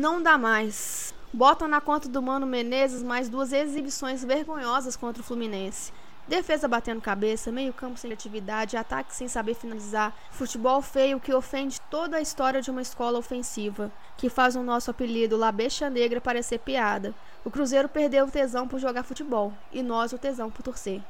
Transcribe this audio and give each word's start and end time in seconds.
Não 0.00 0.22
dá 0.22 0.38
mais. 0.38 1.12
Botam 1.30 1.68
na 1.68 1.78
conta 1.78 2.08
do 2.08 2.22
Mano 2.22 2.46
Menezes 2.46 3.02
mais 3.02 3.28
duas 3.28 3.52
exibições 3.52 4.24
vergonhosas 4.24 4.96
contra 4.96 5.20
o 5.20 5.24
Fluminense. 5.24 5.92
Defesa 6.26 6.66
batendo 6.66 7.02
cabeça, 7.02 7.52
meio 7.52 7.70
campo 7.74 7.98
sem 7.98 8.10
atividade, 8.10 8.78
ataque 8.78 9.14
sem 9.14 9.28
saber 9.28 9.52
finalizar, 9.52 10.16
futebol 10.30 10.80
feio 10.80 11.20
que 11.20 11.34
ofende 11.34 11.78
toda 11.90 12.16
a 12.16 12.20
história 12.22 12.62
de 12.62 12.70
uma 12.70 12.80
escola 12.80 13.18
ofensiva, 13.18 13.92
que 14.16 14.30
faz 14.30 14.56
o 14.56 14.62
nosso 14.62 14.90
apelido 14.90 15.36
Labecha 15.36 15.90
Negra 15.90 16.18
parecer 16.18 16.60
piada. 16.60 17.14
O 17.44 17.50
Cruzeiro 17.50 17.86
perdeu 17.86 18.24
o 18.24 18.30
tesão 18.30 18.66
por 18.66 18.80
jogar 18.80 19.02
futebol, 19.02 19.52
e 19.70 19.82
nós 19.82 20.14
o 20.14 20.18
tesão 20.18 20.50
por 20.50 20.62
torcer. 20.62 21.02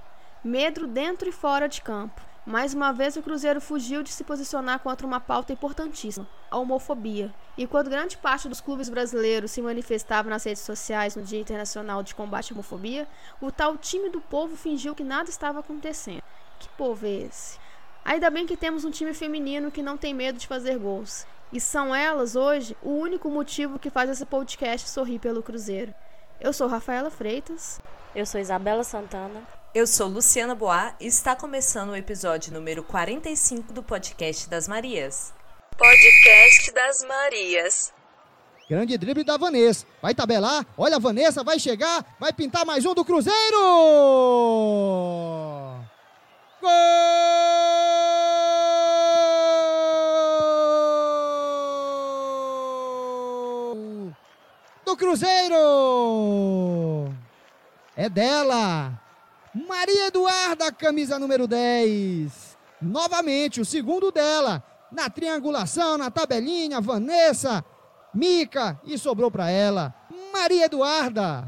Medo 0.43 0.89
dentro 0.89 1.29
e 1.29 1.33
fora 1.33 1.69
de 1.69 1.81
campo. 1.81 2.21
Mais 2.47 2.73
uma 2.73 2.91
vez, 2.91 3.17
o 3.17 3.23
Cruzeiro 3.23 3.61
fugiu 3.61 4.03
de 4.03 4.11
se 4.11 4.25
posicionar 4.25 4.81
contra 4.81 5.07
uma 5.07 5.21
pauta 5.21 5.53
importantíssima, 5.53 6.27
a 6.51 6.57
homofobia. 6.57 7.33
Enquanto 7.57 7.91
grande 7.91 8.17
parte 8.17 8.49
dos 8.49 8.63
clubes 8.63 8.89
brasileiros 8.89 9.51
se 9.51 9.61
manifestava 9.61 10.31
nas 10.31 10.45
redes 10.45 10.63
sociais 10.63 11.15
no 11.15 11.23
Dia 11.23 11.39
Internacional 11.39 12.03
de 12.03 12.15
Combate 12.15 12.53
à 12.53 12.55
Homofobia, 12.55 13.07
o 13.43 13.53
tal 13.53 13.77
time 13.77 14.09
do 14.09 14.23
povo 14.23 14.57
fingiu 14.57 14.95
que 14.95 15.05
nada 15.05 15.29
estava 15.29 15.61
acontecendo. 15.61 16.23
Que 16.59 16.69
povo 16.71 17.05
é 17.05 17.27
esse? 17.27 17.59
Ainda 18.03 18.31
bem 18.31 18.47
que 18.47 18.57
temos 18.57 18.87
um 18.87 18.91
time 18.91 19.13
feminino 19.13 19.71
que 19.71 19.83
não 19.83 19.99
tem 19.99 20.15
medo 20.15 20.39
de 20.39 20.47
fazer 20.47 20.79
gols. 20.79 21.27
E 21.53 21.61
são 21.61 21.95
elas, 21.95 22.37
hoje, 22.37 22.75
o 22.83 22.91
único 22.91 23.29
motivo 23.29 23.79
que 23.79 23.91
faz 23.91 24.09
esse 24.09 24.25
podcast 24.25 24.89
sorrir 24.89 25.19
pelo 25.19 25.43
Cruzeiro. 25.43 25.93
Eu 26.41 26.55
sou 26.55 26.69
Rafaela 26.69 27.11
Freitas. 27.11 27.79
Eu 28.15 28.25
sou 28.25 28.41
Isabela 28.41 28.83
Santana. 28.83 29.60
Eu 29.73 29.87
sou 29.87 30.09
Luciana 30.09 30.53
Boá 30.53 30.97
e 30.99 31.07
está 31.07 31.37
começando 31.37 31.91
o 31.91 31.97
episódio 31.97 32.53
número 32.53 32.83
45 32.83 33.73
do 33.73 33.85
Podcast 33.85 34.51
das 34.51 34.67
Marias. 34.67 35.33
Podcast 35.79 36.73
das 36.73 37.05
Marias. 37.05 37.93
Grande 38.69 38.99
drible 38.99 39.23
da 39.23 39.37
Vanessa. 39.37 39.87
Vai 40.03 40.13
tabelar. 40.13 40.67
Olha 40.77 40.97
a 40.97 40.99
Vanessa, 40.99 41.45
vai 41.45 41.61
chegar. 41.61 42.05
Vai 42.19 42.33
pintar 42.33 42.67
mais 42.67 42.85
um 42.85 42.95
do 42.95 43.05
Cruzeiro. 43.05 43.37
Gol! 46.61 46.71
Do 54.85 54.97
Cruzeiro. 54.97 55.55
É 57.97 58.09
dela. 58.09 59.10
Maria 59.53 60.07
Eduarda, 60.07 60.71
camisa 60.71 61.19
número 61.19 61.49
10. 61.49 62.57
Novamente, 62.81 63.61
o 63.61 63.65
segundo 63.65 64.13
dela. 64.13 64.63
Na 64.93 65.11
triangulação, 65.11 65.99
na 65.99 66.11
tabelinha, 66.11 66.81
Vanessa, 66.81 67.65
Mica 68.15 68.81
e 68.85 68.97
sobrou 68.97 69.31
para 69.31 69.51
ela. 69.51 69.93
Maria 70.33 70.67
Eduarda. 70.67 71.45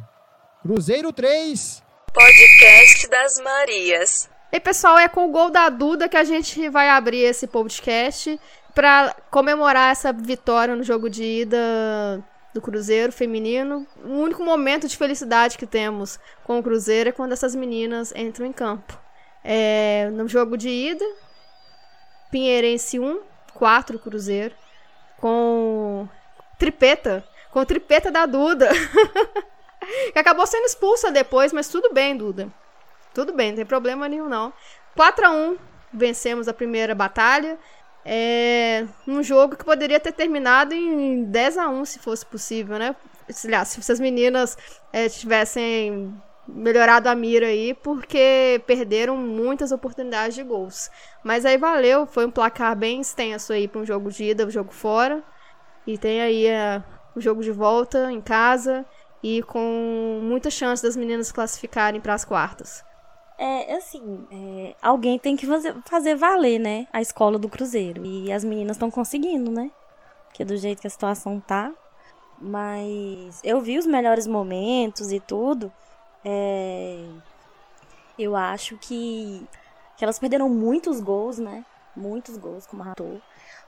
Cruzeiro 0.62 1.12
3. 1.12 1.82
Podcast 2.12 3.08
das 3.08 3.40
Marias. 3.40 4.28
E 4.52 4.58
pessoal, 4.58 4.98
é 4.98 5.08
com 5.08 5.28
o 5.28 5.30
gol 5.30 5.50
da 5.50 5.68
Duda 5.68 6.08
que 6.08 6.16
a 6.16 6.24
gente 6.24 6.68
vai 6.68 6.88
abrir 6.88 7.20
esse 7.20 7.46
podcast 7.46 8.38
para 8.74 9.14
comemorar 9.30 9.92
essa 9.92 10.12
vitória 10.12 10.74
no 10.74 10.82
jogo 10.82 11.08
de 11.08 11.22
ida 11.22 12.22
do 12.52 12.60
Cruzeiro 12.60 13.12
feminino. 13.12 13.86
O 14.04 14.10
único 14.10 14.42
momento 14.42 14.86
de 14.86 14.96
felicidade 14.96 15.56
que 15.56 15.66
temos 15.66 16.18
com 16.44 16.58
o 16.58 16.62
Cruzeiro 16.62 17.08
é 17.08 17.12
quando 17.12 17.32
essas 17.32 17.54
meninas 17.54 18.12
entram 18.14 18.46
em 18.46 18.52
campo. 18.52 18.98
É, 19.44 20.08
no 20.12 20.28
jogo 20.28 20.56
de 20.56 20.68
ida, 20.68 21.04
Pinheirense 22.30 22.98
1, 22.98 23.20
4 23.54 23.98
Cruzeiro, 23.98 24.54
com 25.18 26.08
tripeta, 26.58 27.24
com 27.50 27.64
tripeta 27.64 28.10
da 28.10 28.26
Duda. 28.26 28.70
que 30.12 30.18
acabou 30.18 30.46
sendo 30.46 30.66
expulsa 30.66 31.10
depois, 31.10 31.52
mas 31.52 31.68
tudo 31.68 31.92
bem, 31.92 32.16
Duda. 32.16 32.48
Tudo 33.12 33.32
bem, 33.32 33.50
não 33.50 33.56
tem 33.56 33.66
problema 33.66 34.08
nenhum 34.08 34.28
não. 34.28 34.52
4 34.96 35.26
a 35.26 35.30
1 35.30 35.58
vencemos 35.92 36.48
a 36.48 36.54
primeira 36.54 36.94
batalha 36.94 37.58
é 38.04 38.86
um 39.06 39.22
jogo 39.22 39.56
que 39.56 39.64
poderia 39.64 40.00
ter 40.00 40.12
terminado 40.12 40.74
em 40.74 41.24
10 41.24 41.58
a 41.58 41.68
1 41.68 41.84
se 41.84 41.98
fosse 41.98 42.26
possível, 42.26 42.78
né? 42.78 42.96
Aliás, 43.44 43.68
se 43.68 43.92
as 43.92 44.00
meninas 44.00 44.58
é, 44.92 45.08
tivessem 45.08 46.12
melhorado 46.46 47.08
a 47.08 47.14
mira 47.14 47.46
aí, 47.46 47.72
porque 47.72 48.60
perderam 48.66 49.16
muitas 49.16 49.70
oportunidades 49.72 50.34
de 50.34 50.42
gols. 50.42 50.90
Mas 51.22 51.46
aí 51.46 51.56
valeu, 51.56 52.06
foi 52.06 52.26
um 52.26 52.30
placar 52.30 52.76
bem 52.76 53.00
extenso 53.00 53.52
aí 53.52 53.68
para 53.68 53.80
um 53.80 53.86
jogo 53.86 54.10
de 54.10 54.24
ida, 54.24 54.46
um 54.46 54.50
jogo 54.50 54.72
fora. 54.72 55.22
E 55.86 55.96
tem 55.96 56.20
aí 56.20 56.46
é, 56.46 56.82
o 57.14 57.20
jogo 57.20 57.42
de 57.42 57.50
volta 57.50 58.10
em 58.10 58.20
casa 58.20 58.84
e 59.22 59.42
com 59.42 60.20
muita 60.22 60.50
chance 60.50 60.82
das 60.82 60.96
meninas 60.96 61.30
classificarem 61.30 62.00
para 62.00 62.14
as 62.14 62.24
quartas. 62.24 62.84
É, 63.38 63.74
assim, 63.74 64.26
é, 64.30 64.74
alguém 64.80 65.18
tem 65.18 65.36
que 65.36 65.46
fazer, 65.46 65.74
fazer 65.84 66.14
valer, 66.14 66.58
né? 66.58 66.86
A 66.92 67.00
escola 67.00 67.38
do 67.38 67.48
Cruzeiro. 67.48 68.04
E 68.04 68.32
as 68.32 68.44
meninas 68.44 68.76
estão 68.76 68.90
conseguindo, 68.90 69.50
né? 69.50 69.70
Que 70.32 70.42
é 70.42 70.46
do 70.46 70.56
jeito 70.56 70.80
que 70.80 70.86
a 70.86 70.90
situação 70.90 71.40
tá. 71.40 71.72
Mas 72.38 73.40
eu 73.44 73.60
vi 73.60 73.78
os 73.78 73.86
melhores 73.86 74.26
momentos 74.26 75.12
e 75.12 75.20
tudo. 75.20 75.72
É, 76.24 77.04
eu 78.18 78.36
acho 78.36 78.76
que, 78.78 79.46
que 79.96 80.04
elas 80.04 80.18
perderam 80.18 80.48
muitos 80.48 81.00
gols, 81.00 81.38
né? 81.38 81.64
Muitos 81.96 82.36
gols, 82.36 82.66
como 82.66 82.82
a 82.82 82.94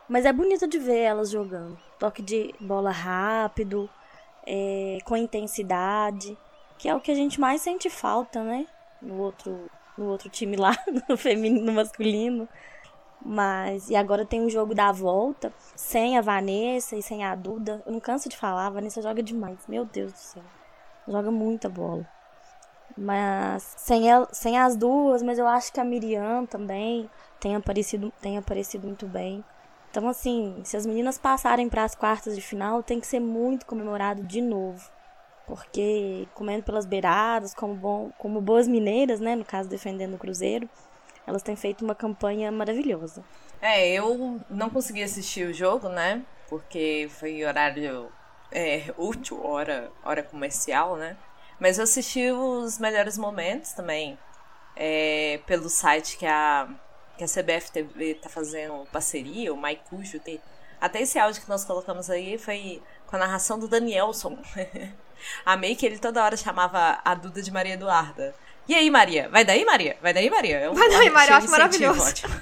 Mas 0.09 0.25
é 0.25 0.33
bonito 0.33 0.67
de 0.67 0.79
ver 0.79 1.01
elas 1.01 1.31
jogando. 1.31 1.79
Toque 1.99 2.23
de 2.23 2.55
bola 2.61 2.91
rápido, 2.91 3.89
é, 4.47 4.99
com 5.05 5.17
intensidade. 5.17 6.37
Que 6.79 6.89
é 6.89 6.95
o 6.95 7.01
que 7.01 7.13
a 7.13 7.15
gente 7.15 7.41
mais 7.41 7.61
sente 7.61 7.89
falta, 7.89 8.43
né? 8.43 8.67
No 9.05 9.19
outro, 9.19 9.71
no 9.97 10.07
outro 10.07 10.29
time 10.29 10.57
lá, 10.57 10.77
no 11.09 11.17
feminino, 11.17 11.65
no 11.65 11.73
masculino. 11.73 12.49
Mas, 13.25 13.89
e 13.89 13.97
agora 13.97 14.27
tem 14.27 14.43
um 14.43 14.51
jogo 14.51 14.75
da 14.75 14.93
volta, 14.93 15.53
sem 15.75 16.19
a 16.19 16.21
Vanessa 16.21 16.95
e 16.97 17.03
sem 17.03 17.25
a 17.25 17.35
Duda. 17.35 17.83
Eu 17.87 17.93
não 17.93 18.01
canso 18.01 18.29
de 18.29 18.37
falar, 18.37 18.67
a 18.67 18.71
Vanessa 18.71 19.01
joga 19.01 19.23
demais, 19.23 19.59
meu 19.67 19.85
Deus 19.85 20.13
do 20.13 20.19
céu. 20.19 20.43
Joga 21.09 21.31
muita 21.31 21.69
bola. 21.69 22.07
Mas, 22.97 23.63
sem, 23.79 24.11
ela, 24.11 24.29
sem 24.31 24.59
as 24.59 24.77
duas, 24.77 25.23
mas 25.23 25.39
eu 25.39 25.47
acho 25.47 25.73
que 25.73 25.81
a 25.81 25.85
Miriam 25.85 26.45
também 26.47 27.09
tem 27.41 27.57
aparecido, 27.57 28.13
tem 28.21 28.37
aparecido 28.37 28.87
muito 28.87 29.07
bem. 29.07 29.43
Então, 29.91 30.09
assim, 30.09 30.61
se 30.65 30.77
as 30.77 30.85
meninas 30.85 31.17
passarem 31.17 31.69
para 31.69 31.85
as 31.85 31.95
quartas 31.95 32.35
de 32.35 32.43
final, 32.43 32.83
tem 32.83 33.01
que 33.01 33.07
ser 33.07 33.21
muito 33.21 33.65
comemorado 33.65 34.23
de 34.23 34.43
novo 34.43 34.94
porque 35.47 36.27
comendo 36.35 36.63
pelas 36.63 36.87
beiradas, 36.87 37.55
como, 37.55 37.75
bom, 37.75 38.11
como 38.19 38.41
boas 38.41 38.67
mineiras, 38.67 39.21
né, 39.21 39.37
no 39.37 39.45
caso 39.45 39.69
defendendo 39.69 40.15
o 40.15 40.19
Cruzeiro, 40.19 40.69
elas 41.27 41.43
têm 41.43 41.57
feito 41.57 41.85
uma 41.85 41.95
campanha 41.95 42.51
maravilhosa. 42.51 43.25
É, 43.61 43.89
eu 43.89 44.41
não 44.51 44.69
consegui 44.71 45.03
assistir 45.03 45.47
o 45.47 45.53
jogo, 45.53 45.89
né, 45.89 46.23
porque 46.49 47.09
foi 47.11 47.45
horário 47.45 48.11
é, 48.51 48.93
útil, 48.97 49.45
hora, 49.45 49.91
hora 50.05 50.23
comercial, 50.23 50.97
né, 50.97 51.17
mas 51.59 51.79
eu 51.79 51.85
assisti 51.85 52.31
os 52.31 52.79
melhores 52.79 53.17
momentos 53.17 53.73
também 53.73 54.19
é, 54.77 55.41
pelo 55.47 55.69
site 55.69 56.17
que 56.17 56.27
a, 56.27 56.69
que 57.17 57.25
a 57.25 57.29
CBF 57.29 57.71
TV 57.71 58.15
tá 58.15 58.29
fazendo 58.29 58.87
parceria, 58.91 59.53
o 59.53 59.57
Maicujo, 59.57 60.21
até 60.81 61.01
esse 61.01 61.19
áudio 61.19 61.43
que 61.43 61.49
nós 61.49 61.65
colocamos 61.65 62.11
aí 62.11 62.37
foi 62.37 62.83
com 63.07 63.17
a 63.17 63.19
narração 63.21 63.59
do 63.59 63.69
Danielson. 63.69 64.37
Amei 65.45 65.75
que 65.75 65.85
ele 65.85 65.99
toda 65.99 66.23
hora 66.23 66.37
chamava 66.37 67.01
a 67.05 67.15
Duda 67.15 67.43
de 67.43 67.51
Maria 67.51 67.75
Eduarda. 67.75 68.35
E 68.67 68.75
aí, 68.75 68.91
Maria? 68.91 69.29
Vai 69.29 69.45
daí, 69.45 69.65
Maria? 69.65 69.97
Vai 70.01 70.15
daí, 70.15 70.31
Maria? 70.31 70.61
Eu, 70.61 70.75
Vai 70.75 70.89
daí, 70.89 71.11
Maria, 71.11 71.33
eu 71.33 71.37
acho 71.37 71.51
maravilhoso. 71.51 72.09
Ótimo. 72.09 72.35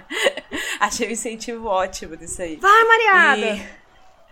achei 0.78 1.08
um 1.08 1.10
incentivo 1.10 1.66
ótimo 1.66 2.16
disso 2.16 2.42
aí. 2.42 2.56
Vai, 2.56 2.84
Mariada! 2.84 3.46
E... 3.46 3.84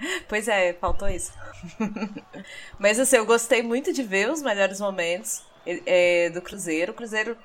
Pois 0.28 0.48
é, 0.48 0.72
faltou 0.72 1.08
isso. 1.08 1.32
Mas 2.76 2.98
assim, 2.98 3.16
eu 3.16 3.24
gostei 3.24 3.62
muito 3.62 3.92
de 3.92 4.02
ver 4.02 4.28
os 4.30 4.42
melhores 4.42 4.80
momentos 4.80 5.44
é, 5.64 6.28
do 6.30 6.42
Cruzeiro. 6.42 6.90
O 6.90 6.94
Cruzeiro 6.94 7.38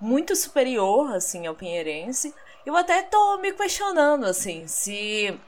muito 0.00 0.34
superior, 0.34 1.14
assim, 1.14 1.46
ao 1.46 1.54
Pinheirense. 1.54 2.34
Eu 2.66 2.76
até 2.76 3.02
tô 3.02 3.38
me 3.38 3.52
questionando, 3.52 4.26
assim, 4.26 4.66
se 4.66 5.38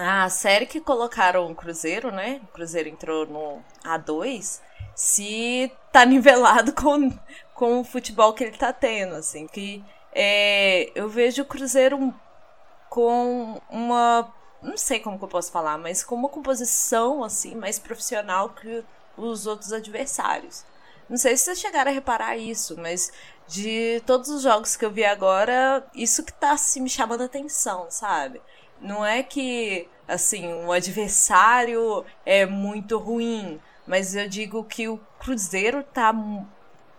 a 0.00 0.28
série 0.30 0.66
que 0.66 0.80
colocaram 0.80 1.50
o 1.50 1.54
Cruzeiro, 1.54 2.10
né? 2.10 2.40
O 2.44 2.46
Cruzeiro 2.48 2.88
entrou 2.88 3.26
no 3.26 3.62
A2, 3.84 4.60
se 4.94 5.70
tá 5.92 6.04
nivelado 6.06 6.72
com, 6.72 7.10
com 7.54 7.80
o 7.80 7.84
futebol 7.84 8.32
que 8.32 8.44
ele 8.44 8.56
tá 8.56 8.72
tendo, 8.72 9.14
assim, 9.14 9.46
que 9.46 9.84
é, 10.12 10.90
eu 10.94 11.08
vejo 11.08 11.42
o 11.42 11.46
Cruzeiro 11.46 12.14
com 12.88 13.60
uma, 13.70 14.32
não 14.62 14.76
sei 14.76 15.00
como 15.00 15.18
que 15.18 15.24
eu 15.24 15.28
posso 15.28 15.52
falar, 15.52 15.78
mas 15.78 16.02
com 16.02 16.14
uma 16.14 16.28
composição, 16.28 17.22
assim, 17.22 17.54
mais 17.54 17.78
profissional 17.78 18.50
que 18.50 18.84
os 19.16 19.46
outros 19.46 19.72
adversários. 19.72 20.64
Não 21.08 21.16
sei 21.16 21.36
se 21.36 21.44
vocês 21.44 21.60
chegaram 21.60 21.90
a 21.90 21.94
reparar 21.94 22.36
isso, 22.36 22.76
mas 22.78 23.12
de 23.46 24.00
todos 24.06 24.28
os 24.30 24.42
jogos 24.42 24.76
que 24.76 24.84
eu 24.84 24.90
vi 24.90 25.04
agora, 25.04 25.84
isso 25.94 26.22
que 26.22 26.32
tá 26.32 26.52
assim, 26.52 26.80
me 26.80 26.88
chamando 26.88 27.22
a 27.22 27.24
atenção, 27.24 27.86
sabe? 27.90 28.40
Não 28.80 29.04
é 29.04 29.22
que 29.22 29.88
assim, 30.08 30.52
um 30.52 30.72
adversário 30.72 32.04
é 32.26 32.44
muito 32.44 32.98
ruim, 32.98 33.60
mas 33.86 34.16
eu 34.16 34.28
digo 34.28 34.64
que 34.64 34.88
o 34.88 34.98
Cruzeiro 35.18 35.84
tá 35.84 36.12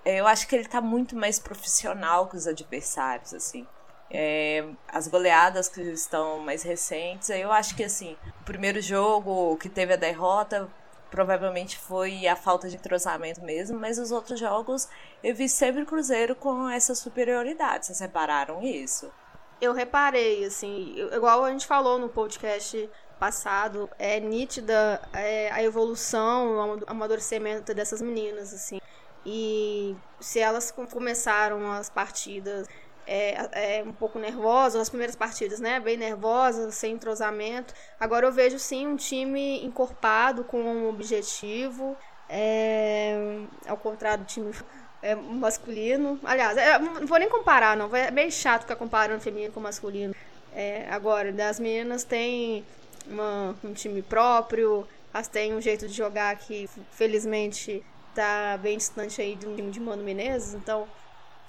eu 0.06 0.26
acho 0.28 0.48
que 0.48 0.56
ele 0.56 0.68
tá 0.68 0.82
muito 0.82 1.16
mais 1.16 1.38
profissional 1.40 2.28
que 2.28 2.36
os 2.36 2.48
adversários, 2.48 3.34
assim. 3.34 3.68
É, 4.10 4.66
as 4.88 5.08
goleadas 5.08 5.70
que 5.70 5.82
estão 5.82 6.40
mais 6.40 6.64
recentes, 6.64 7.30
eu 7.30 7.52
acho 7.52 7.76
que 7.76 7.84
assim, 7.84 8.18
o 8.42 8.44
primeiro 8.44 8.82
jogo 8.82 9.56
que 9.58 9.70
teve 9.70 9.94
a 9.94 9.96
derrota 9.96 10.68
provavelmente 11.10 11.78
foi 11.78 12.28
a 12.28 12.36
falta 12.36 12.68
de 12.68 12.76
entrosamento 12.76 13.42
mesmo, 13.42 13.80
mas 13.80 13.98
os 13.98 14.12
outros 14.12 14.40
jogos 14.40 14.90
eu 15.24 15.34
vi 15.36 15.48
sempre 15.48 15.84
o 15.84 15.86
Cruzeiro 15.86 16.36
com 16.36 16.70
essa 16.70 16.94
superioridade. 16.96 17.86
Vocês 17.86 18.00
repararam 18.00 18.62
isso? 18.62 19.12
Eu 19.62 19.74
reparei, 19.74 20.44
assim, 20.44 20.96
igual 21.14 21.46
a 21.46 21.52
gente 21.52 21.68
falou 21.68 22.00
no 22.00 22.10
podcast 22.10 22.90
passado, 23.20 23.88
é 24.00 24.20
nítida 24.20 25.00
é, 25.14 25.52
a 25.52 25.62
evolução, 25.62 26.80
o 26.80 26.84
amadurecimento 26.88 27.72
dessas 27.72 28.02
meninas, 28.02 28.52
assim. 28.52 28.82
E 29.24 29.96
se 30.20 30.40
elas 30.40 30.72
começaram 30.72 31.72
as 31.72 31.90
partidas 31.90 32.68
é, 33.06 33.78
é, 33.80 33.84
um 33.84 33.94
pouco 33.94 34.18
nervosas, 34.18 34.82
as 34.82 34.90
primeiras 34.90 35.16
partidas, 35.16 35.60
né? 35.60 35.80
Bem 35.80 35.98
nervosas, 35.98 36.74
sem 36.76 36.94
entrosamento. 36.94 37.74
Agora 38.00 38.26
eu 38.26 38.32
vejo 38.32 38.58
sim 38.58 38.88
um 38.88 38.96
time 38.96 39.64
encorpado 39.64 40.44
com 40.44 40.60
um 40.60 40.90
objetivo. 40.90 41.96
É, 42.34 43.44
ao 43.68 43.76
contrário 43.76 44.24
do 44.24 44.28
time 44.28 44.54
é, 45.02 45.16
masculino. 45.16 46.20
Aliás, 46.24 46.58
é, 46.58 46.78
não 46.80 47.08
vou 47.08 47.18
nem 47.18 47.30
comparar, 47.30 47.76
não. 47.76 47.94
É 47.96 48.12
bem 48.12 48.30
chato 48.30 48.62
ficar 48.62 48.76
comparando 48.76 49.22
feminino 49.22 49.54
com 49.54 49.60
masculino. 49.60 50.16
É, 50.54 50.88
agora, 50.90 51.32
das 51.32 51.60
meninas 51.60 52.04
tem 52.04 52.66
uma, 53.08 53.56
um 53.64 53.74
time 53.74 54.02
próprio, 54.02 54.88
elas 55.14 55.28
têm 55.28 55.54
um 55.54 55.62
jeito 55.62 55.88
de 55.88 55.94
jogar 55.94 56.36
que, 56.38 56.70
felizmente, 56.92 57.84
tá 58.14 58.58
bem 58.62 58.78
distante 58.78 59.22
aí 59.22 59.38
um 59.46 59.56
time 59.56 59.72
de 59.72 59.80
Mano 59.80 60.04
Menezes, 60.04 60.54
então. 60.54 60.88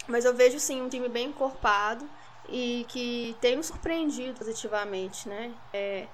Mas 0.07 0.25
eu 0.25 0.35
vejo 0.35 0.59
sim 0.59 0.83
um 0.83 0.89
time 0.89 1.09
bem 1.09 1.29
encorpado 1.29 2.09
e 2.49 2.85
que 2.89 3.37
tem 3.41 3.57
nos 3.57 3.67
surpreendido 3.67 4.35
positivamente, 4.39 5.29
né? 5.29 5.53
É, 5.73 6.07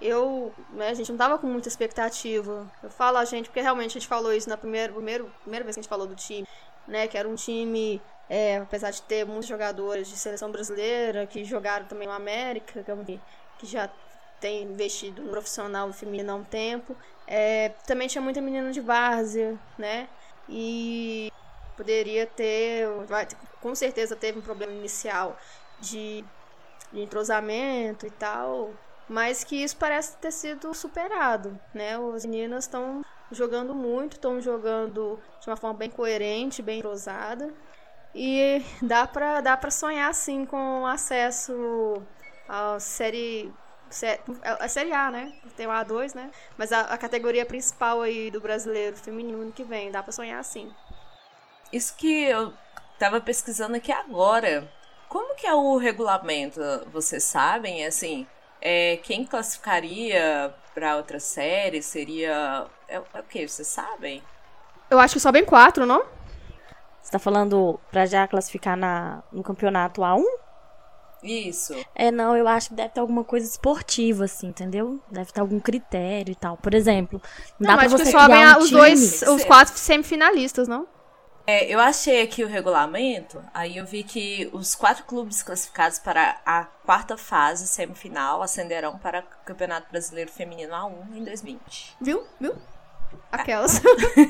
eu, 0.00 0.52
né, 0.70 0.88
a 0.88 0.94
gente 0.94 1.10
não 1.10 1.18
tava 1.18 1.38
com 1.38 1.46
muita 1.46 1.68
expectativa. 1.68 2.70
Eu 2.82 2.90
falo 2.90 3.18
a 3.18 3.24
gente 3.24 3.48
porque 3.48 3.60
realmente 3.60 3.90
a 3.90 4.00
gente 4.00 4.08
falou 4.08 4.32
isso 4.32 4.48
na 4.48 4.56
primeira, 4.56 4.92
primeira, 4.92 5.24
primeira 5.42 5.64
vez 5.64 5.76
que 5.76 5.80
a 5.80 5.82
gente 5.82 5.88
falou 5.88 6.06
do 6.06 6.14
time, 6.14 6.46
né? 6.86 7.06
Que 7.08 7.16
era 7.18 7.28
um 7.28 7.34
time, 7.34 8.00
é, 8.28 8.58
apesar 8.58 8.90
de 8.90 9.02
ter 9.02 9.24
muitos 9.24 9.46
jogadores 9.46 10.08
de 10.08 10.16
seleção 10.16 10.50
brasileira 10.50 11.26
que 11.26 11.44
jogaram 11.44 11.86
também 11.86 12.06
no 12.06 12.14
América, 12.14 12.82
que, 12.82 12.90
é 12.90 13.18
que 13.58 13.66
já 13.66 13.90
tem 14.40 14.64
investido 14.64 15.22
no 15.22 15.30
profissional 15.30 15.92
feminino 15.92 16.32
há 16.32 16.34
um 16.34 16.44
tempo. 16.44 16.96
É, 17.26 17.70
também 17.86 18.08
tinha 18.08 18.20
muita 18.20 18.40
menina 18.40 18.70
de 18.72 18.80
várzea, 18.80 19.56
né? 19.78 20.08
E 20.48 21.32
poderia 21.76 22.26
ter, 22.26 22.88
com 23.60 23.74
certeza 23.74 24.16
teve 24.16 24.38
um 24.38 24.42
problema 24.42 24.72
inicial 24.72 25.38
de, 25.80 26.24
de 26.92 27.00
entrosamento 27.00 28.06
e 28.06 28.10
tal, 28.10 28.72
mas 29.08 29.44
que 29.44 29.56
isso 29.62 29.76
parece 29.76 30.16
ter 30.16 30.32
sido 30.32 30.74
superado, 30.74 31.58
né? 31.72 31.96
As 32.14 32.24
meninas 32.26 32.64
estão 32.64 33.04
jogando 33.34 33.74
muito, 33.74 34.14
estão 34.14 34.40
jogando 34.40 35.18
de 35.40 35.48
uma 35.48 35.56
forma 35.56 35.78
bem 35.78 35.90
coerente, 35.90 36.62
bem 36.62 36.78
entrosada. 36.78 37.52
E 38.14 38.62
dá 38.82 39.06
pra, 39.06 39.40
dá 39.40 39.56
pra 39.56 39.70
sonhar, 39.70 40.12
sim, 40.14 40.44
com 40.44 40.86
acesso 40.86 42.02
à 42.48 42.78
série 42.78 43.52
a 44.42 44.68
Série 44.68 44.92
A, 44.92 45.10
né? 45.10 45.32
Tem 45.54 45.66
o 45.66 45.70
A2, 45.70 46.14
né? 46.14 46.30
Mas 46.56 46.72
a, 46.72 46.80
a, 46.80 46.96
categoria 46.96 47.44
principal 47.44 48.00
aí 48.00 48.30
do 48.30 48.40
brasileiro 48.40 48.96
feminino 48.96 49.52
que 49.52 49.62
vem, 49.62 49.90
dá 49.90 50.02
pra 50.02 50.12
sonhar 50.12 50.40
assim. 50.40 50.72
Isso 51.70 51.94
que 51.96 52.24
eu 52.24 52.54
tava 52.98 53.20
pesquisando 53.20 53.76
aqui 53.76 53.92
agora. 53.92 54.70
Como 55.08 55.34
que 55.34 55.46
é 55.46 55.54
o 55.54 55.76
regulamento? 55.76 56.60
Vocês 56.90 57.24
sabem? 57.24 57.84
Assim, 57.84 58.26
é, 58.60 58.96
quem 59.02 59.26
classificaria 59.26 60.54
para 60.74 60.96
outra 60.96 61.20
série 61.20 61.82
seria. 61.82 62.66
É, 62.88 62.96
é 62.96 63.20
o 63.20 63.24
que? 63.24 63.46
Vocês 63.46 63.68
sabem? 63.68 64.22
Eu 64.90 64.98
acho 64.98 65.14
que 65.14 65.20
só 65.20 65.32
bem 65.32 65.44
quatro, 65.44 65.86
não? 65.86 66.04
Você 67.02 67.10
tá 67.10 67.18
falando 67.18 67.80
pra 67.90 68.06
já 68.06 68.26
classificar 68.28 68.76
na, 68.76 69.22
no 69.32 69.42
campeonato 69.42 70.02
A1? 70.02 70.24
Isso. 71.22 71.74
É, 71.94 72.10
não, 72.10 72.36
eu 72.36 72.48
acho 72.48 72.70
que 72.70 72.74
deve 72.74 72.90
ter 72.90 73.00
alguma 73.00 73.22
coisa 73.22 73.46
esportiva, 73.46 74.24
assim, 74.24 74.48
entendeu? 74.48 75.00
Deve 75.10 75.32
ter 75.32 75.40
algum 75.40 75.60
critério 75.60 76.32
e 76.32 76.34
tal. 76.34 76.56
Por 76.56 76.74
exemplo, 76.74 77.22
não, 77.58 77.68
dá 77.68 77.78
pra 77.78 77.88
você 77.88 78.06
só 78.06 78.24
criar 78.24 78.58
um 78.58 78.60
os 78.60 78.68
time. 78.68 78.80
dois, 78.80 79.22
os 79.22 79.44
quatro 79.44 79.76
semifinalistas, 79.76 80.66
não? 80.66 80.86
É, 81.46 81.64
eu 81.66 81.80
achei 81.80 82.22
aqui 82.22 82.44
o 82.44 82.48
regulamento, 82.48 83.42
aí 83.52 83.76
eu 83.76 83.84
vi 83.84 84.04
que 84.04 84.48
os 84.52 84.76
quatro 84.76 85.04
clubes 85.04 85.42
classificados 85.42 85.98
para 85.98 86.40
a 86.46 86.64
quarta 86.64 87.16
fase 87.16 87.66
semifinal 87.66 88.42
ascenderão 88.42 88.96
para 88.96 89.20
o 89.20 89.44
Campeonato 89.44 89.90
Brasileiro 89.90 90.30
Feminino 90.30 90.72
A1 90.72 91.16
em 91.16 91.24
2020. 91.24 91.96
Viu? 92.00 92.24
Viu? 92.40 92.54
Aquelas. 93.30 93.80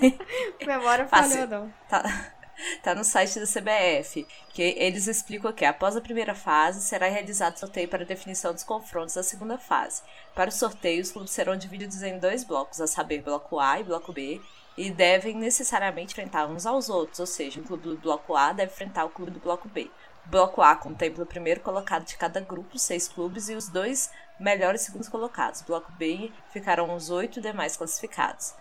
Memória 0.66 1.06
falhou, 1.06 1.46
não. 1.46 1.74
Tá. 1.88 2.02
Tá 2.82 2.94
no 2.94 3.02
site 3.02 3.40
da 3.40 3.46
CBF, 3.46 4.26
que 4.50 4.62
eles 4.62 5.06
explicam 5.08 5.52
que 5.52 5.64
após 5.64 5.96
a 5.96 6.00
primeira 6.00 6.34
fase 6.34 6.82
será 6.82 7.08
realizado 7.08 7.58
sorteio 7.58 7.88
para 7.88 8.04
definição 8.04 8.52
dos 8.52 8.62
confrontos 8.62 9.14
da 9.14 9.22
segunda 9.22 9.58
fase. 9.58 10.02
Para 10.34 10.50
o 10.50 10.52
sorteio, 10.52 11.02
os 11.02 11.10
clubes 11.10 11.32
serão 11.32 11.56
divididos 11.56 12.02
em 12.02 12.18
dois 12.18 12.44
blocos, 12.44 12.80
a 12.80 12.86
saber, 12.86 13.22
bloco 13.22 13.58
A 13.58 13.80
e 13.80 13.84
bloco 13.84 14.12
B, 14.12 14.40
e 14.76 14.90
devem 14.90 15.36
necessariamente 15.36 16.12
enfrentar 16.12 16.46
uns 16.46 16.66
aos 16.66 16.88
outros, 16.88 17.20
ou 17.20 17.26
seja, 17.26 17.60
o 17.60 17.64
clube 17.64 17.88
do 17.88 17.96
bloco 17.98 18.36
A 18.36 18.52
deve 18.52 18.72
enfrentar 18.72 19.04
o 19.04 19.10
clube 19.10 19.30
do 19.30 19.40
bloco 19.40 19.68
B. 19.68 19.90
O 20.26 20.28
bloco 20.28 20.62
A 20.62 20.76
contempla 20.76 21.24
o 21.24 21.26
primeiro 21.26 21.60
colocado 21.60 22.04
de 22.04 22.16
cada 22.16 22.40
grupo, 22.40 22.78
seis 22.78 23.08
clubes, 23.08 23.48
e 23.48 23.54
os 23.54 23.68
dois 23.68 24.10
melhores 24.38 24.82
segundos 24.82 25.08
colocados. 25.08 25.62
Bloco 25.62 25.90
B 25.92 26.32
ficarão 26.52 26.94
os 26.94 27.10
oito 27.10 27.40
demais 27.40 27.76
classificados. 27.76 28.54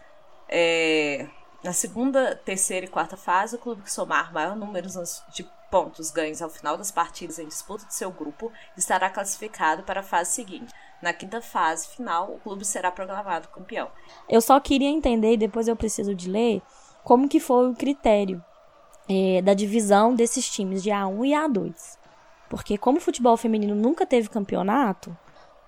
É, 0.49 1.27
na 1.63 1.73
segunda, 1.73 2.35
terceira 2.35 2.85
e 2.85 2.89
quarta 2.89 3.15
fase, 3.15 3.55
o 3.55 3.59
clube 3.59 3.83
que 3.83 3.91
somar 3.91 4.33
maior 4.33 4.55
número 4.55 4.87
de 5.33 5.47
pontos 5.69 6.11
ganhos 6.11 6.41
ao 6.41 6.49
final 6.49 6.75
das 6.75 6.91
partidas 6.91 7.39
em 7.39 7.47
disputa 7.47 7.85
de 7.85 7.93
seu 7.93 8.11
grupo 8.11 8.51
estará 8.75 9.09
classificado 9.09 9.83
para 9.83 10.01
a 10.01 10.03
fase 10.03 10.31
seguinte. 10.33 10.73
Na 11.01 11.13
quinta 11.13 11.41
fase 11.41 11.87
final, 11.87 12.31
o 12.31 12.39
clube 12.39 12.63
será 12.63 12.91
proclamado 12.91 13.47
campeão. 13.49 13.89
Eu 14.29 14.39
só 14.39 14.59
queria 14.59 14.89
entender, 14.89 15.33
e 15.33 15.37
depois 15.37 15.67
eu 15.67 15.75
preciso 15.75 16.13
de 16.13 16.29
ler, 16.29 16.61
como 17.03 17.27
que 17.27 17.39
foi 17.39 17.69
o 17.69 17.75
critério 17.75 18.43
é, 19.09 19.41
da 19.41 19.53
divisão 19.53 20.13
desses 20.13 20.49
times 20.49 20.83
de 20.83 20.89
A1 20.89 21.25
e 21.25 21.31
A2. 21.31 21.97
Porque 22.49 22.77
como 22.77 22.97
o 22.97 23.01
futebol 23.01 23.35
feminino 23.35 23.73
nunca 23.73 24.05
teve 24.05 24.29
campeonato, 24.29 25.15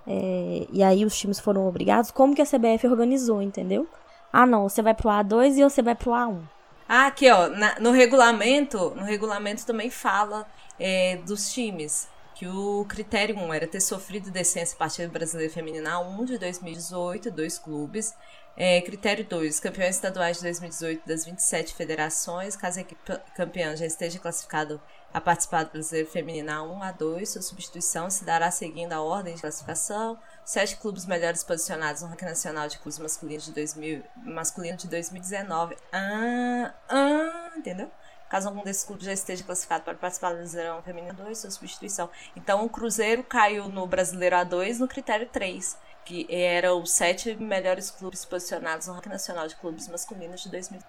é, 0.05 0.67
e 0.71 0.83
aí 0.83 1.05
os 1.05 1.17
times 1.17 1.39
foram 1.39 1.67
obrigados, 1.67 2.11
como 2.11 2.35
que 2.35 2.41
a 2.41 2.45
CBF 2.45 2.87
organizou, 2.87 3.41
entendeu? 3.41 3.87
Ah, 4.31 4.45
não, 4.45 4.67
você 4.67 4.81
vai 4.81 4.93
pro 4.93 5.09
A2 5.09 5.57
e 5.57 5.63
você 5.63 5.81
vai 5.81 5.95
pro 5.95 6.11
A1. 6.11 6.41
Ah, 6.87 7.07
aqui, 7.07 7.29
ó, 7.31 7.47
na, 7.49 7.79
no 7.79 7.91
regulamento, 7.91 8.91
no 8.95 9.03
regulamento 9.03 9.65
também 9.65 9.89
fala 9.89 10.45
é, 10.79 11.17
dos 11.25 11.51
times. 11.51 12.07
Que 12.35 12.47
o 12.47 12.85
critério 12.85 13.37
1 13.37 13.53
era 13.53 13.67
ter 13.67 13.79
sofrido 13.79 14.31
descenso 14.31 14.75
Partido 14.75 15.11
Brasileiro 15.11 15.53
Feminina 15.53 15.99
1 15.99 16.25
de 16.25 16.37
2018, 16.37 17.29
dois 17.31 17.59
clubes. 17.59 18.13
É, 18.55 18.81
critério 18.81 19.25
2, 19.25 19.59
campeões 19.59 19.95
estaduais 19.95 20.37
de 20.37 20.43
2018 20.43 21.07
das 21.07 21.25
27 21.25 21.73
federações, 21.73 22.55
caso 22.55 22.77
a 22.77 22.81
equipe 22.83 23.01
campeã 23.35 23.75
já 23.75 23.85
esteja 23.85 24.19
classificado 24.19 24.79
a 25.11 25.19
participar 25.19 25.63
do 25.63 25.71
Brasileiro 25.71 26.09
Feminino 26.09 26.51
A1 26.51 26.81
a 26.81 26.91
2, 26.91 27.29
sua 27.29 27.41
substituição 27.41 28.11
se 28.11 28.23
dará 28.23 28.51
seguindo 28.51 28.93
a 28.93 29.01
ordem 29.01 29.33
de 29.33 29.41
classificação. 29.41 30.19
Sete 30.45 30.75
clubes 30.77 31.05
melhores 31.05 31.43
posicionados 31.43 32.01
no 32.01 32.09
ranking 32.09 32.25
nacional 32.25 32.67
de 32.67 32.77
clubes 32.77 32.99
masculinos 32.99 33.45
de, 33.45 33.53
2000, 33.53 34.03
masculino 34.23 34.77
de 34.77 34.87
2019. 34.87 35.75
Ah, 35.91 36.73
ah, 36.89 37.51
entendeu? 37.55 37.89
Caso 38.33 38.47
algum 38.47 38.63
desses 38.63 38.83
clubes 38.83 39.05
já 39.05 39.13
esteja 39.13 39.43
classificado 39.43 39.83
para 39.83 39.93
participar 39.93 40.31
do 40.31 40.37
Brasileirão 40.37 40.81
Feminino 40.81 41.13
2, 41.13 41.37
sua 41.37 41.51
substituição. 41.51 42.09
Então 42.35 42.65
o 42.65 42.69
Cruzeiro 42.69 43.23
caiu 43.23 43.69
no 43.69 43.85
Brasileiro 43.85 44.35
A2 44.35 44.79
no 44.79 44.87
critério 44.87 45.29
3, 45.31 45.77
que 46.03 46.25
eram 46.27 46.81
os 46.81 46.89
sete 46.93 47.35
melhores 47.35 47.91
clubes 47.91 48.25
posicionados 48.25 48.87
no 48.87 48.95
ranking 48.95 49.09
nacional 49.09 49.47
de 49.47 49.55
clubes 49.57 49.87
masculinos 49.87 50.41
de 50.41 50.49
2019. 50.49 50.83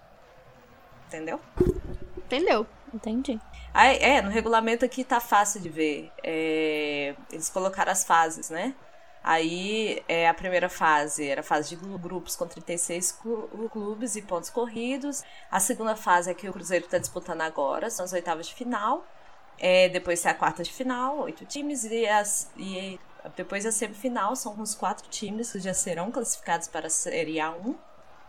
Entendeu? 1.05 1.39
Entendeu. 2.17 2.65
Entendi. 2.91 3.39
Ah, 3.71 3.93
é, 3.93 4.23
no 4.23 4.31
regulamento 4.31 4.83
aqui 4.83 5.03
tá 5.03 5.19
fácil 5.19 5.61
de 5.61 5.69
ver. 5.69 6.11
É, 6.23 7.13
eles 7.31 7.47
colocaram 7.47 7.91
as 7.91 8.03
fases, 8.03 8.49
né? 8.49 8.73
Aí 9.27 10.03
é, 10.07 10.29
a 10.29 10.35
primeira 10.35 10.69
fase 10.69 11.27
era 11.27 11.41
a 11.41 11.43
fase 11.43 11.75
de 11.75 11.75
grupos 11.97 12.35
com 12.35 12.45
36 12.45 13.23
clubes 13.71 14.15
e 14.15 14.21
pontos 14.21 14.51
corridos. 14.51 15.23
A 15.49 15.59
segunda 15.59 15.95
fase 15.95 16.29
é 16.29 16.33
que 16.35 16.47
o 16.47 16.53
Cruzeiro 16.53 16.85
está 16.85 16.99
disputando 16.99 17.41
agora, 17.41 17.89
são 17.89 18.05
as 18.05 18.13
oitavas 18.13 18.45
de 18.45 18.53
final. 18.53 19.03
É, 19.57 19.89
depois 19.89 20.23
é 20.27 20.29
a 20.29 20.33
quarta 20.35 20.61
de 20.61 20.71
final, 20.71 21.21
oito 21.21 21.43
times, 21.43 21.85
e, 21.85 22.07
as, 22.07 22.51
e 22.55 22.99
Depois 23.35 23.63
da 23.63 23.71
semifinal, 23.71 24.35
são 24.35 24.53
uns 24.59 24.75
quatro 24.75 25.09
times 25.09 25.51
que 25.51 25.59
já 25.59 25.73
serão 25.73 26.11
classificados 26.11 26.67
para 26.67 26.85
a 26.85 26.89
Série 26.91 27.37
A1. 27.37 27.73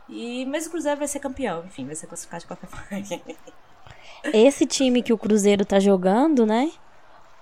E, 0.09 0.47
mas 0.47 0.67
o 0.67 0.71
Cruzeiro 0.71 0.99
vai 0.99 1.09
ser 1.09 1.21
campeão, 1.21 1.62
enfim, 1.67 1.85
vai 1.85 1.95
ser 1.95 2.07
classificado 2.07 2.41
de 2.41 2.47
qualquer 2.47 2.69
forma. 2.73 3.05
Esse 4.33 4.65
time 4.65 5.03
que 5.03 5.12
o 5.12 5.19
Cruzeiro 5.19 5.62
tá 5.62 5.79
jogando, 5.79 6.47
né? 6.47 6.73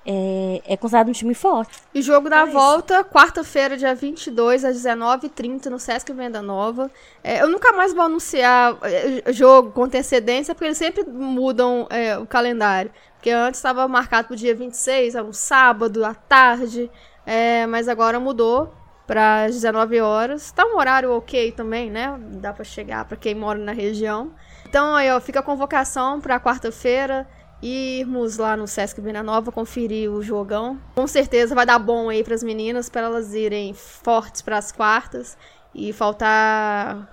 É, 0.06 0.62
é 0.66 0.76
considerado 0.76 1.08
um 1.08 1.12
time 1.12 1.34
forte. 1.34 1.78
E 1.94 2.02
jogo 2.02 2.28
da 2.28 2.40
É 2.40 2.44
isso. 2.44 2.52
volta, 2.52 3.02
quarta-feira, 3.04 3.76
dia 3.76 3.94
22, 3.94 4.64
às 4.64 4.76
19h30, 4.76 5.66
no 5.66 5.78
Sesc 5.78 6.12
Venda 6.12 6.42
Nova. 6.42 6.90
É, 7.22 7.40
eu 7.42 7.48
nunca 7.48 7.72
mais 7.72 7.94
vou 7.94 8.04
anunciar 8.04 8.76
é, 8.82 9.32
jogo 9.32 9.72
com 9.72 9.84
antecedência, 9.84 10.54
porque 10.54 10.66
eles 10.66 10.78
sempre 10.78 11.04
mudam 11.04 11.86
é, 11.90 12.18
o 12.18 12.26
calendário. 12.26 12.90
Porque 13.16 13.30
antes 13.30 13.58
estava 13.58 13.88
marcado 13.88 14.28
pro 14.28 14.36
dia 14.36 14.54
26, 14.54 15.14
é 15.14 15.22
um 15.22 15.32
sábado, 15.32 16.04
à 16.04 16.12
tarde. 16.14 16.90
é, 17.24 17.66
mas 17.66 17.88
agora 17.88 18.20
mudou 18.20 18.70
para 19.06 19.44
as 19.44 19.54
19 19.54 20.00
horas. 20.00 20.50
Tá 20.52 20.64
um 20.66 20.76
horário 20.76 21.10
ok 21.12 21.52
também, 21.52 21.90
né? 21.90 22.14
Dá 22.32 22.52
para 22.52 22.64
chegar 22.64 23.06
para 23.06 23.16
quem 23.16 23.34
mora 23.34 23.58
na 23.58 23.72
região. 23.72 24.32
Então 24.68 24.94
aí, 24.94 25.10
ó, 25.10 25.18
fica 25.20 25.40
a 25.40 25.42
convocação 25.42 26.20
para 26.20 26.38
quarta-feira 26.40 27.26
irmos 27.64 28.36
lá 28.36 28.56
no 28.56 28.66
Sesc 28.66 29.00
Venda 29.00 29.22
Nova 29.22 29.50
conferir 29.50 30.10
o 30.10 30.22
jogão. 30.22 30.78
Com 30.94 31.06
certeza 31.06 31.54
vai 31.54 31.64
dar 31.64 31.78
bom 31.78 32.10
aí 32.10 32.22
para 32.22 32.34
as 32.34 32.42
meninas, 32.42 32.88
para 32.90 33.02
elas 33.02 33.32
irem 33.34 33.72
fortes 33.72 34.42
para 34.42 34.58
as 34.58 34.70
quartas 34.70 35.36
e 35.74 35.92
faltar 35.92 37.08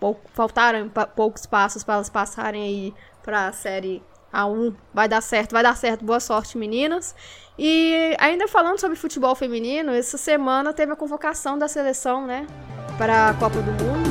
pou, 0.00 0.20
faltaram 0.34 0.90
poucos 1.14 1.46
passos 1.46 1.84
para 1.84 1.94
elas 1.94 2.10
passarem 2.10 2.62
aí 2.62 2.94
para 3.22 3.46
a 3.46 3.52
série 3.52 4.02
A1. 4.34 4.74
Vai 4.92 5.08
dar 5.08 5.20
certo, 5.20 5.52
vai 5.52 5.62
dar 5.62 5.76
certo. 5.76 6.04
Boa 6.04 6.20
sorte, 6.20 6.58
meninas. 6.58 7.14
E 7.56 8.16
ainda 8.18 8.48
falando 8.48 8.80
sobre 8.80 8.96
futebol 8.96 9.34
feminino, 9.36 9.92
essa 9.92 10.18
semana 10.18 10.72
teve 10.72 10.92
a 10.92 10.96
convocação 10.96 11.58
da 11.58 11.68
seleção, 11.68 12.26
né, 12.26 12.46
para 12.98 13.28
a 13.28 13.34
Copa 13.34 13.60
do 13.60 13.70
Mundo. 13.72 14.10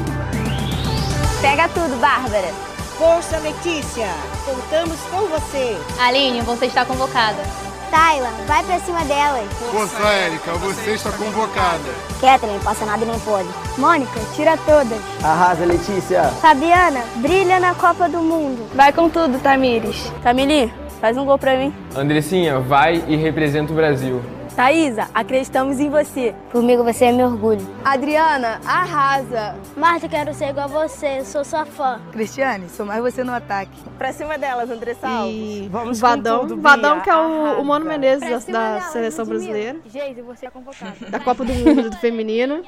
Pega 1.41 1.67
tudo, 1.69 1.99
Bárbara. 1.99 2.80
Força, 3.01 3.39
Letícia! 3.39 4.09
Contamos 4.45 4.99
com 5.09 5.21
você! 5.21 5.75
Aline, 5.99 6.41
você 6.41 6.67
está 6.67 6.85
convocada. 6.85 7.41
Tayla, 7.89 8.29
vai 8.45 8.63
pra 8.63 8.79
cima 8.79 9.03
delas. 9.05 9.51
Força, 9.71 10.07
Érica, 10.07 10.53
você 10.53 10.91
está 10.91 11.11
convocada. 11.11 11.89
Kathleen, 12.21 12.59
passa 12.59 12.85
nada 12.85 13.03
e 13.03 13.07
nem 13.07 13.19
pode. 13.21 13.49
Mônica, 13.75 14.19
tira 14.35 14.55
todas. 14.55 14.99
Arrasa, 15.23 15.65
Letícia. 15.65 16.25
Fabiana, 16.39 17.01
brilha 17.15 17.59
na 17.59 17.73
Copa 17.73 18.07
do 18.07 18.19
Mundo. 18.19 18.69
Vai 18.75 18.93
com 18.93 19.09
tudo, 19.09 19.39
Tamires. 19.39 20.13
Tamili, 20.21 20.71
faz 21.01 21.17
um 21.17 21.25
gol 21.25 21.39
pra 21.39 21.57
mim. 21.57 21.73
Andressinha, 21.95 22.59
vai 22.59 23.03
e 23.07 23.15
representa 23.15 23.73
o 23.73 23.75
Brasil. 23.75 24.21
Thaísa, 24.51 25.09
acreditamos 25.13 25.79
em 25.79 25.89
você. 25.89 26.35
Comigo 26.51 26.83
você 26.83 27.05
é 27.05 27.11
meu 27.11 27.27
orgulho. 27.27 27.65
Adriana, 27.83 28.59
arrasa. 28.65 29.55
Marta, 29.75 30.07
quero 30.09 30.33
ser 30.33 30.49
igual 30.49 30.65
a 30.65 30.67
você, 30.67 31.23
sou 31.23 31.43
sua 31.43 31.65
fã. 31.65 31.99
Cristiane, 32.11 32.69
sou 32.69 32.85
mais 32.85 33.01
você 33.01 33.23
no 33.23 33.33
ataque. 33.33 33.71
Pra 33.97 34.11
cima 34.11 34.37
delas, 34.37 34.69
André 34.69 34.93
Salves. 34.93 35.33
E 35.33 35.69
Vamos 35.71 35.97
o 35.97 36.01
Vadão, 36.01 36.39
com 36.41 36.47
tudo, 36.47 36.61
Vadão 36.61 37.01
que 37.01 37.09
é 37.09 37.15
o, 37.15 37.61
o 37.61 37.65
Mano. 37.65 37.85
Menezes 37.85 38.45
da, 38.45 38.75
da 38.75 38.81
seleção 38.81 39.25
brasileira. 39.25 39.79
Geise, 39.87 40.21
você 40.21 40.45
é 40.45 40.49
convocada. 40.49 40.95
da 41.09 41.19
Copa 41.19 41.43
do 41.43 41.53
Mundo 41.53 41.89
do 41.89 41.97
Feminino. 41.97 42.63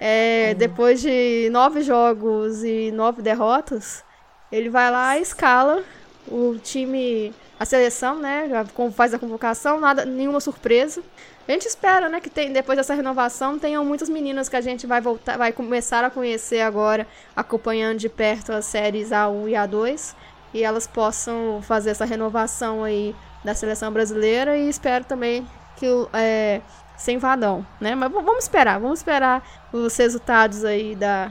É, 0.00 0.54
depois 0.54 1.00
de 1.00 1.48
nove 1.50 1.82
jogos 1.82 2.62
e 2.64 2.90
nove 2.92 3.22
derrotas, 3.22 4.04
ele 4.50 4.68
vai 4.68 4.90
lá 4.90 5.18
e 5.18 5.22
escala 5.22 5.82
o 6.28 6.56
time, 6.62 7.32
a 7.58 7.64
seleção, 7.64 8.18
né? 8.18 8.48
Faz 8.94 9.14
a 9.14 9.18
convocação, 9.18 9.80
nada, 9.80 10.04
nenhuma 10.04 10.40
surpresa. 10.40 11.02
A 11.48 11.52
gente 11.52 11.66
espera, 11.66 12.08
né, 12.08 12.20
que 12.20 12.28
tem, 12.28 12.52
depois 12.52 12.76
dessa 12.76 12.92
renovação 12.92 13.56
tenham 13.56 13.84
muitas 13.84 14.08
meninas 14.08 14.48
que 14.48 14.56
a 14.56 14.60
gente 14.60 14.84
vai 14.84 15.00
voltar, 15.00 15.38
vai 15.38 15.52
começar 15.52 16.02
a 16.02 16.10
conhecer 16.10 16.60
agora, 16.60 17.06
acompanhando 17.36 17.98
de 17.98 18.08
perto 18.08 18.52
as 18.52 18.64
séries 18.64 19.10
A1 19.10 19.50
e 19.50 19.52
A2, 19.52 20.14
e 20.52 20.64
elas 20.64 20.88
possam 20.88 21.62
fazer 21.62 21.90
essa 21.90 22.04
renovação 22.04 22.82
aí 22.82 23.14
da 23.44 23.54
seleção 23.54 23.92
brasileira 23.92 24.56
e 24.56 24.68
espero 24.68 25.04
também 25.04 25.46
que 25.76 25.86
é, 26.12 26.60
sem 26.96 27.16
vadão, 27.16 27.64
né? 27.80 27.94
Mas 27.94 28.10
vamos 28.10 28.44
esperar, 28.44 28.80
vamos 28.80 28.98
esperar 28.98 29.40
os 29.72 29.96
resultados 29.96 30.64
aí 30.64 30.96
da, 30.96 31.30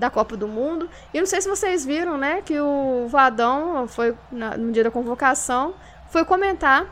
da 0.00 0.08
Copa 0.10 0.34
do 0.36 0.48
Mundo. 0.48 0.88
E 1.14 1.20
não 1.20 1.26
sei 1.26 1.40
se 1.42 1.48
vocês 1.48 1.84
viram, 1.84 2.16
né, 2.16 2.40
que 2.42 2.58
o 2.58 3.06
Vadão 3.08 3.86
foi 3.86 4.16
na- 4.32 4.56
no 4.56 4.72
dia 4.72 4.82
da 4.82 4.90
convocação, 4.90 5.74
foi 6.10 6.24
comentar 6.24 6.86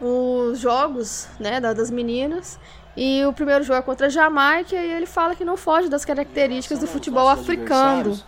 os 0.00 0.58
jogos, 0.58 1.28
né, 1.38 1.60
da- 1.60 1.74
das 1.74 1.90
meninas. 1.90 2.58
E 2.96 3.24
o 3.26 3.32
primeiro 3.32 3.62
jogo 3.62 3.78
é 3.78 3.82
contra 3.82 4.06
a 4.06 4.10
Jamaica 4.10 4.74
e 4.74 4.90
ele 4.92 5.06
fala 5.06 5.34
que 5.36 5.44
não 5.44 5.56
foge 5.56 5.88
das 5.88 6.04
características 6.04 6.78
do 6.80 6.86
futebol 6.86 7.28
africano. 7.28 8.18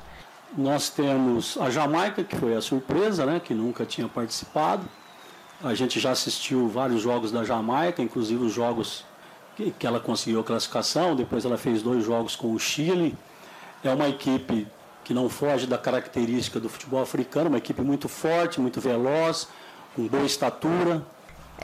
Nós 0.57 0.91
temos 0.91 1.57
a 1.59 1.71
Jamaica, 1.71 2.23
que 2.23 2.37
foi 2.37 2.55
a 2.55 2.61
surpresa, 2.61 3.25
né, 3.25 3.41
que 3.43 3.55
nunca 3.55 3.87
tinha 3.87 4.07
participado. 4.07 4.85
A 5.65 5.75
gente 5.75 5.99
já 5.99 6.11
assistiu 6.11 6.69
vários 6.69 7.01
jogos 7.01 7.33
da 7.33 7.43
Jamaica, 7.45 8.03
inclusive 8.03 8.45
os 8.45 8.53
jogos 8.53 9.05
que, 9.57 9.71
que 9.71 9.87
ela 9.87 9.99
conseguiu 9.99 10.41
a 10.41 10.45
classificação. 10.45 11.17
Depois 11.17 11.45
ela 11.47 11.57
fez 11.57 11.83
dois 11.83 12.05
jogos 12.05 12.37
com 12.37 12.53
o 12.53 12.59
Chile. 12.59 13.17
É 13.85 13.91
uma 13.91 14.09
equipe 14.09 14.67
que 15.05 15.13
não 15.13 15.29
foge 15.29 15.67
da 15.67 15.77
característica 15.77 16.61
do 16.61 16.69
futebol 16.69 17.03
africano, 17.03 17.49
uma 17.49 17.59
equipe 17.59 17.83
muito 17.83 18.09
forte, 18.09 18.61
muito 18.61 18.81
veloz, 18.81 19.49
com 19.97 20.07
boa 20.07 20.25
estatura. 20.25 21.03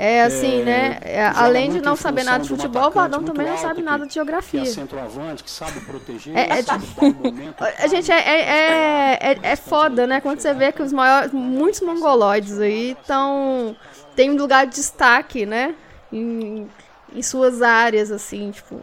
É 0.01 0.23
assim, 0.23 0.61
É, 0.61 0.65
né? 0.65 0.99
é, 1.03 1.27
joga 1.29 1.41
além 1.45 1.71
de 1.73 1.81
não 1.81 1.97
saber 1.97 2.23
nada 2.23 2.43
de 2.45 2.49
futebol, 2.51 2.87
o 2.87 2.91
Vadão 2.91 3.23
também 3.23 3.49
não 3.49 3.57
sabe 3.59 3.77
que- 3.77 3.83
nada 3.83 4.05
de 4.05 4.13
Que 4.13 4.19
é 4.19 4.23
geografia. 4.23 4.65
centroavante, 4.67 5.43
que 5.43 5.51
sabe 5.51 5.81
proteger, 5.81 6.37
É- 6.37 6.59
é 6.59 6.63
sabe 6.63 6.87
dar 6.87 7.05
o 7.05 7.15
momento. 7.15 7.57
A 7.79 7.87
gente 7.89 8.11
é, 8.13 8.17
é, 8.21 8.41
é, 8.41 9.19
é, 9.33 9.39
é 9.43 9.57
foda, 9.57 10.07
né? 10.07 10.21
Quando 10.21 10.39
você 10.41 10.55
vê 10.55 10.71
que 10.71 10.83
os 10.83 10.93
maiores, 10.93 11.33
muitos 11.33 11.81
mongoloides 11.81 12.59
aí 12.61 12.93
estão. 13.01 13.77
tem 14.15 14.31
um 14.31 14.37
lugar 14.37 14.67
de 14.67 14.75
destaque, 14.75 15.45
né? 15.47 15.75
Em, 16.13 16.69
em 17.13 17.23
suas 17.23 17.61
áreas, 17.63 18.11
assim, 18.13 18.51
tipo. 18.53 18.81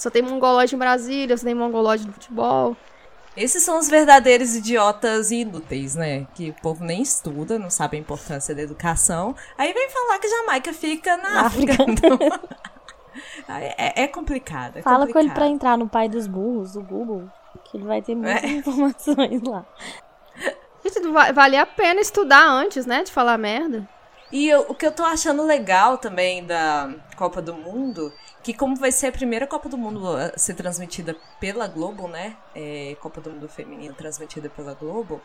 Só 0.00 0.08
tem 0.08 0.22
mongoloide 0.22 0.74
em 0.74 0.78
Brasília, 0.78 1.36
só 1.36 1.44
tem 1.44 1.54
mongoloide 1.54 2.06
no 2.06 2.12
futebol. 2.14 2.74
Esses 3.36 3.62
são 3.62 3.78
os 3.78 3.86
verdadeiros 3.88 4.56
idiotas 4.56 5.30
inúteis, 5.30 5.94
né? 5.94 6.26
Que 6.34 6.48
o 6.50 6.54
povo 6.54 6.82
nem 6.84 7.02
estuda, 7.02 7.58
não 7.58 7.68
sabe 7.70 7.96
a 7.96 8.00
importância 8.00 8.54
da 8.54 8.62
educação. 8.62 9.36
Aí 9.58 9.72
vem 9.74 9.90
falar 9.90 10.18
que 10.18 10.28
Jamaica 10.28 10.72
fica 10.72 11.16
na 11.18 11.42
África. 11.42 11.76
Então, 11.86 12.18
é, 13.48 14.04
é 14.04 14.06
complicado. 14.08 14.78
É 14.78 14.82
Fala 14.82 15.00
com 15.00 15.04
ele 15.04 15.12
complicado. 15.28 15.34
pra 15.34 15.46
entrar 15.48 15.76
no 15.78 15.88
pai 15.88 16.08
dos 16.08 16.26
burros, 16.26 16.72
do 16.72 16.82
Google, 16.82 17.28
que 17.64 17.76
ele 17.76 17.84
vai 17.84 18.00
ter 18.02 18.14
muitas 18.14 18.42
É. 18.42 18.46
informações 18.48 19.42
lá. 19.42 19.64
Gente, 20.84 21.06
va- 21.08 21.30
vale 21.32 21.56
a 21.56 21.66
pena 21.66 22.00
estudar 22.00 22.44
antes, 22.48 22.86
né? 22.86 23.02
De 23.04 23.12
falar 23.12 23.36
merda. 23.38 23.86
E 24.32 24.48
eu- 24.48 24.64
o 24.68 24.74
que 24.74 24.86
eu 24.86 24.92
tô 24.92 25.04
achando 25.04 25.44
legal 25.44 25.98
também 25.98 26.44
da 26.44 26.90
Copa 27.20 27.42
do 27.42 27.52
Mundo, 27.52 28.10
que 28.42 28.54
como 28.54 28.74
vai 28.74 28.90
ser 28.90 29.08
a 29.08 29.12
primeira 29.12 29.46
Copa 29.46 29.68
do 29.68 29.76
Mundo 29.76 30.16
a 30.16 30.38
ser 30.38 30.54
transmitida 30.54 31.14
pela 31.38 31.68
Globo, 31.68 32.08
né? 32.08 32.34
É, 32.54 32.96
Copa 32.98 33.20
do 33.20 33.30
Mundo 33.30 33.46
Feminino 33.46 33.92
transmitida 33.92 34.48
pela 34.48 34.72
Globo, 34.72 35.20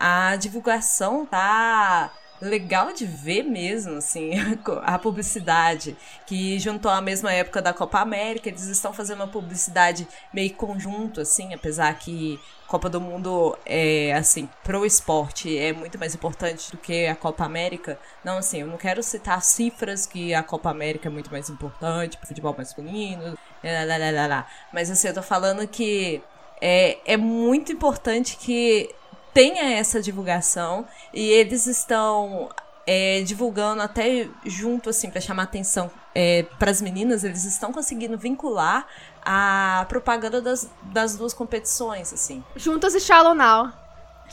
a 0.00 0.36
divulgação 0.36 1.26
tá 1.26 2.10
legal 2.40 2.94
de 2.94 3.04
ver 3.04 3.42
mesmo, 3.42 3.98
assim, 3.98 4.30
a 4.84 4.98
publicidade, 4.98 5.94
que 6.26 6.58
juntou 6.58 6.90
à 6.90 7.02
mesma 7.02 7.30
época 7.30 7.60
da 7.60 7.74
Copa 7.74 8.00
América, 8.00 8.48
eles 8.48 8.66
estão 8.66 8.94
fazendo 8.94 9.20
uma 9.20 9.28
publicidade 9.28 10.08
meio 10.32 10.54
conjunto, 10.54 11.20
assim, 11.20 11.52
apesar 11.52 11.92
que 11.98 12.40
Copa 12.74 12.90
do 12.90 13.00
Mundo 13.00 13.56
é, 13.64 14.12
assim, 14.14 14.48
pro 14.64 14.84
esporte 14.84 15.56
é 15.56 15.72
muito 15.72 15.96
mais 15.96 16.12
importante 16.12 16.72
do 16.72 16.76
que 16.76 17.06
a 17.06 17.14
Copa 17.14 17.44
América. 17.44 17.96
Não, 18.24 18.38
assim, 18.38 18.62
eu 18.62 18.66
não 18.66 18.76
quero 18.76 19.00
citar 19.00 19.40
cifras 19.42 20.06
que 20.06 20.34
a 20.34 20.42
Copa 20.42 20.70
América 20.70 21.08
é 21.08 21.12
muito 21.12 21.30
mais 21.30 21.48
importante 21.48 22.18
futebol 22.26 22.52
masculino, 22.58 23.38
lá, 23.62 23.96
lá, 23.96 24.10
lá, 24.10 24.26
lá. 24.26 24.46
mas 24.72 24.90
assim, 24.90 25.06
eu 25.06 25.14
tô 25.14 25.22
falando 25.22 25.68
que 25.68 26.20
é, 26.60 26.98
é 27.04 27.16
muito 27.16 27.70
importante 27.70 28.36
que 28.36 28.92
tenha 29.32 29.78
essa 29.78 30.02
divulgação 30.02 30.84
e 31.12 31.30
eles 31.30 31.68
estão 31.68 32.48
é, 32.86 33.22
divulgando 33.22 33.82
até 33.82 34.28
junto 34.44 34.90
assim 34.90 35.10
para 35.10 35.20
chamar 35.20 35.44
atenção 35.44 35.90
é, 36.14 36.44
para 36.58 36.70
as 36.70 36.82
meninas 36.82 37.24
eles 37.24 37.44
estão 37.44 37.72
conseguindo 37.72 38.18
vincular 38.18 38.86
a 39.24 39.86
propaganda 39.88 40.40
das, 40.40 40.68
das 40.82 41.16
duas 41.16 41.32
competições 41.32 42.12
assim 42.12 42.44
Juntas 42.56 42.94
e 42.94 43.00
Shallow 43.00 43.34
Now. 43.34 43.72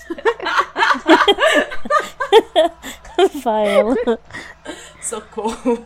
Vai 3.44 3.68
ela. 3.68 3.96
socorro 5.02 5.86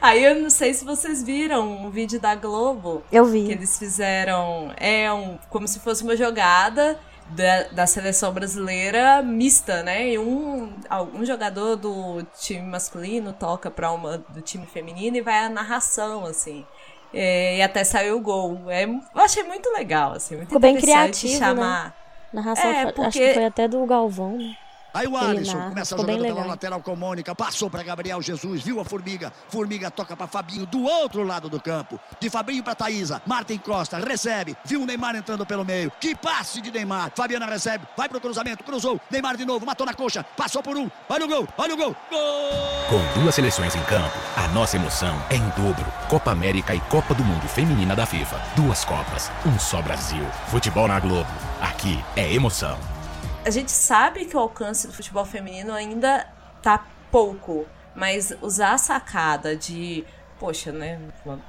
aí 0.00 0.24
eu 0.24 0.36
não 0.36 0.50
sei 0.50 0.74
se 0.74 0.84
vocês 0.84 1.22
viram 1.22 1.84
um 1.84 1.90
vídeo 1.90 2.20
da 2.20 2.34
Globo 2.34 3.02
Eu 3.12 3.24
que 3.24 3.30
vi. 3.30 3.52
eles 3.52 3.78
fizeram 3.78 4.72
é 4.76 5.12
um 5.12 5.38
como 5.48 5.68
se 5.68 5.80
fosse 5.80 6.02
uma 6.02 6.16
jogada 6.16 6.98
da, 7.30 7.62
da 7.68 7.86
seleção 7.86 8.32
brasileira 8.32 9.22
mista, 9.22 9.82
né? 9.82 10.08
E 10.10 10.18
um, 10.18 10.72
um 11.14 11.24
jogador 11.24 11.76
do 11.76 12.22
time 12.38 12.62
masculino 12.62 13.32
toca 13.32 13.70
para 13.70 13.90
uma 13.92 14.18
do 14.18 14.40
time 14.40 14.66
feminino 14.66 15.16
e 15.16 15.20
vai 15.20 15.44
a 15.44 15.48
narração, 15.48 16.24
assim. 16.26 16.64
É, 17.12 17.56
e 17.58 17.62
até 17.62 17.82
saiu 17.84 18.16
o 18.18 18.20
gol. 18.20 18.70
É, 18.70 18.84
eu 18.84 19.00
achei 19.16 19.42
muito 19.42 19.68
legal, 19.72 20.12
assim, 20.12 20.36
muito 20.36 20.48
Ficou 20.48 20.60
bem 20.60 20.76
criativo, 20.76 21.38
chamar. 21.38 21.86
Né? 21.86 21.92
Narração, 22.32 22.70
É, 22.70 22.82
foi- 22.82 22.92
porque- 22.92 23.08
acho 23.08 23.18
que 23.18 23.34
foi 23.34 23.44
até 23.46 23.66
do 23.66 23.84
Galvão, 23.86 24.38
né? 24.38 24.56
Aí 24.92 25.06
o 25.06 25.16
Ele 25.16 25.38
Alisson 25.38 25.68
começa 25.68 25.96
ficou 25.96 26.12
jogada 26.12 26.34
pela 26.34 26.46
lateral 26.46 26.80
com 26.80 26.96
Mônica, 26.96 27.34
passou 27.34 27.70
para 27.70 27.82
Gabriel 27.82 28.20
Jesus, 28.20 28.62
viu 28.62 28.80
a 28.80 28.84
Formiga, 28.84 29.32
Formiga 29.48 29.90
toca 29.90 30.16
para 30.16 30.26
Fabinho 30.26 30.66
do 30.66 30.82
outro 30.82 31.22
lado 31.22 31.48
do 31.48 31.60
campo, 31.60 31.98
de 32.18 32.28
Fabinho 32.28 32.62
para 32.62 32.74
Thaísa, 32.74 33.22
Martin 33.26 33.58
Costa 33.58 33.98
recebe, 33.98 34.56
viu 34.64 34.82
o 34.82 34.86
Neymar 34.86 35.16
entrando 35.16 35.46
pelo 35.46 35.64
meio, 35.64 35.92
que 36.00 36.14
passe 36.14 36.60
de 36.60 36.70
Neymar, 36.70 37.12
Fabiana 37.14 37.46
recebe, 37.46 37.86
vai 37.96 38.08
pro 38.08 38.20
cruzamento, 38.20 38.64
cruzou, 38.64 39.00
Neymar 39.10 39.36
de 39.36 39.44
novo, 39.44 39.64
matou 39.64 39.86
na 39.86 39.94
coxa, 39.94 40.24
passou 40.36 40.62
por 40.62 40.76
um, 40.76 40.90
olha 41.08 41.24
o 41.24 41.28
gol, 41.28 41.48
olha 41.56 41.74
o 41.74 41.76
gol, 41.76 41.96
gol! 42.10 42.80
Com 42.88 43.20
duas 43.20 43.34
seleções 43.34 43.74
em 43.76 43.82
campo, 43.84 44.16
a 44.36 44.48
nossa 44.48 44.76
emoção 44.76 45.16
é 45.30 45.36
em 45.36 45.48
dobro. 45.50 45.86
Copa 46.08 46.32
América 46.32 46.74
e 46.74 46.80
Copa 46.80 47.14
do 47.14 47.24
Mundo 47.24 47.46
Feminina 47.46 47.94
da 47.94 48.04
FIFA. 48.04 48.40
Duas 48.56 48.84
Copas, 48.84 49.30
um 49.46 49.58
só 49.58 49.80
Brasil. 49.80 50.24
Futebol 50.48 50.88
na 50.88 50.98
Globo. 50.98 51.30
Aqui 51.60 52.02
é 52.16 52.32
emoção. 52.32 52.89
A 53.44 53.50
gente 53.50 53.70
sabe 53.70 54.26
que 54.26 54.36
o 54.36 54.40
alcance 54.40 54.86
do 54.86 54.92
futebol 54.92 55.24
feminino 55.24 55.72
ainda 55.72 56.26
tá 56.62 56.84
pouco, 57.10 57.66
mas 57.94 58.36
usar 58.42 58.74
a 58.74 58.78
sacada 58.78 59.56
de, 59.56 60.04
poxa, 60.38 60.70
né, 60.70 61.00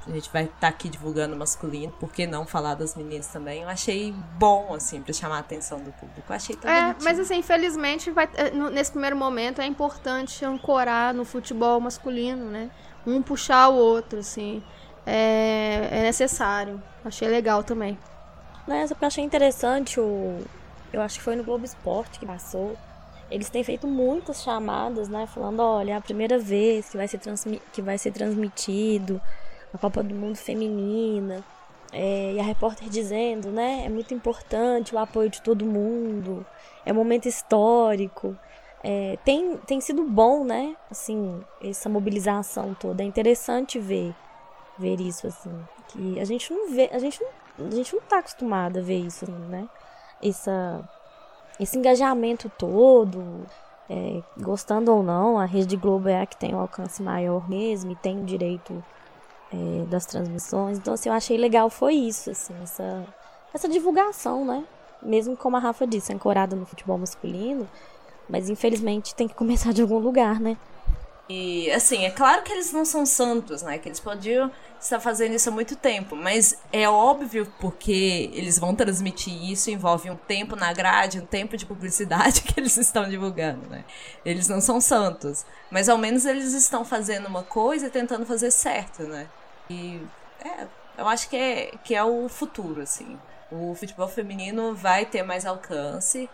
a 0.06 0.10
gente 0.10 0.30
vai 0.32 0.44
estar 0.44 0.68
aqui 0.68 0.88
divulgando 0.88 1.34
o 1.34 1.38
masculino, 1.38 1.92
por 2.00 2.10
que 2.10 2.26
não 2.26 2.46
falar 2.46 2.74
das 2.74 2.96
meninas 2.96 3.26
também? 3.26 3.62
Eu 3.62 3.68
achei 3.68 4.12
bom, 4.38 4.72
assim, 4.74 5.02
pra 5.02 5.12
chamar 5.12 5.36
a 5.36 5.40
atenção 5.40 5.80
do 5.80 5.92
público. 5.92 6.24
Eu 6.30 6.34
achei 6.34 6.56
tão 6.56 6.70
É, 6.70 6.80
bonitinho. 6.80 7.04
mas 7.04 7.18
assim, 7.20 7.36
infelizmente, 7.36 8.10
vai, 8.10 8.28
eh, 8.34 8.50
nesse 8.50 8.90
primeiro 8.90 9.14
momento 9.16 9.60
é 9.60 9.66
importante 9.66 10.44
ancorar 10.46 11.12
no 11.12 11.26
futebol 11.26 11.78
masculino, 11.78 12.46
né? 12.50 12.70
Um 13.06 13.20
puxar 13.20 13.68
o 13.68 13.74
outro, 13.74 14.20
assim. 14.20 14.62
É, 15.04 15.88
é 15.90 16.02
necessário. 16.02 16.82
Achei 17.04 17.28
legal 17.28 17.62
também. 17.62 17.98
Não, 18.66 18.76
essa 18.76 18.96
eu 18.98 19.06
achei 19.06 19.22
interessante 19.22 20.00
o. 20.00 20.40
Eu 20.92 21.00
acho 21.00 21.18
que 21.18 21.24
foi 21.24 21.36
no 21.36 21.44
Globo 21.44 21.64
Esporte 21.64 22.18
que 22.18 22.26
passou. 22.26 22.76
Eles 23.30 23.48
têm 23.48 23.64
feito 23.64 23.86
muitas 23.86 24.42
chamadas, 24.42 25.08
né? 25.08 25.26
Falando, 25.26 25.60
olha, 25.60 25.92
é 25.92 25.96
a 25.96 26.00
primeira 26.00 26.38
vez 26.38 26.90
que 26.90 26.96
vai 26.96 27.08
ser, 27.08 27.20
que 27.72 27.80
vai 27.80 27.96
ser 27.96 28.12
transmitido 28.12 29.20
a 29.72 29.78
Copa 29.78 30.02
do 30.02 30.14
Mundo 30.14 30.36
Feminina. 30.36 31.42
É, 31.92 32.32
e 32.34 32.40
a 32.40 32.42
repórter 32.42 32.88
dizendo, 32.88 33.50
né? 33.50 33.84
É 33.86 33.88
muito 33.88 34.12
importante 34.12 34.94
o 34.94 34.98
apoio 34.98 35.30
de 35.30 35.40
todo 35.40 35.64
mundo. 35.64 36.44
É 36.84 36.92
um 36.92 36.96
momento 36.96 37.26
histórico. 37.26 38.36
É, 38.84 39.16
tem, 39.24 39.56
tem 39.58 39.80
sido 39.80 40.04
bom, 40.04 40.44
né? 40.44 40.76
Assim, 40.90 41.42
essa 41.62 41.88
mobilização 41.88 42.74
toda. 42.74 43.02
É 43.02 43.06
interessante 43.06 43.78
ver 43.78 44.14
ver 44.78 45.00
isso 45.00 45.26
assim 45.26 45.52
que 45.88 46.18
a 46.18 46.24
gente 46.24 46.52
não 46.52 46.70
vê 46.70 46.88
a 46.92 46.98
gente 46.98 47.20
não, 47.58 47.66
a 47.66 47.70
gente 47.70 47.94
não 47.94 48.02
tá 48.02 48.18
acostumado 48.18 48.78
a 48.78 48.82
ver 48.82 48.98
isso 48.98 49.30
né 49.30 49.68
essa 50.22 50.82
esse 51.60 51.78
engajamento 51.78 52.50
todo 52.58 53.46
é, 53.88 54.22
gostando 54.38 54.92
ou 54.92 55.02
não 55.02 55.38
a 55.38 55.44
Rede 55.44 55.76
Globo 55.76 56.08
é 56.08 56.22
a 56.22 56.26
que 56.26 56.36
tem 56.36 56.54
um 56.54 56.60
alcance 56.60 57.02
maior 57.02 57.48
mesmo 57.48 57.92
e 57.92 57.96
tem 57.96 58.20
o 58.20 58.24
direito 58.24 58.82
é, 59.52 59.84
das 59.86 60.06
transmissões. 60.06 60.78
Então 60.78 60.94
assim 60.94 61.08
eu 61.08 61.14
achei 61.14 61.36
legal 61.36 61.68
foi 61.68 61.94
isso 61.94 62.30
assim 62.30 62.54
essa 62.62 63.04
essa 63.52 63.68
divulgação 63.68 64.44
né? 64.44 64.64
Mesmo 65.02 65.36
como 65.36 65.56
a 65.56 65.60
Rafa 65.60 65.86
disse 65.86 66.12
ancorada 66.12 66.56
no 66.56 66.66
futebol 66.66 66.98
masculino 66.98 67.68
mas 68.28 68.48
infelizmente 68.48 69.14
tem 69.14 69.28
que 69.28 69.34
começar 69.34 69.72
de 69.72 69.82
algum 69.82 69.98
lugar 69.98 70.40
né 70.40 70.56
E 71.34 71.70
assim, 71.70 72.04
é 72.04 72.10
claro 72.10 72.42
que 72.42 72.52
eles 72.52 72.72
não 72.72 72.84
são 72.84 73.06
santos, 73.06 73.62
né? 73.62 73.78
Que 73.78 73.88
eles 73.88 73.98
podiam 73.98 74.50
estar 74.78 75.00
fazendo 75.00 75.34
isso 75.34 75.48
há 75.48 75.52
muito 75.52 75.74
tempo, 75.74 76.14
mas 76.14 76.58
é 76.70 76.86
óbvio 76.86 77.50
porque 77.58 78.30
eles 78.34 78.58
vão 78.58 78.74
transmitir 78.74 79.32
isso, 79.50 79.70
envolve 79.70 80.10
um 80.10 80.16
tempo 80.16 80.54
na 80.56 80.74
grade, 80.74 81.20
um 81.20 81.24
tempo 81.24 81.56
de 81.56 81.64
publicidade 81.64 82.42
que 82.44 82.60
eles 82.60 82.76
estão 82.76 83.08
divulgando, 83.08 83.66
né? 83.70 83.82
Eles 84.26 84.46
não 84.46 84.60
são 84.60 84.78
santos, 84.78 85.46
mas 85.70 85.88
ao 85.88 85.96
menos 85.96 86.26
eles 86.26 86.52
estão 86.52 86.84
fazendo 86.84 87.28
uma 87.28 87.42
coisa 87.42 87.86
e 87.86 87.90
tentando 87.90 88.26
fazer 88.26 88.50
certo, 88.50 89.04
né? 89.04 89.26
E 89.70 90.02
é, 90.44 90.66
eu 90.98 91.08
acho 91.08 91.30
que 91.30 91.36
é, 91.36 91.72
que 91.82 91.94
é 91.94 92.04
o 92.04 92.28
futuro, 92.28 92.82
assim. 92.82 93.18
O 93.50 93.74
futebol 93.74 94.08
feminino 94.08 94.74
vai 94.74 95.06
ter 95.06 95.22
mais 95.22 95.46
alcance. 95.46 96.28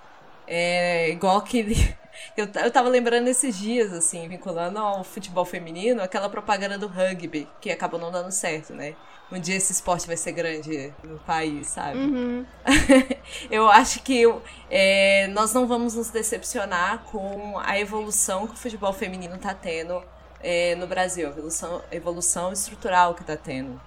É 0.49 1.11
igual 1.11 1.43
que. 1.43 1.97
Eu, 2.37 2.49
eu 2.63 2.71
tava 2.71 2.89
lembrando 2.89 3.29
esses 3.29 3.57
dias, 3.57 3.93
assim, 3.93 4.29
vinculando 4.29 4.79
ao 4.79 5.05
futebol 5.05 5.45
feminino, 5.45 6.03
aquela 6.03 6.29
propaganda 6.29 6.77
do 6.77 6.87
rugby, 6.89 7.49
que 7.61 7.71
acabou 7.71 7.99
não 7.99 8.11
dando 8.11 8.31
certo, 8.33 8.73
né? 8.73 8.95
Um 9.31 9.39
dia 9.39 9.57
esse 9.57 9.73
esporte 9.73 10.07
vai 10.07 10.17
ser 10.17 10.33
grande 10.33 10.93
no 11.03 11.19
país, 11.21 11.69
sabe? 11.69 11.99
Uhum. 11.99 12.47
eu 13.51 13.69
acho 13.69 14.03
que 14.03 14.23
é, 14.69 15.29
nós 15.29 15.53
não 15.53 15.67
vamos 15.67 15.95
nos 15.95 16.11
decepcionar 16.11 17.05
com 17.05 17.59
a 17.59 17.79
evolução 17.79 18.47
que 18.49 18.55
o 18.55 18.59
futebol 18.59 18.93
feminino 18.93 19.39
tá 19.39 19.55
tendo 19.55 20.03
é, 20.41 20.75
no 20.75 20.87
Brasil, 20.87 21.27
a 21.29 21.31
evolução, 21.31 21.83
evolução 21.91 22.53
estrutural 22.53 23.15
que 23.15 23.25
tá 23.25 23.37
tendo. 23.37 23.81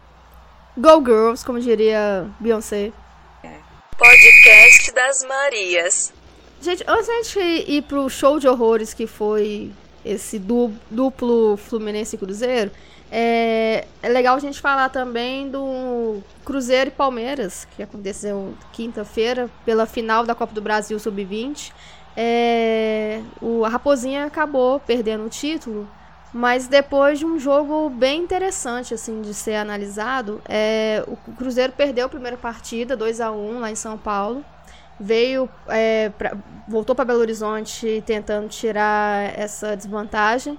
Go 0.77 1.03
Girls, 1.03 1.45
como 1.45 1.59
diria 1.59 2.29
Beyoncé. 2.39 2.91
Podcast 4.01 4.91
das 4.93 5.23
Marias. 5.23 6.11
Gente, 6.61 6.83
antes 6.87 7.07
da 7.07 7.13
gente 7.23 7.39
ir 7.71 7.81
pro 7.83 8.07
show 8.07 8.39
de 8.39 8.47
horrores 8.47 8.93
que 8.93 9.07
foi 9.07 9.71
esse 10.05 10.37
du- 10.37 10.71
duplo 10.91 11.57
Fluminense 11.57 12.15
e 12.15 12.19
Cruzeiro, 12.19 12.69
é, 13.11 13.85
é 14.01 14.09
legal 14.09 14.35
a 14.35 14.39
gente 14.39 14.61
falar 14.61 14.89
também 14.89 15.49
do 15.49 16.21
Cruzeiro 16.45 16.89
e 16.89 16.93
Palmeiras, 16.93 17.67
que 17.75 17.81
aconteceu 17.81 18.53
quinta-feira, 18.71 19.49
pela 19.65 19.87
final 19.87 20.23
da 20.23 20.35
Copa 20.35 20.53
do 20.53 20.61
Brasil 20.61 20.99
Sub-20. 20.99 21.71
É, 22.15 23.21
o, 23.41 23.65
a 23.65 23.69
Raposinha 23.69 24.25
acabou 24.25 24.79
perdendo 24.79 25.25
o 25.25 25.29
título, 25.29 25.87
mas 26.31 26.67
depois 26.67 27.17
de 27.17 27.25
um 27.25 27.39
jogo 27.39 27.89
bem 27.89 28.21
interessante 28.21 28.93
assim 28.93 29.21
de 29.21 29.33
ser 29.33 29.55
analisado, 29.55 30.41
é, 30.47 31.03
o 31.07 31.15
Cruzeiro 31.33 31.73
perdeu 31.73 32.05
a 32.05 32.09
primeira 32.09 32.37
partida, 32.37 32.95
2 32.95 33.19
a 33.19 33.31
1 33.31 33.59
lá 33.59 33.71
em 33.71 33.75
São 33.75 33.97
Paulo 33.97 34.45
veio 35.01 35.49
é, 35.67 36.09
pra- 36.17 36.37
voltou 36.67 36.95
para 36.95 37.05
Belo 37.05 37.19
Horizonte 37.19 38.03
tentando 38.05 38.47
tirar 38.47 39.37
essa 39.37 39.75
desvantagem. 39.75 40.57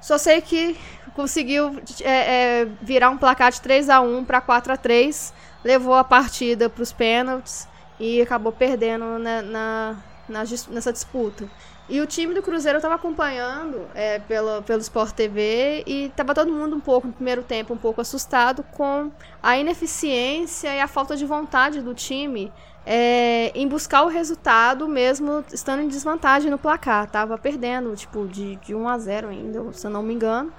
Só 0.00 0.18
sei 0.18 0.40
que 0.40 0.76
conseguiu 1.14 1.80
é, 2.02 2.60
é, 2.62 2.68
virar 2.82 3.10
um 3.10 3.16
placar 3.16 3.50
de 3.50 3.60
3 3.60 3.88
a 3.88 4.00
1 4.00 4.24
para 4.24 4.40
4 4.40 4.72
a 4.72 4.76
3 4.76 5.32
levou 5.64 5.94
a 5.94 6.04
partida 6.04 6.68
para 6.68 6.82
os 6.82 6.92
pênaltis 6.92 7.66
e 7.98 8.20
acabou 8.20 8.52
perdendo 8.52 9.18
na, 9.18 9.42
na- 9.42 9.96
na 10.28 10.44
nessa 10.70 10.92
disputa. 10.92 11.48
E 11.88 12.00
o 12.00 12.06
time 12.06 12.34
do 12.34 12.42
Cruzeiro 12.42 12.78
estava 12.78 12.96
acompanhando 12.96 13.86
é, 13.94 14.18
pelo, 14.18 14.60
pelo 14.62 14.80
Sport 14.80 15.12
TV 15.12 15.84
e 15.86 16.06
estava 16.06 16.34
todo 16.34 16.52
mundo 16.52 16.74
um 16.74 16.80
pouco, 16.80 17.06
no 17.06 17.12
primeiro 17.12 17.44
tempo, 17.44 17.72
um 17.72 17.76
pouco 17.78 18.00
assustado 18.00 18.64
com 18.72 19.10
a 19.40 19.56
ineficiência 19.56 20.74
e 20.74 20.80
a 20.80 20.88
falta 20.88 21.16
de 21.16 21.24
vontade 21.24 21.80
do 21.80 21.94
time 21.94 22.52
é, 22.86 23.50
em 23.52 23.66
buscar 23.66 24.04
o 24.04 24.08
resultado 24.08 24.86
mesmo 24.86 25.44
estando 25.52 25.82
em 25.82 25.88
desvantagem 25.88 26.50
no 26.50 26.58
placar. 26.58 27.10
Tava 27.10 27.36
perdendo, 27.36 27.94
tipo, 27.96 28.26
de, 28.28 28.54
de 28.56 28.74
1 28.74 28.88
a 28.88 28.98
0 28.98 29.28
ainda, 29.28 29.72
se 29.72 29.84
eu 29.84 29.90
não 29.90 30.02
me 30.04 30.14
engano. 30.14 30.52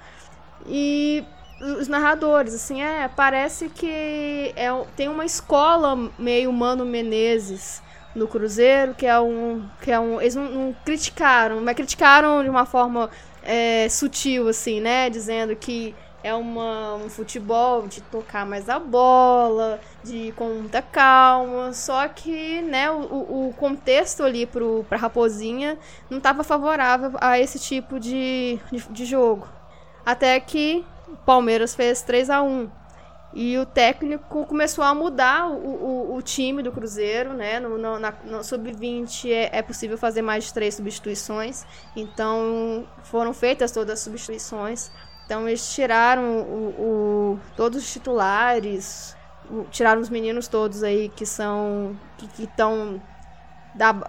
E 0.66 1.24
os 1.60 1.88
narradores, 1.88 2.54
assim, 2.54 2.82
é, 2.82 3.08
parece 3.08 3.70
que 3.70 4.52
é, 4.54 4.68
tem 4.94 5.08
uma 5.08 5.24
escola 5.24 6.10
meio 6.18 6.52
Mano 6.52 6.84
Menezes 6.84 7.82
no 8.14 8.28
Cruzeiro, 8.28 8.94
que 8.94 9.06
é 9.06 9.18
um. 9.18 9.66
Que 9.80 9.90
é 9.90 9.98
um 9.98 10.20
eles 10.20 10.34
não, 10.34 10.44
não 10.50 10.76
criticaram, 10.84 11.60
mas 11.62 11.74
criticaram 11.74 12.42
de 12.42 12.50
uma 12.50 12.66
forma 12.66 13.08
é, 13.42 13.88
sutil, 13.88 14.48
assim, 14.48 14.80
né? 14.80 15.08
Dizendo 15.08 15.56
que 15.56 15.94
é 16.22 16.34
uma, 16.34 16.94
um 16.96 17.08
futebol 17.08 17.86
de 17.86 18.00
tocar 18.02 18.44
mais 18.44 18.68
a 18.68 18.78
bola, 18.78 19.80
de 20.02 20.32
com 20.32 20.48
muita 20.48 20.82
calma. 20.82 21.72
Só 21.72 22.06
que, 22.08 22.60
né, 22.62 22.90
o, 22.90 23.48
o 23.48 23.54
contexto 23.56 24.22
ali 24.22 24.46
pro, 24.46 24.84
pra 24.88 24.98
Raposinha 24.98 25.78
não 26.10 26.18
estava 26.18 26.42
favorável 26.42 27.12
a 27.20 27.38
esse 27.38 27.58
tipo 27.58 28.00
de, 28.00 28.58
de, 28.70 28.80
de 28.90 29.04
jogo. 29.04 29.48
Até 30.04 30.38
que 30.40 30.84
o 31.06 31.16
Palmeiras 31.16 31.74
fez 31.74 32.02
3 32.02 32.30
a 32.30 32.42
1 32.42 32.70
e 33.34 33.58
o 33.58 33.66
técnico 33.66 34.46
começou 34.46 34.82
a 34.82 34.94
mudar 34.94 35.48
o, 35.50 35.54
o, 35.54 36.16
o 36.16 36.22
time 36.22 36.62
do 36.62 36.72
Cruzeiro, 36.72 37.34
né? 37.34 37.60
No, 37.60 37.76
no, 37.76 37.98
no 37.98 38.42
Sub-20 38.42 39.30
é, 39.30 39.58
é 39.58 39.62
possível 39.62 39.98
fazer 39.98 40.22
mais 40.22 40.44
de 40.44 40.54
três 40.54 40.74
substituições. 40.74 41.64
Então 41.94 42.86
foram 43.04 43.34
feitas 43.34 43.70
todas 43.70 43.94
as 43.94 44.00
substituições. 44.00 44.90
Então 45.28 45.46
eles 45.46 45.74
tiraram 45.74 46.38
o, 46.40 47.34
o- 47.34 47.40
todos 47.54 47.82
os 47.82 47.92
titulares, 47.92 49.14
tiraram 49.70 50.00
os 50.00 50.08
meninos 50.08 50.48
todos 50.48 50.82
aí 50.82 51.10
que 51.10 51.26
são. 51.26 51.94
que 52.16 52.44
estão 52.44 52.98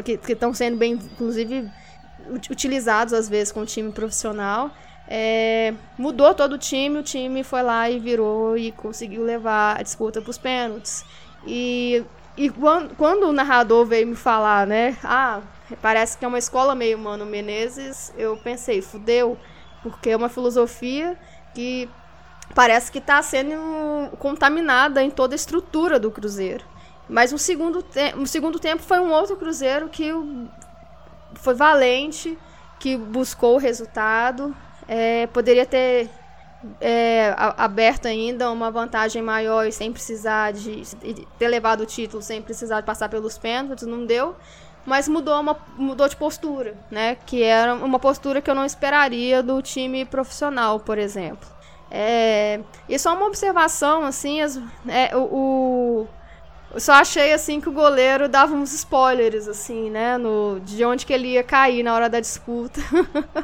que 0.05 0.31
estão 0.31 0.53
sendo 0.53 0.77
bem, 0.77 0.93
inclusive, 0.93 1.69
utilizados 2.49 3.13
às 3.13 3.27
vezes 3.27 3.51
com 3.51 3.59
o 3.59 3.65
time 3.65 3.91
profissional. 3.91 4.71
É, 5.09 5.73
mudou 5.97 6.33
todo 6.33 6.53
o 6.53 6.57
time, 6.57 6.99
o 6.99 7.03
time 7.03 7.43
foi 7.43 7.63
lá 7.63 7.89
e 7.89 7.99
virou 7.99 8.57
e 8.57 8.71
conseguiu 8.71 9.21
levar 9.23 9.77
a 9.77 9.83
disputa 9.83 10.21
para 10.21 10.31
os 10.31 10.37
pênaltis. 10.37 11.03
E, 11.45 12.01
e 12.37 12.49
quando, 12.49 12.95
quando, 12.95 13.23
o 13.27 13.33
narrador 13.33 13.85
veio 13.85 14.07
me 14.07 14.15
falar, 14.15 14.65
né? 14.65 14.97
Ah, 15.03 15.41
parece 15.81 16.17
que 16.17 16.23
é 16.23 16.27
uma 16.29 16.37
escola 16.39 16.73
meio 16.73 16.97
Mano 16.97 17.25
Menezes, 17.25 18.13
eu 18.17 18.37
pensei, 18.37 18.81
fudeu, 18.81 19.37
porque 19.81 20.09
é 20.09 20.17
uma 20.17 20.29
filosofia 20.29 21.17
que 21.53 21.89
parece 22.53 22.91
que 22.91 22.97
está 22.97 23.21
sendo 23.21 23.55
contaminada 24.17 25.03
em 25.03 25.09
toda 25.09 25.33
a 25.33 25.37
estrutura 25.37 25.99
do 25.99 26.11
Cruzeiro. 26.11 26.65
Mas 27.07 27.33
o 27.33 27.37
segundo, 27.37 27.83
o 28.17 28.27
segundo 28.27 28.59
tempo 28.59 28.83
foi 28.83 28.99
um 28.99 29.11
outro 29.11 29.35
Cruzeiro 29.35 29.89
que 29.89 30.11
foi 31.35 31.53
valente, 31.53 32.37
que 32.79 32.95
buscou 32.95 33.55
o 33.55 33.57
resultado. 33.57 34.55
É, 34.87 35.27
poderia 35.27 35.65
ter 35.65 36.09
é, 36.81 37.33
aberto 37.57 38.07
ainda 38.07 38.51
uma 38.51 38.69
vantagem 38.69 39.21
maior 39.21 39.65
e 39.65 39.71
sem 39.71 39.91
precisar 39.91 40.51
de, 40.51 40.81
de, 40.81 41.27
ter 41.37 41.47
levado 41.47 41.81
o 41.81 41.85
título, 41.85 42.21
sem 42.21 42.41
precisar 42.41 42.81
de 42.81 42.85
passar 42.85 43.09
pelos 43.09 43.37
pênaltis, 43.37 43.87
não 43.87 44.05
deu. 44.05 44.35
Mas 44.89 45.07
mudou, 45.07 45.39
uma, 45.39 45.55
mudou 45.77 46.09
de 46.09 46.15
postura, 46.15 46.75
né? 46.89 47.15
Que 47.27 47.43
era 47.43 47.75
uma 47.75 47.99
postura 47.99 48.41
que 48.41 48.49
eu 48.49 48.55
não 48.55 48.65
esperaria 48.65 49.43
do 49.43 49.61
time 49.61 50.03
profissional, 50.03 50.79
por 50.79 50.97
exemplo. 50.97 51.47
É, 51.91 52.59
e 52.87 52.97
só 52.97 53.15
uma 53.15 53.27
observação, 53.27 54.03
assim, 54.03 54.41
as, 54.41 54.59
é, 54.87 55.15
o, 55.15 56.07
eu 56.73 56.79
só 56.79 56.93
achei 56.93 57.33
assim 57.33 57.61
que 57.61 57.69
o 57.69 57.71
goleiro 57.71 58.27
dava 58.27 58.55
uns 58.55 58.73
spoilers, 58.73 59.47
assim, 59.47 59.91
né? 59.91 60.17
No, 60.17 60.59
de 60.59 60.83
onde 60.83 61.05
que 61.05 61.13
ele 61.13 61.29
ia 61.29 61.43
cair 61.43 61.83
na 61.83 61.93
hora 61.93 62.09
da 62.09 62.19
disputa. 62.19 62.81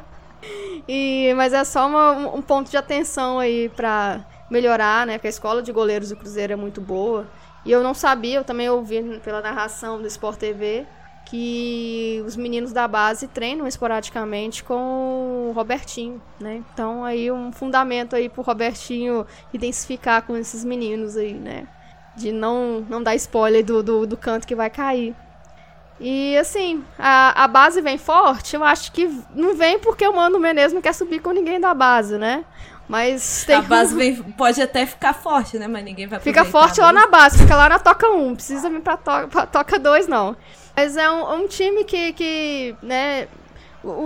e, 0.89 1.31
mas 1.35 1.53
é 1.53 1.63
só 1.63 1.87
uma, 1.87 2.11
um 2.35 2.41
ponto 2.41 2.71
de 2.71 2.77
atenção 2.77 3.37
aí 3.37 3.69
pra 3.69 4.25
melhorar, 4.49 5.05
né? 5.05 5.19
Porque 5.19 5.27
a 5.27 5.29
escola 5.29 5.61
de 5.61 5.71
goleiros 5.71 6.09
do 6.09 6.15
Cruzeiro 6.15 6.53
é 6.53 6.55
muito 6.55 6.81
boa. 6.81 7.27
E 7.63 7.71
eu 7.71 7.83
não 7.83 7.93
sabia, 7.93 8.39
eu 8.39 8.43
também 8.43 8.67
ouvi 8.67 9.19
pela 9.23 9.41
narração 9.41 10.01
do 10.01 10.07
Sport 10.07 10.37
TV 10.39 10.87
que 11.25 12.23
os 12.25 12.35
meninos 12.35 12.71
da 12.71 12.87
base 12.87 13.27
treinam 13.27 13.67
esporadicamente 13.67 14.63
com 14.63 15.49
o 15.49 15.51
Robertinho, 15.53 16.21
né? 16.39 16.63
Então 16.73 17.03
aí 17.03 17.31
um 17.31 17.51
fundamento 17.51 18.15
aí 18.15 18.29
pro 18.29 18.41
Robertinho 18.41 19.25
intensificar 19.53 20.21
com 20.21 20.37
esses 20.37 20.63
meninos 20.63 21.17
aí, 21.17 21.33
né? 21.33 21.67
de 22.15 22.31
não, 22.31 22.85
não 22.89 23.03
dar 23.03 23.15
spoiler 23.15 23.63
do, 23.63 23.83
do, 23.83 24.07
do 24.07 24.17
canto 24.17 24.47
que 24.47 24.55
vai 24.55 24.69
cair. 24.69 25.13
E 25.99 26.37
assim, 26.37 26.83
a, 26.99 27.43
a 27.43 27.47
base 27.47 27.81
vem 27.81 27.97
forte, 27.97 28.55
eu 28.55 28.63
acho 28.63 28.91
que 28.91 29.07
não 29.33 29.55
vem 29.55 29.79
porque 29.79 30.05
o 30.05 30.13
Mano 30.13 30.39
Menezes 30.39 30.73
não 30.73 30.81
quer 30.81 30.93
subir 30.93 31.19
com 31.19 31.31
ninguém 31.31 31.59
da 31.59 31.73
base, 31.73 32.17
né? 32.17 32.43
Mas 32.87 33.45
tem 33.45 33.55
A 33.55 33.61
base 33.61 33.95
vem, 33.95 34.15
pode 34.15 34.61
até 34.61 34.85
ficar 34.85 35.13
forte, 35.13 35.57
né? 35.57 35.67
Mas 35.67 35.83
ninguém 35.83 36.05
vai 36.05 36.19
Fica 36.19 36.45
forte 36.45 36.81
lá 36.81 36.91
na 36.91 37.07
base, 37.07 37.39
fica 37.39 37.55
lá 37.55 37.69
na 37.69 37.79
toca 37.79 38.09
1, 38.09 38.27
um, 38.27 38.35
precisa 38.35 38.69
vir 38.69 38.81
pra, 38.81 38.97
to 38.97 39.27
pra 39.29 39.45
toca 39.45 39.79
2, 39.79 40.07
não. 40.07 40.35
Mas 40.75 40.97
é 40.97 41.09
um, 41.09 41.43
um 41.43 41.47
time 41.47 41.83
que, 41.83 42.13
que, 42.13 42.75
né, 42.81 43.27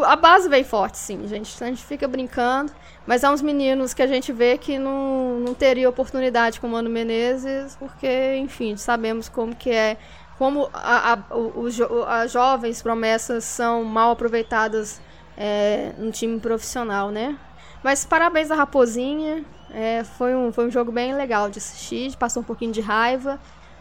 a 0.06 0.16
base 0.16 0.50
vem 0.50 0.64
forte, 0.64 0.98
sim, 0.98 1.28
gente. 1.28 1.64
A 1.64 1.68
gente 1.68 1.84
fica 1.84 2.08
brincando. 2.08 2.72
Mas 3.08 3.24
há 3.24 3.32
uns 3.32 3.42
meninos 3.42 3.94
que 3.94 4.02
a 4.02 4.08
gente 4.08 4.32
vê 4.32 4.58
que 4.58 4.78
não, 4.78 5.40
não 5.40 5.54
teria 5.54 5.90
oportunidade 5.90 6.60
com 6.60 6.68
o 6.68 6.70
Mano 6.70 6.90
Menezes, 6.90 7.76
porque, 7.78 8.36
enfim, 8.36 8.78
sabemos 8.78 9.30
como 9.30 9.56
que 9.56 9.72
é. 9.72 9.98
Como 10.38 10.70
a, 10.74 11.14
a, 11.14 12.22
as 12.22 12.32
jovens 12.32 12.82
promessas 12.82 13.44
são 13.44 13.84
mal 13.84 14.12
aproveitadas 14.12 15.02
é, 15.38 15.92
no 15.98 16.12
time 16.12 16.40
profissional, 16.40 17.10
né? 17.10 17.38
Mas 17.84 18.06
parabéns 18.06 18.52
à 18.52 18.56
Raposinha. 18.56 19.44
É, 19.72 20.04
foi, 20.04 20.36
um, 20.36 20.52
foi 20.52 20.68
um 20.68 20.72
jogo 20.72 20.92
bem 20.92 21.14
legal 21.14 21.50
de 21.50 21.60
assistir, 21.60 22.16
passou 22.16 22.42
um 22.42 22.46
pouquinho 22.46 22.72
de 22.72 22.82
raiva. 22.82 23.40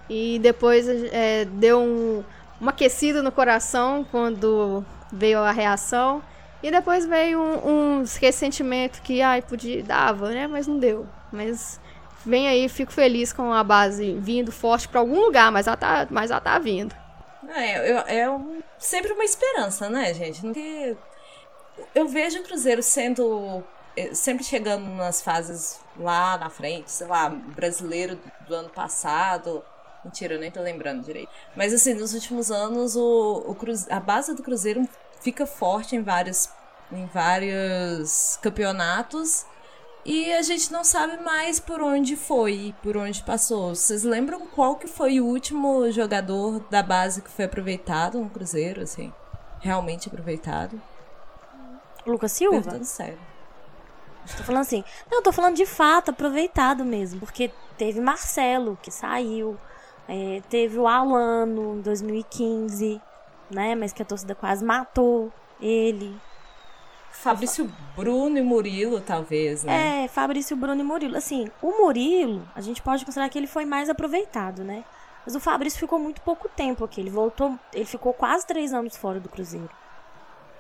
E 0.09 0.39
depois 0.39 0.89
é, 0.89 1.45
deu 1.45 1.81
um, 1.81 2.25
uma 2.61 2.71
aquecida 2.71 3.23
no 3.23 3.33
coração 3.33 4.07
quando 4.11 4.85
veio 5.13 5.39
a 5.41 5.53
reação. 5.53 6.23
E 6.63 6.71
depois 6.71 7.07
veio 7.07 7.41
um, 7.41 8.01
uns 8.01 8.17
ressentimentos 8.17 9.01
que, 9.01 9.23
ai, 9.23 9.43
podia, 9.43 9.83
dava, 9.83 10.31
né? 10.31 10.47
Mas 10.49 10.67
não 10.67 10.79
deu. 10.79 11.07
Mas 11.33 11.81
vem 12.27 12.49
aí, 12.49 12.69
fico 12.69 12.93
feliz 12.93 13.33
com 13.33 13.53
a 13.53 13.63
base 13.63 14.15
vindo 14.15 14.51
forte 14.51 14.89
para 14.89 15.01
algum 15.01 15.21
lugar, 15.21 15.53
mas 15.53 15.67
ela 15.67 15.77
tá, 15.77 16.07
mas 16.11 16.31
ela 16.31 16.41
tá 16.41 16.59
vindo. 16.59 16.95
É, 17.49 18.21
é 18.21 18.31
um, 18.31 18.61
sempre 18.79 19.13
uma 19.13 19.25
esperança, 19.25 19.89
né, 19.89 20.13
gente? 20.13 20.41
Porque 20.41 20.97
eu 21.95 22.09
vejo 22.09 22.41
o 22.41 22.43
Cruzeiro 22.43 22.83
sendo. 22.83 23.63
Eh, 23.97 24.15
sempre 24.15 24.45
chegando 24.45 24.85
nas 24.97 25.23
fases 25.23 25.81
lá 25.97 26.37
na 26.39 26.51
frente, 26.51 26.91
sei 26.91 27.07
lá, 27.07 27.29
brasileiro 27.29 28.19
do 28.47 28.55
ano 28.55 28.69
passado. 28.69 29.63
Mentira, 30.05 30.35
eu 30.35 30.41
nem 30.41 30.51
tô 30.51 30.61
lembrando 30.61 31.05
direito. 31.05 31.31
Mas 31.57 31.73
assim, 31.75 31.95
nos 31.95 32.15
últimos 32.15 32.51
anos, 32.51 32.97
o, 32.97 33.45
o 33.47 33.55
Cruze... 33.55 33.91
a 33.91 34.01
base 34.01 34.35
do 34.35 34.43
Cruzeiro 34.43 34.89
fica 35.21 35.47
forte 35.47 35.97
em 35.97 36.03
vários, 36.03 36.49
em 36.93 37.07
vários 37.07 38.39
campeonatos 38.41 39.45
e 40.05 40.33
a 40.33 40.41
gente 40.41 40.73
não 40.73 40.83
sabe 40.85 41.23
mais 41.23 41.61
por 41.61 41.83
onde 41.83 42.17
foi, 42.17 42.75
por 42.83 42.97
onde 42.97 43.23
passou. 43.23 43.75
Vocês 43.75 44.05
lembram 44.05 44.47
qual 44.47 44.77
que 44.77 44.87
foi 44.87 45.21
o 45.21 45.27
último 45.27 45.91
jogador 45.91 46.61
da 46.71 46.83
base 46.83 47.21
que 47.21 47.31
foi 47.31 47.45
aproveitado 47.45 48.19
no 48.19 48.31
Cruzeiro, 48.31 48.81
assim? 48.81 49.13
Realmente 49.61 50.09
aproveitado? 50.09 50.81
Lucas 52.07 52.33
Silva? 52.33 52.57
Perguntando 52.57 52.85
sério. 52.87 53.19
Tô 54.35 54.45
falando 54.45 54.63
assim, 54.63 54.83
não, 55.11 55.23
tô 55.23 55.31
falando 55.31 55.57
de 55.57 55.67
fato 55.67 56.11
aproveitado 56.11 56.87
mesmo, 56.87 57.21
porque 57.21 57.51
teve 57.77 58.01
Marcelo 58.01 58.79
que 58.83 58.91
saiu, 58.91 59.59
é, 60.09 60.43
teve 60.49 60.79
o 60.79 60.89
Alano 60.89 61.77
em 61.77 61.81
2015, 61.83 63.01
né? 63.51 63.75
Mas 63.75 63.93
que 63.93 64.03
a 64.03 64.07
torcida 64.07 64.35
quase 64.35 64.65
matou 64.65 65.31
ele. 65.61 66.17
Fabrício 67.13 67.71
Bruno 67.97 68.39
e 68.39 68.43
Murilo, 68.43 69.01
talvez, 69.01 69.65
né? 69.65 70.05
É, 70.05 70.09
Fabrício 70.09 70.57
Bruno 70.57 70.81
e 70.81 70.85
Murilo. 70.85 71.17
Assim, 71.17 71.51
o 71.61 71.83
Murilo, 71.83 72.49
a 72.55 72.61
gente 72.61 72.81
pode 72.81 73.05
considerar 73.05 73.29
que 73.29 73.37
ele 73.37 73.47
foi 73.47 73.65
mais 73.65 73.91
aproveitado, 73.91 74.65
né? 74.65 74.85
Mas 75.27 75.35
o 75.35 75.41
Fabrício 75.41 75.79
ficou 75.79 75.99
muito 75.99 76.21
pouco 76.23 76.49
tempo 76.49 76.85
aqui. 76.85 77.01
Ele 77.01 77.11
voltou, 77.11 77.59
ele 77.75 77.85
ficou 77.85 78.15
quase 78.15 78.47
três 78.47 78.73
anos 78.73 78.97
fora 78.97 79.21
do 79.21 79.29
Cruzeiro. 79.29 79.69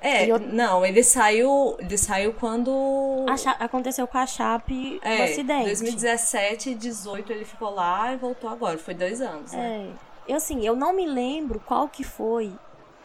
É, 0.00 0.26
eu... 0.26 0.38
não, 0.38 0.86
ele 0.86 1.02
saiu, 1.02 1.76
ele 1.78 1.98
saiu 1.98 2.32
quando 2.34 3.26
aconteceu 3.58 4.06
com 4.06 4.18
a 4.18 4.26
Chape 4.26 5.00
é, 5.02 5.20
o 5.20 5.24
acidente. 5.24 5.64
2017 5.64 6.70
e 6.70 6.74
18 6.74 7.32
ele 7.32 7.44
ficou 7.44 7.70
lá 7.70 8.12
e 8.12 8.16
voltou 8.16 8.48
agora, 8.48 8.78
foi 8.78 8.94
dois 8.94 9.20
anos, 9.20 9.52
né? 9.52 9.90
É. 9.90 10.08
Eu 10.32 10.36
assim, 10.36 10.64
eu 10.64 10.76
não 10.76 10.92
me 10.92 11.06
lembro 11.06 11.60
qual 11.66 11.88
que 11.88 12.04
foi 12.04 12.52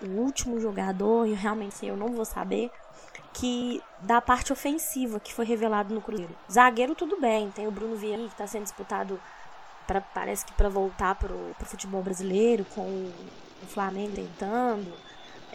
o 0.02 0.20
último 0.20 0.60
jogador, 0.60 1.26
e 1.26 1.34
realmente 1.34 1.86
eu 1.86 1.96
não 1.96 2.10
vou 2.10 2.26
saber, 2.26 2.70
que 3.34 3.82
da 4.02 4.22
parte 4.22 4.54
ofensiva 4.54 5.20
que 5.20 5.34
foi 5.34 5.46
revelado 5.46 5.94
no 5.94 6.02
Cruzeiro. 6.02 6.36
Zagueiro 6.52 6.94
tudo 6.94 7.20
bem, 7.20 7.50
tem 7.52 7.68
o 7.68 7.72
Bruno 7.72 7.96
Vieira 7.96 8.22
que 8.24 8.30
está 8.30 8.46
sendo 8.46 8.64
disputado 8.64 9.20
para 9.88 10.02
parece 10.02 10.46
que 10.46 10.54
para 10.54 10.70
voltar 10.70 11.16
pro, 11.16 11.38
pro 11.58 11.66
futebol 11.66 12.02
brasileiro 12.04 12.66
com 12.76 12.82
o 12.82 13.66
Flamengo 13.68 14.14
tentando. 14.16 14.94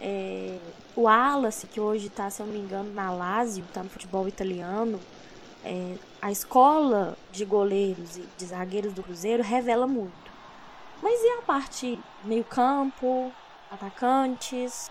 É, 0.01 0.57
o 0.95 1.03
Wallace, 1.03 1.67
que 1.67 1.79
hoje 1.79 2.07
está, 2.07 2.29
se 2.29 2.41
eu 2.41 2.45
não 2.45 2.53
me 2.53 2.59
engano, 2.59 2.93
na 2.93 3.11
Lazio, 3.11 3.63
está 3.65 3.83
no 3.83 3.89
futebol 3.89 4.27
italiano. 4.27 4.99
É, 5.63 5.95
a 6.21 6.31
escola 6.31 7.17
de 7.31 7.43
goleiros 7.45 8.17
e 8.17 8.27
de 8.37 8.45
zagueiros 8.45 8.93
do 8.93 9.03
Cruzeiro 9.03 9.43
revela 9.43 9.85
muito. 9.85 10.29
Mas 11.01 11.21
e 11.21 11.29
a 11.39 11.41
parte 11.41 11.99
meio 12.23 12.43
campo, 12.43 13.31
atacantes? 13.71 14.89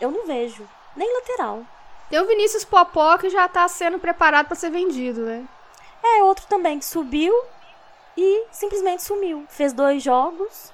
Eu 0.00 0.10
não 0.10 0.26
vejo. 0.26 0.66
Nem 0.94 1.12
lateral. 1.14 1.62
Tem 2.08 2.20
o 2.20 2.26
Vinícius 2.26 2.64
Popó 2.64 3.18
que 3.18 3.30
já 3.30 3.48
tá 3.48 3.66
sendo 3.68 3.98
preparado 3.98 4.46
para 4.46 4.54
ser 4.54 4.70
vendido, 4.70 5.22
né? 5.22 5.46
É, 6.02 6.22
outro 6.22 6.46
também 6.46 6.78
que 6.78 6.84
subiu 6.84 7.34
e 8.16 8.44
simplesmente 8.50 9.02
sumiu. 9.02 9.44
Fez 9.48 9.72
dois 9.72 10.02
jogos 10.02 10.72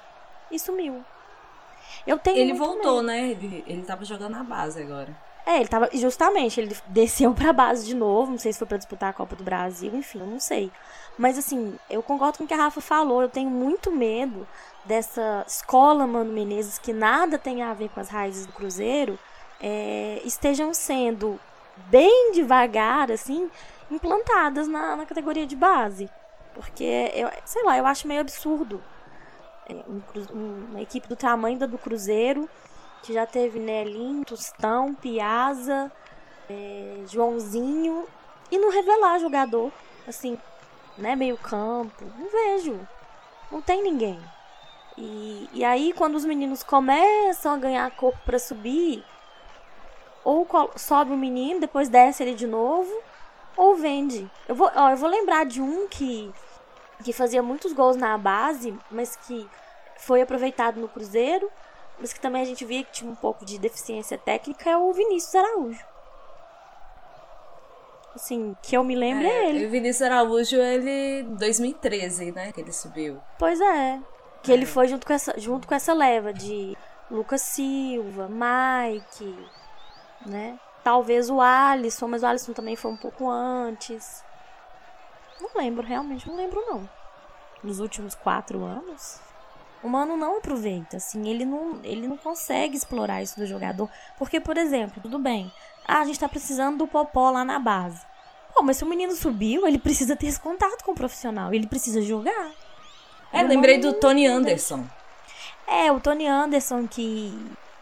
e 0.51 0.59
sumiu. 0.59 1.05
Eu 2.07 2.19
tenho 2.19 2.39
Ele 2.39 2.53
voltou, 2.55 2.97
medo. 2.97 3.03
né? 3.03 3.31
Ele, 3.31 3.65
ele 3.67 3.83
tava 3.83 4.05
jogando 4.05 4.33
na 4.33 4.43
base 4.43 4.81
agora. 4.81 5.09
É, 5.45 5.57
ele 5.57 5.69
tava. 5.69 5.89
Justamente, 5.93 6.61
ele 6.61 6.77
desceu 6.87 7.35
pra 7.35 7.53
base 7.53 7.85
de 7.87 7.95
novo. 7.95 8.31
Não 8.31 8.39
sei 8.39 8.53
se 8.53 8.59
foi 8.59 8.69
pra 8.69 8.77
disputar 8.77 9.11
a 9.11 9.13
Copa 9.13 9.35
do 9.35 9.43
Brasil, 9.45 9.95
enfim, 9.95 10.21
eu 10.21 10.27
não 10.27 10.39
sei. 10.41 10.71
Mas 11.19 11.37
assim, 11.37 11.79
eu 11.91 12.03
concordo 12.03 12.39
com 12.39 12.45
o 12.45 12.47
que 12.47 12.55
a 12.55 12.57
Rafa 12.57 12.81
falou. 12.81 13.23
Eu 13.23 13.29
tenho 13.29 13.51
muito 13.51 13.91
medo 13.91 14.47
dessa 14.85 15.45
escola 15.47 16.07
Mano 16.07 16.33
Menezes, 16.33 16.79
que 16.79 16.93
nada 16.93 17.39
tem 17.39 17.63
a 17.63 17.75
ver 17.75 17.89
com 17.89 18.01
as 18.01 18.09
raízes 18.09 18.47
do 18.47 18.53
Cruzeiro, 18.53 19.19
é, 19.61 20.21
estejam 20.25 20.73
sendo 20.75 21.39
bem 21.89 22.33
devagar, 22.33 23.11
assim, 23.11 23.51
implantadas 23.91 24.67
na, 24.69 24.97
na 24.97 25.07
categoria 25.07 25.47
de 25.47 25.57
base. 25.57 26.09
Porque, 26.55 27.11
eu, 27.15 27.31
sei 27.45 27.63
lá, 27.65 27.79
eu 27.79 27.87
acho 27.87 28.07
meio 28.07 28.21
absurdo 28.21 28.83
um, 29.69 30.67
uma 30.71 30.81
equipe 30.81 31.09
do 31.09 31.17
tamanho 31.17 31.59
da 31.59 31.67
do 31.67 31.79
Cruzeiro 31.79 32.49
que 33.03 33.13
já 33.13 33.27
teve 33.27 33.59
Nelinho, 33.59 34.25
Tostão, 34.25 34.95
Piazza, 34.95 35.91
é, 36.49 37.03
Joãozinho, 37.09 38.07
e 38.51 38.59
não 38.59 38.71
revelar 38.71 39.19
jogador, 39.19 39.73
assim, 40.07 40.39
né, 40.97 41.17
meio 41.17 41.37
campo, 41.37 42.05
não 42.17 42.29
vejo, 42.29 42.79
não 43.51 43.61
tem 43.61 43.83
ninguém. 43.83 44.21
E, 44.97 45.49
e 45.53 45.65
aí, 45.65 45.93
quando 45.93 46.15
os 46.15 46.25
meninos 46.25 46.63
começam 46.63 47.55
a 47.55 47.57
ganhar 47.57 47.91
corpo 47.93 48.19
para 48.25 48.39
subir, 48.39 49.05
ou 50.23 50.47
sobe 50.77 51.13
o 51.13 51.17
menino, 51.17 51.61
depois 51.61 51.89
desce 51.89 52.23
ele 52.23 52.35
de 52.35 52.47
novo, 52.47 52.93
ou 53.57 53.75
vende. 53.75 54.31
Eu 54.47 54.55
vou, 54.55 54.71
ó, 54.75 54.91
eu 54.91 54.97
vou 54.97 55.09
lembrar 55.09 55.45
de 55.45 55.61
um 55.61 55.89
que, 55.89 56.33
que 57.03 57.13
fazia 57.13 57.43
muitos 57.43 57.73
gols 57.73 57.97
na 57.97 58.17
base, 58.17 58.77
mas 58.91 59.17
que 59.17 59.49
foi 59.99 60.23
aproveitado 60.23 60.81
no 60.81 60.89
Cruzeiro, 60.89 61.51
mas 61.99 62.13
que 62.13 62.21
também 62.21 62.43
a 62.43 62.45
gente 62.45 62.65
via 62.65 62.83
que 62.85 62.93
tinha 62.93 63.11
um 63.11 63.15
pouco 63.15 63.45
de 63.45 63.59
deficiência 63.59 64.19
técnica, 64.19 64.71
é 64.71 64.77
o 64.77 64.93
Vinícius 64.93 65.35
Araújo. 65.35 65.85
Assim, 68.15 68.55
que 68.63 68.77
eu 68.77 68.85
me 68.85 68.95
lembro 68.95 69.27
é, 69.27 69.31
é 69.31 69.49
ele. 69.49 69.67
O 69.67 69.71
Vinícius 69.71 70.03
Araújo, 70.03 70.57
ele 70.57 71.23
2013, 71.39 72.33
né, 72.33 72.53
que 72.53 72.61
ele 72.61 72.73
subiu. 72.73 73.19
Pois 73.39 73.61
é. 73.61 74.01
Que 74.43 74.53
ele 74.53 74.67
foi 74.67 74.89
junto 74.89 75.07
com 75.07 75.13
essa, 75.13 75.39
junto 75.39 75.67
com 75.67 75.75
essa 75.75 75.95
leva 75.95 76.33
de 76.33 76.77
Lucas 77.11 77.43
Silva, 77.43 78.29
Mike, 78.29 79.39
né? 80.27 80.59
Talvez 80.83 81.31
o 81.31 81.41
Alisson, 81.41 82.09
mas 82.09 82.23
o 82.23 82.27
Alisson 82.27 82.53
também 82.53 82.75
foi 82.75 82.91
um 82.91 82.97
pouco 82.97 83.31
antes. 83.31 84.25
Não 85.43 85.51
lembro, 85.57 85.85
realmente 85.85 86.29
não 86.29 86.37
lembro 86.37 86.63
não. 86.65 86.89
Nos 87.65 87.81
últimos 87.81 88.15
quatro 88.15 88.63
anos, 88.65 89.21
o 89.83 89.89
Mano 89.89 90.17
não 90.17 90.39
aproveita, 90.39 90.99
assim, 90.99 91.29
ele 91.29 91.45
não, 91.45 91.81
ele 91.83 92.07
não 92.07 92.17
consegue 92.17 92.77
explorar 92.77 93.23
isso 93.23 93.39
do 93.39 93.47
jogador. 93.47 93.91
Porque, 94.17 94.39
por 94.39 94.57
exemplo, 94.57 95.03
tudo 95.03 95.19
bem, 95.19 95.53
ah, 95.85 95.99
a 95.99 96.05
gente 96.05 96.21
tá 96.21 96.29
precisando 96.29 96.79
do 96.79 96.87
Popó 96.87 97.31
lá 97.31 97.45
na 97.45 97.59
base. 97.59 98.01
Pô, 98.55 98.63
mas 98.63 98.77
se 98.77 98.85
o 98.85 98.87
menino 98.87 99.15
subiu, 99.17 99.67
ele 99.67 99.79
precisa 99.79 100.15
ter 100.15 100.27
esse 100.27 100.39
contato 100.39 100.85
com 100.85 100.93
o 100.93 100.95
profissional, 100.95 101.53
ele 101.53 101.67
precisa 101.67 102.01
jogar. 102.01 102.53
É, 103.33 103.43
lembrei 103.43 103.79
do 103.79 103.95
Tony 103.95 104.27
Anderson. 104.27 104.85
É, 105.67 105.91
o 105.91 105.99
Tony 105.99 106.27
Anderson 106.27 106.87
que 106.87 107.33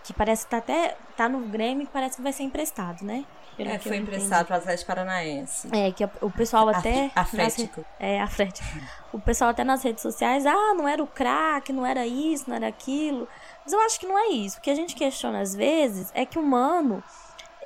que 0.03 0.15
parece 0.15 0.45
que 0.45 0.51
tá 0.51 0.57
até 0.57 0.97
tá 1.17 1.29
no 1.29 1.41
Grêmio 1.41 1.87
que 1.87 1.93
parece 1.93 2.17
que 2.17 2.23
vai 2.23 2.33
ser 2.33 2.45
emprestado, 2.45 3.05
né? 3.05 3.25
Pelo 3.63 3.75
é, 3.75 3.79
foi 3.79 3.97
emprestado 3.99 4.47
para 4.47 4.57
o 4.57 4.59
Atlético 4.59 4.87
Paranaense. 4.87 5.69
É, 5.71 5.93
que 5.93 6.03
o 6.23 6.31
pessoal 6.31 6.67
até. 6.71 7.11
Afrético. 7.15 7.85
É, 7.99 8.19
afrético. 8.19 8.67
O 9.13 9.21
pessoal 9.21 9.51
até 9.51 9.63
nas 9.63 9.83
redes 9.83 10.01
sociais, 10.01 10.47
ah, 10.47 10.75
não 10.75 10.89
era 10.89 11.03
o 11.03 11.07
craque, 11.07 11.71
não 11.71 11.85
era 11.85 12.07
isso, 12.07 12.49
não 12.49 12.57
era 12.57 12.69
aquilo. 12.69 13.29
Mas 13.63 13.73
eu 13.75 13.81
acho 13.81 14.01
que 14.01 14.07
não 14.07 14.19
é 14.19 14.29
isso. 14.29 14.59
O 14.59 14.61
que 14.63 14.71
a 14.71 14.75
gente 14.75 14.95
questiona 14.95 15.41
às 15.41 15.55
vezes 15.55 16.11
é 16.15 16.25
que 16.25 16.39
o 16.39 16.43
mano, 16.43 17.05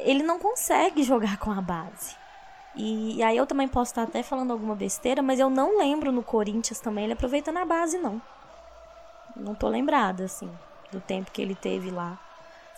ele 0.01 0.25
não 0.25 0.37
consegue 0.37 1.05
jogar 1.05 1.39
com 1.39 1.53
a 1.53 1.63
base. 1.63 2.17
E, 2.75 3.19
e, 3.19 3.23
aí 3.23 3.37
eu 3.37 3.47
também 3.47 3.69
posso 3.69 3.93
estar 3.93 4.03
até 4.03 4.21
falando 4.21 4.51
alguma 4.51 4.75
besteira, 4.75 5.23
mas 5.23 5.39
eu 5.39 5.49
não 5.49 5.79
lembro 5.79 6.11
no 6.11 6.25
Corinthians 6.25 6.81
também 6.81 7.05
ele 7.05 7.13
aproveitando 7.13 7.59
a 7.59 7.65
base, 7.65 7.99
não. 7.99 8.21
Não 9.37 9.55
tô 9.55 9.69
lembrada, 9.69 10.25
assim, 10.25 10.51
do 10.91 11.01
tempo 11.01 11.31
que 11.31 11.41
ele 11.41 11.55
teve 11.55 11.93
lá. 11.93 12.19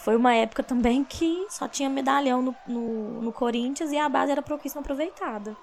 Foi 0.06 0.14
uma 0.14 0.32
época 0.36 0.62
também 0.62 1.02
que 1.02 1.48
só 1.50 1.66
tinha 1.66 1.90
medalhão 1.90 2.40
no, 2.40 2.54
no, 2.64 3.22
no 3.22 3.32
Corinthians 3.32 3.90
e 3.90 3.98
a 3.98 4.08
base 4.08 4.30
era 4.30 4.40
pouquíssimo 4.40 4.80
aproveitada. 4.80 5.56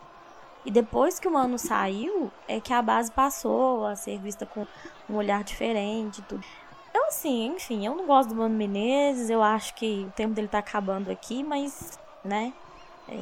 E 0.66 0.70
depois 0.70 1.18
que 1.18 1.30
o 1.30 1.32
Mano 1.32 1.58
saiu, 1.58 2.30
é 2.46 2.60
que 2.60 2.74
a 2.74 2.82
base 2.82 3.10
passou 3.10 3.86
a 3.86 3.96
ser 3.96 4.20
vista 4.20 4.46
com 4.46 4.68
um 5.10 5.16
olhar 5.16 5.46
diferente 5.46 6.22
tudo. 6.24 6.44
Eu, 6.94 7.06
assim, 7.06 7.54
enfim, 7.56 7.86
eu 7.86 7.96
não 7.96 8.06
gosto 8.06 8.32
do 8.32 8.36
Mano 8.36 8.54
Menezes, 8.54 9.30
eu 9.30 9.42
acho 9.42 9.74
que 9.76 10.06
o 10.10 10.12
tempo 10.12 10.34
dele 10.34 10.50
tá 10.50 10.58
acabando 10.58 11.10
aqui, 11.10 11.42
mas, 11.42 11.98
né, 12.22 12.52
é, 13.08 13.16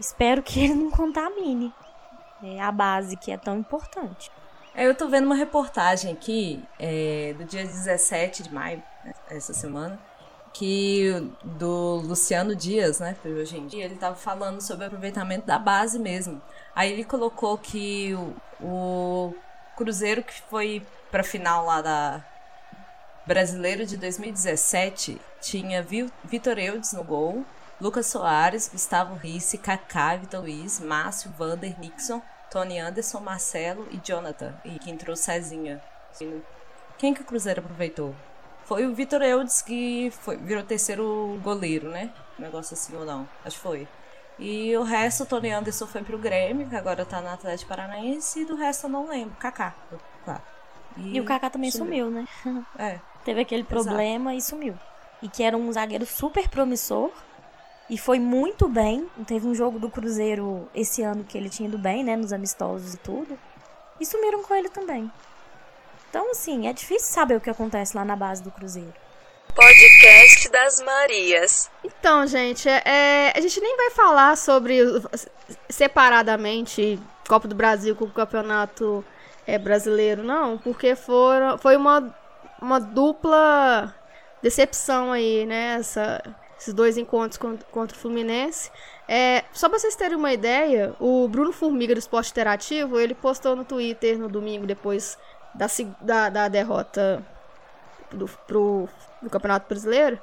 espero 0.00 0.42
que 0.42 0.56
ele 0.64 0.74
não 0.74 0.90
contamine 0.90 1.70
é, 2.42 2.58
a 2.62 2.72
base, 2.72 3.14
que 3.18 3.30
é 3.30 3.36
tão 3.36 3.58
importante. 3.58 4.32
É, 4.74 4.86
eu 4.86 4.94
tô 4.94 5.06
vendo 5.06 5.26
uma 5.26 5.36
reportagem 5.36 6.10
aqui, 6.10 6.64
é, 6.78 7.34
do 7.36 7.44
dia 7.44 7.62
17 7.62 8.44
de 8.44 8.54
maio, 8.54 8.82
né, 9.04 9.12
essa 9.28 9.52
semana, 9.52 10.00
que 10.52 11.32
do 11.42 11.96
Luciano 12.04 12.54
Dias, 12.54 13.00
né, 13.00 13.16
hoje 13.24 13.56
em 13.56 13.80
ele 13.80 13.96
tava 13.96 14.16
falando 14.16 14.60
sobre 14.60 14.84
o 14.84 14.86
aproveitamento 14.86 15.46
da 15.46 15.58
base 15.58 15.98
mesmo. 15.98 16.40
Aí 16.74 16.92
ele 16.92 17.04
colocou 17.04 17.56
que 17.56 18.14
o, 18.14 18.36
o 18.60 19.34
Cruzeiro 19.76 20.22
que 20.22 20.34
foi 20.50 20.82
pra 21.10 21.22
final 21.22 21.64
lá 21.64 21.80
da 21.80 22.24
Brasileiro 23.26 23.86
de 23.86 23.96
2017 23.96 25.20
tinha 25.40 25.84
Vitor 26.24 26.58
Eudes 26.58 26.92
no 26.92 27.04
gol, 27.04 27.44
Lucas 27.80 28.06
Soares, 28.06 28.68
Gustavo 28.68 29.14
Risse, 29.14 29.58
Kaká, 29.58 30.16
Vitor 30.16 30.40
Luiz, 30.40 30.80
Márcio, 30.80 31.30
Vander, 31.38 31.78
Nixon, 31.78 32.20
Tony 32.50 32.78
Anderson, 32.78 33.20
Marcelo 33.20 33.88
e 33.90 33.96
Jonathan. 33.96 34.54
E 34.64 34.78
que 34.78 34.90
entrou 34.90 35.16
Cezinha. 35.16 35.82
Quem 36.98 37.14
que 37.14 37.22
o 37.22 37.24
Cruzeiro 37.24 37.60
aproveitou? 37.60 38.14
Foi 38.64 38.86
o 38.86 38.94
Vitor 38.94 39.22
Eudes 39.22 39.60
que 39.60 40.10
foi, 40.20 40.36
virou 40.36 40.62
terceiro 40.62 41.38
goleiro, 41.42 41.90
né? 41.90 42.12
Um 42.38 42.42
negócio 42.42 42.74
assim 42.74 42.96
ou 42.96 43.04
não. 43.04 43.28
Acho 43.44 43.56
que 43.56 43.62
foi. 43.62 43.88
E 44.38 44.76
o 44.76 44.82
resto, 44.82 45.24
o 45.24 45.26
Tony 45.26 45.50
Anderson 45.50 45.86
foi 45.86 46.02
pro 46.02 46.18
Grêmio, 46.18 46.68
que 46.68 46.74
agora 46.74 47.04
tá 47.04 47.20
na 47.20 47.34
Atlético 47.34 47.68
Paranaense, 47.68 48.40
e 48.40 48.44
do 48.44 48.56
resto 48.56 48.86
eu 48.86 48.90
não 48.90 49.08
lembro. 49.08 49.36
Kaká, 49.38 49.74
claro. 50.24 50.42
E, 50.96 51.16
e 51.16 51.20
o 51.20 51.24
Kaká 51.24 51.50
também 51.50 51.70
sumiu, 51.70 52.06
sumiu 52.06 52.26
né? 52.44 52.66
É. 52.78 52.98
Teve 53.24 53.40
aquele 53.40 53.64
problema 53.64 54.34
Exato. 54.34 54.38
e 54.38 54.42
sumiu. 54.50 54.74
E 55.22 55.28
que 55.28 55.42
era 55.42 55.56
um 55.56 55.70
zagueiro 55.70 56.04
super 56.04 56.48
promissor. 56.48 57.10
E 57.88 57.96
foi 57.96 58.18
muito 58.18 58.68
bem. 58.68 59.08
Teve 59.26 59.46
um 59.46 59.54
jogo 59.54 59.78
do 59.78 59.88
Cruzeiro 59.88 60.68
esse 60.74 61.02
ano 61.02 61.24
que 61.24 61.36
ele 61.38 61.48
tinha 61.48 61.68
ido 61.68 61.78
bem, 61.78 62.02
né? 62.02 62.16
Nos 62.16 62.32
amistosos 62.32 62.94
e 62.94 62.96
tudo. 62.96 63.38
E 64.00 64.06
sumiram 64.06 64.42
com 64.42 64.54
ele 64.54 64.68
também. 64.68 65.10
Então, 66.12 66.30
assim, 66.30 66.68
é 66.68 66.74
difícil 66.74 67.10
saber 67.10 67.36
o 67.36 67.40
que 67.40 67.48
acontece 67.48 67.96
lá 67.96 68.04
na 68.04 68.14
base 68.14 68.42
do 68.42 68.50
Cruzeiro. 68.50 68.92
Podcast 69.54 70.46
das 70.50 70.82
Marias. 70.82 71.70
Então, 71.82 72.26
gente, 72.26 72.68
é, 72.68 72.82
é, 72.84 73.32
a 73.34 73.40
gente 73.40 73.58
nem 73.62 73.74
vai 73.78 73.88
falar 73.92 74.36
sobre 74.36 74.78
separadamente 75.70 77.00
Copa 77.26 77.48
do 77.48 77.54
Brasil 77.54 77.96
com 77.96 78.04
o 78.04 78.10
Campeonato 78.10 79.02
é, 79.46 79.56
Brasileiro, 79.56 80.22
não, 80.22 80.58
porque 80.58 80.94
foram, 80.94 81.56
foi 81.56 81.78
uma, 81.78 82.14
uma 82.60 82.78
dupla 82.78 83.94
decepção 84.42 85.12
aí, 85.12 85.46
né? 85.46 85.76
Essa, 85.78 86.22
esses 86.58 86.74
dois 86.74 86.98
encontros 86.98 87.38
contra, 87.38 87.66
contra 87.70 87.96
o 87.96 88.00
Fluminense. 88.00 88.70
É, 89.08 89.44
só 89.52 89.66
pra 89.68 89.78
vocês 89.78 89.96
terem 89.96 90.16
uma 90.16 90.32
ideia, 90.32 90.94
o 91.00 91.26
Bruno 91.26 91.52
Formiga 91.52 91.94
do 91.94 91.98
Esporte 91.98 92.30
Interativo, 92.30 93.00
ele 93.00 93.14
postou 93.14 93.56
no 93.56 93.64
Twitter 93.64 94.18
no 94.18 94.28
domingo 94.28 94.66
depois 94.66 95.18
da, 95.54 95.66
da, 96.00 96.28
da 96.28 96.48
derrota 96.48 97.22
do, 98.10 98.28
pro, 98.46 98.88
do 99.20 99.30
Campeonato 99.30 99.68
Brasileiro, 99.68 100.18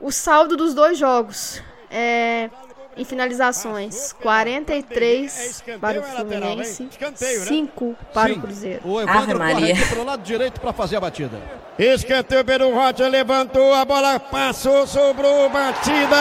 o 0.00 0.10
saldo 0.10 0.56
dos 0.56 0.74
dois 0.74 0.98
jogos 0.98 1.62
é, 1.90 2.50
em 2.96 3.04
finalizações: 3.04 4.12
43 4.14 5.64
para 5.80 6.00
o 6.00 6.02
Fluminense, 6.02 6.88
5 7.14 7.96
para 8.12 8.32
o 8.32 8.40
Cruzeiro. 8.40 8.80
O 8.88 9.00
Evandro 9.00 9.42
aqui 9.42 9.86
para 9.88 10.00
o 10.00 10.04
lado 10.04 10.22
direito 10.22 10.60
para 10.60 10.72
fazer 10.72 10.96
a 10.96 11.00
batida. 11.00 11.40
Escanteio 11.78 12.44
pelo 12.44 12.74
Roger, 12.74 13.08
levantou, 13.08 13.74
a 13.74 13.84
bola 13.84 14.18
passou, 14.18 14.86
sobrou, 14.86 15.48
batida. 15.50 16.16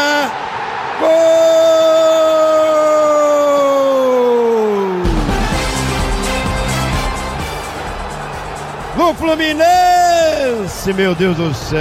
Gol! 1.00 2.75
No 8.96 9.14
Fluminense, 9.14 10.94
meu 10.94 11.14
Deus 11.14 11.38
do 11.38 11.54
céu. 11.54 11.80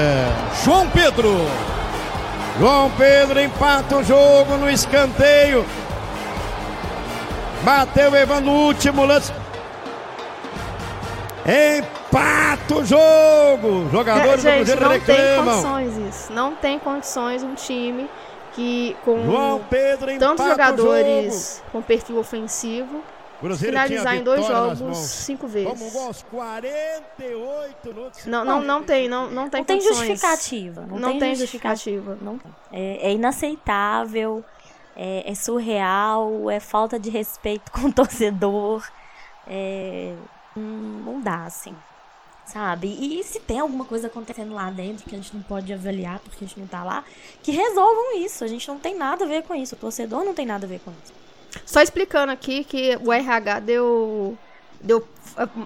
João 0.64 0.88
Pedro. 0.90 1.34
João 2.58 2.90
Pedro 2.90 3.40
empata 3.40 3.96
o 3.96 4.04
jogo 4.04 4.56
no 4.56 4.70
escanteio. 4.70 5.64
Bateu 7.62 8.14
Evandro 8.14 8.44
no 8.44 8.66
último 8.66 9.04
lance. 9.04 9.32
Empata 11.46 12.74
o 12.74 12.84
jogo. 12.84 13.88
Jogadores 13.90 14.44
é, 14.44 14.58
gente, 14.58 14.70
do 14.70 14.76
Cruzeiro 14.76 14.80
não 14.80 14.90
reclamam. 14.90 15.44
tem 15.44 15.44
condições 15.44 16.08
isso. 16.08 16.32
Não 16.32 16.54
tem 16.54 16.78
condições 16.78 17.42
um 17.42 17.54
time 17.54 18.08
que 18.54 18.96
com 19.04 19.24
João 19.24 19.60
Pedro 19.68 20.16
tantos 20.18 20.46
jogadores 20.46 21.62
com 21.72 21.82
perfil 21.82 22.18
ofensivo 22.18 23.02
Cruzeiro 23.44 23.76
finalizar 23.76 24.16
em 24.16 24.24
dois 24.24 24.46
jogos 24.46 24.96
cinco 24.96 25.46
vezes. 25.46 25.78
Vamos 25.78 25.94
aos 25.94 26.22
48 26.22 27.88
minutos. 27.88 28.24
Não, 28.24 28.42
não, 28.42 28.62
não 28.62 28.82
tem, 28.82 29.06
não, 29.06 29.30
não 29.30 29.50
tem, 29.50 29.60
não 29.60 29.66
tem 29.66 29.80
justificativa. 29.82 30.80
Não, 30.86 30.98
não 30.98 31.10
tem, 31.10 31.20
tem 31.20 31.34
justificativa. 31.34 32.16
Não, 32.22 32.40
é, 32.72 33.10
é 33.10 33.12
inaceitável, 33.12 34.42
é, 34.96 35.30
é, 35.30 35.34
surreal, 35.34 36.50
é 36.50 36.58
falta 36.58 36.98
de 36.98 37.10
respeito 37.10 37.70
com 37.70 37.88
o 37.88 37.92
torcedor. 37.92 38.82
É, 39.46 40.14
não 40.56 41.20
dá, 41.20 41.44
assim. 41.44 41.76
sabe? 42.46 42.96
E, 42.98 43.20
e 43.20 43.24
se 43.24 43.40
tem 43.40 43.60
alguma 43.60 43.84
coisa 43.84 44.06
acontecendo 44.06 44.54
lá 44.54 44.70
dentro 44.70 45.04
que 45.04 45.14
a 45.14 45.18
gente 45.18 45.36
não 45.36 45.42
pode 45.42 45.70
avaliar 45.70 46.18
porque 46.20 46.42
a 46.42 46.48
gente 46.48 46.58
não 46.58 46.66
tá 46.66 46.82
lá, 46.82 47.04
que 47.42 47.52
resolvam 47.52 48.16
isso. 48.16 48.42
A 48.42 48.46
gente 48.46 48.66
não 48.66 48.78
tem 48.78 48.96
nada 48.96 49.26
a 49.26 49.28
ver 49.28 49.42
com 49.42 49.54
isso. 49.54 49.74
O 49.74 49.78
torcedor 49.78 50.24
não 50.24 50.32
tem 50.32 50.46
nada 50.46 50.64
a 50.64 50.68
ver 50.68 50.80
com 50.80 50.90
isso. 51.04 51.23
Só 51.64 51.80
explicando 51.80 52.32
aqui 52.32 52.64
que 52.64 52.98
o 53.04 53.12
RH 53.12 53.60
deu 53.60 54.36
deu, 54.84 55.06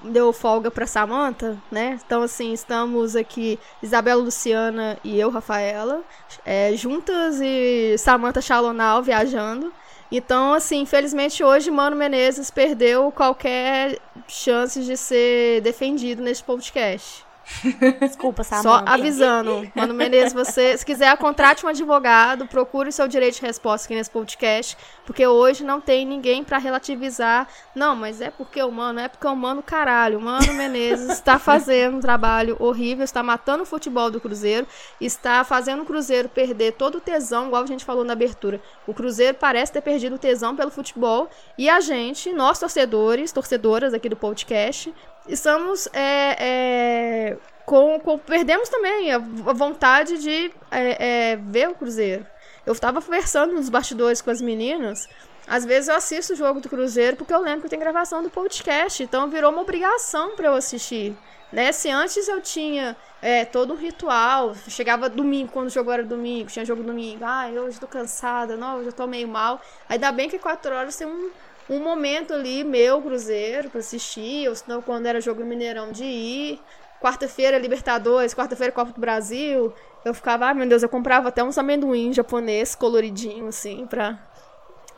deu 0.04 0.32
folga 0.32 0.70
para 0.70 0.86
Samantha, 0.86 1.58
né? 1.70 1.98
Então, 2.06 2.22
assim, 2.22 2.52
estamos 2.52 3.16
aqui, 3.16 3.58
Isabela 3.82 4.22
Luciana 4.22 4.96
e 5.02 5.18
eu, 5.18 5.28
Rafaela, 5.28 6.02
é, 6.46 6.72
juntas 6.74 7.40
e 7.40 7.96
Samantha 7.98 8.40
Chalonal 8.40 9.02
viajando. 9.02 9.72
Então, 10.10 10.54
assim, 10.54 10.80
infelizmente 10.80 11.44
hoje 11.44 11.70
Mano 11.70 11.94
Menezes 11.94 12.50
perdeu 12.50 13.12
qualquer 13.12 13.98
chance 14.26 14.82
de 14.82 14.96
ser 14.96 15.60
defendido 15.60 16.22
neste 16.22 16.42
podcast. 16.44 17.27
Desculpa, 18.00 18.44
Samanta. 18.44 18.68
Só 18.68 18.84
avisando, 18.86 19.70
Mano 19.74 19.94
Menezes, 19.94 20.32
você, 20.32 20.76
se 20.76 20.84
quiser, 20.84 21.16
contrate 21.16 21.64
um 21.64 21.68
advogado, 21.68 22.46
procure 22.46 22.90
o 22.90 22.92
seu 22.92 23.08
direito 23.08 23.36
de 23.36 23.42
resposta 23.42 23.86
aqui 23.86 23.94
nesse 23.94 24.10
podcast, 24.10 24.76
porque 25.04 25.26
hoje 25.26 25.64
não 25.64 25.80
tem 25.80 26.06
ninguém 26.06 26.44
para 26.44 26.58
relativizar. 26.58 27.48
Não, 27.74 27.96
mas 27.96 28.20
é 28.20 28.30
porque 28.30 28.62
o 28.62 28.70
Mano, 28.70 29.00
é 29.00 29.08
porque 29.08 29.26
o 29.26 29.34
Mano, 29.34 29.62
caralho, 29.62 30.18
o 30.18 30.22
Mano 30.22 30.52
Menezes 30.54 31.10
está 31.10 31.38
fazendo 31.38 31.96
um 31.96 32.00
trabalho 32.00 32.56
horrível, 32.60 33.04
está 33.04 33.22
matando 33.22 33.62
o 33.62 33.66
futebol 33.66 34.10
do 34.10 34.20
Cruzeiro, 34.20 34.66
está 35.00 35.42
fazendo 35.42 35.82
o 35.82 35.86
Cruzeiro 35.86 36.28
perder 36.28 36.72
todo 36.72 36.98
o 36.98 37.00
tesão, 37.00 37.46
igual 37.46 37.62
a 37.62 37.66
gente 37.66 37.84
falou 37.84 38.04
na 38.04 38.12
abertura. 38.12 38.60
O 38.86 38.94
Cruzeiro 38.94 39.36
parece 39.38 39.72
ter 39.72 39.80
perdido 39.80 40.16
o 40.16 40.18
tesão 40.18 40.54
pelo 40.54 40.70
futebol, 40.70 41.30
e 41.56 41.68
a 41.68 41.80
gente, 41.80 42.32
nós 42.32 42.58
torcedores, 42.58 43.32
torcedoras 43.32 43.94
aqui 43.94 44.08
do 44.08 44.16
podcast, 44.16 44.94
estamos 45.28 45.88
é, 45.92 46.36
é, 46.38 47.36
com, 47.64 48.00
com, 48.00 48.18
perdemos 48.18 48.68
também 48.68 49.12
a, 49.12 49.18
vontade 49.18 50.18
de 50.18 50.50
é, 50.70 51.32
é 51.32 51.36
ver 51.36 51.68
o 51.68 51.74
Cruzeiro. 51.74 52.26
Eu 52.66 52.72
estava 52.72 53.00
conversando 53.00 53.54
nos 53.54 53.68
bastidores 53.68 54.20
com 54.20 54.30
as 54.30 54.40
meninas. 54.40 55.08
Às 55.46 55.64
vezes 55.64 55.88
eu 55.88 55.94
assisto 55.94 56.34
o 56.34 56.36
jogo 56.36 56.60
do 56.60 56.68
Cruzeiro 56.68 57.16
porque 57.16 57.32
eu 57.32 57.40
lembro 57.40 57.62
que 57.62 57.68
tem 57.68 57.78
gravação 57.78 58.22
do 58.22 58.28
podcast, 58.28 59.02
então 59.02 59.30
virou 59.30 59.50
uma 59.50 59.62
obrigação 59.62 60.36
para 60.36 60.48
eu 60.48 60.54
assistir. 60.54 61.16
Né? 61.50 61.72
Se 61.72 61.88
antes 61.88 62.28
eu 62.28 62.42
tinha 62.42 62.94
é, 63.22 63.44
todo 63.44 63.72
um 63.72 63.76
ritual, 63.76 64.54
chegava 64.68 65.08
domingo, 65.08 65.50
quando 65.50 65.68
o 65.68 65.70
jogo 65.70 65.90
era 65.90 66.02
domingo, 66.04 66.50
tinha 66.50 66.64
jogo 66.64 66.82
domingo, 66.82 67.24
ah, 67.24 67.48
hoje 67.48 67.70
estou 67.70 67.88
cansada, 67.88 68.56
não, 68.56 68.78
hoje 68.78 68.88
eu 68.88 68.92
tô 68.92 69.06
meio 69.06 69.26
mal. 69.26 69.60
Ainda 69.88 70.12
bem 70.12 70.28
que 70.28 70.38
quatro 70.38 70.74
horas 70.74 70.96
tem 70.96 71.06
um, 71.06 71.30
um 71.68 71.80
momento 71.80 72.32
ali, 72.32 72.64
meu 72.64 73.02
Cruzeiro, 73.02 73.68
para 73.68 73.80
assistir, 73.80 74.48
ou 74.48 74.54
senão 74.54 74.80
quando 74.80 75.06
era 75.06 75.20
jogo 75.20 75.40
no 75.40 75.46
Mineirão 75.46 75.92
de 75.92 76.04
ir. 76.04 76.60
Quarta-feira, 77.00 77.58
Libertadores, 77.58 78.34
quarta-feira, 78.34 78.72
Copa 78.72 78.92
do 78.92 79.00
Brasil. 79.00 79.72
Eu 80.04 80.14
ficava, 80.14 80.48
ah, 80.48 80.54
meu 80.54 80.68
Deus, 80.68 80.82
eu 80.82 80.88
comprava 80.88 81.28
até 81.28 81.44
uns 81.44 81.58
amendoim 81.58 82.12
japonês 82.12 82.74
coloridinho, 82.74 83.48
assim, 83.48 83.86
pra, 83.86 84.18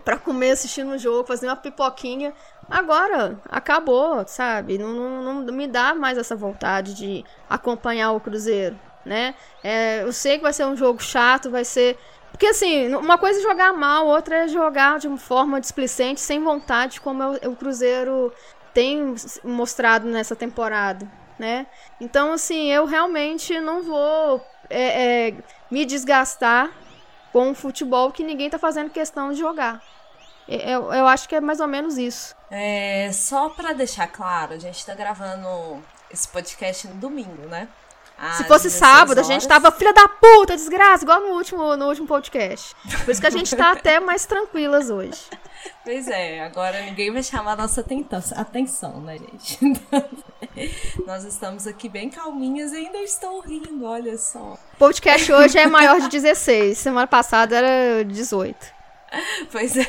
pra 0.04 0.16
comer 0.16 0.52
assistindo 0.52 0.92
o 0.92 0.98
jogo, 0.98 1.26
fazer 1.26 1.46
uma 1.46 1.56
pipoquinha. 1.56 2.32
Agora, 2.70 3.38
acabou, 3.48 4.24
sabe? 4.26 4.78
Não, 4.78 4.92
não, 4.92 5.42
não 5.42 5.52
me 5.52 5.66
dá 5.66 5.94
mais 5.94 6.16
essa 6.16 6.36
vontade 6.36 6.94
de 6.94 7.24
acompanhar 7.48 8.12
o 8.12 8.20
Cruzeiro, 8.20 8.78
né? 9.04 9.34
É, 9.62 10.02
eu 10.02 10.12
sei 10.12 10.36
que 10.36 10.42
vai 10.42 10.52
ser 10.52 10.64
um 10.64 10.76
jogo 10.76 11.02
chato, 11.02 11.50
vai 11.50 11.64
ser 11.64 11.98
porque, 12.40 12.52
assim, 12.52 12.94
uma 12.94 13.18
coisa 13.18 13.38
é 13.38 13.42
jogar 13.42 13.70
mal, 13.74 14.06
outra 14.06 14.44
é 14.44 14.48
jogar 14.48 14.98
de 14.98 15.06
uma 15.06 15.18
forma 15.18 15.60
displicente, 15.60 16.22
sem 16.22 16.42
vontade, 16.42 16.98
como 16.98 17.34
o 17.34 17.54
Cruzeiro 17.54 18.32
tem 18.72 19.14
mostrado 19.44 20.08
nessa 20.08 20.34
temporada, 20.34 21.06
né? 21.38 21.66
Então, 22.00 22.32
assim, 22.32 22.72
eu 22.72 22.86
realmente 22.86 23.60
não 23.60 23.82
vou 23.82 24.42
é, 24.70 25.28
é, 25.28 25.34
me 25.70 25.84
desgastar 25.84 26.70
com 27.30 27.50
um 27.50 27.54
futebol 27.54 28.10
que 28.10 28.24
ninguém 28.24 28.48
tá 28.48 28.58
fazendo 28.58 28.88
questão 28.88 29.34
de 29.34 29.38
jogar. 29.38 29.82
Eu, 30.48 30.90
eu 30.94 31.06
acho 31.06 31.28
que 31.28 31.34
é 31.34 31.42
mais 31.42 31.60
ou 31.60 31.68
menos 31.68 31.98
isso. 31.98 32.34
É, 32.50 33.12
só 33.12 33.50
para 33.50 33.74
deixar 33.74 34.06
claro, 34.06 34.54
a 34.54 34.58
gente 34.58 34.86
tá 34.86 34.94
gravando 34.94 35.84
esse 36.10 36.26
podcast 36.26 36.88
no 36.88 36.94
domingo, 36.94 37.46
né? 37.48 37.68
Se 38.36 38.44
fosse 38.44 38.70
sábado, 38.70 39.18
horas. 39.18 39.30
a 39.30 39.32
gente 39.32 39.48
tava 39.48 39.72
filha 39.72 39.94
da 39.94 40.06
puta, 40.06 40.54
desgraça, 40.54 41.04
igual 41.04 41.20
no 41.20 41.28
último, 41.28 41.76
no 41.76 41.86
último 41.86 42.06
podcast. 42.06 42.76
Por 43.04 43.10
isso 43.10 43.20
que 43.20 43.26
a 43.26 43.30
gente 43.30 43.56
tá 43.56 43.72
até 43.72 43.98
mais 43.98 44.26
tranquilas 44.26 44.90
hoje. 44.90 45.20
Pois 45.84 46.06
é, 46.08 46.40
agora 46.44 46.82
ninguém 46.82 47.10
vai 47.10 47.22
chamar 47.22 47.56
nossa 47.56 47.84
atenção, 48.36 49.00
né, 49.00 49.16
gente? 49.18 49.58
Nós 51.06 51.24
estamos 51.24 51.66
aqui 51.66 51.88
bem 51.88 52.10
calminhas 52.10 52.72
e 52.72 52.76
ainda 52.76 52.98
estou 52.98 53.40
rindo, 53.40 53.86
olha 53.86 54.16
só. 54.18 54.58
O 54.74 54.76
podcast 54.78 55.32
hoje 55.32 55.58
é 55.58 55.66
maior 55.66 56.00
de 56.00 56.08
16, 56.08 56.76
semana 56.76 57.06
passada 57.06 57.56
era 57.56 58.04
18. 58.04 58.56
Pois 59.50 59.76
é. 59.76 59.86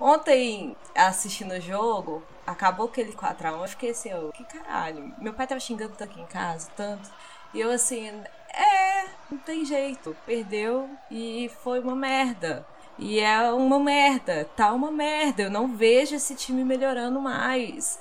Ontem, 0.00 0.76
assistindo 0.94 1.52
o 1.52 1.60
jogo, 1.60 2.22
acabou 2.46 2.86
aquele 2.86 3.12
4x1, 3.12 3.62
eu 3.62 3.68
fiquei 3.68 3.90
assim, 3.90 4.12
oh, 4.12 4.32
que 4.32 4.44
caralho. 4.44 5.14
Meu 5.18 5.32
pai 5.32 5.46
tava 5.46 5.60
xingando 5.60 5.94
tanto 5.96 6.10
aqui 6.10 6.20
em 6.20 6.26
casa, 6.26 6.68
tanto. 6.76 7.10
E 7.54 7.60
eu 7.60 7.70
assim, 7.70 8.08
é, 8.52 9.06
não 9.30 9.38
tem 9.38 9.64
jeito. 9.64 10.16
Perdeu 10.26 10.90
e 11.10 11.50
foi 11.62 11.80
uma 11.80 11.94
merda. 11.94 12.66
E 12.98 13.20
é 13.20 13.52
uma 13.52 13.78
merda, 13.78 14.48
tá 14.56 14.72
uma 14.72 14.90
merda. 14.90 15.42
Eu 15.42 15.50
não 15.50 15.76
vejo 15.76 16.14
esse 16.14 16.34
time 16.34 16.64
melhorando 16.64 17.20
mais. 17.20 17.98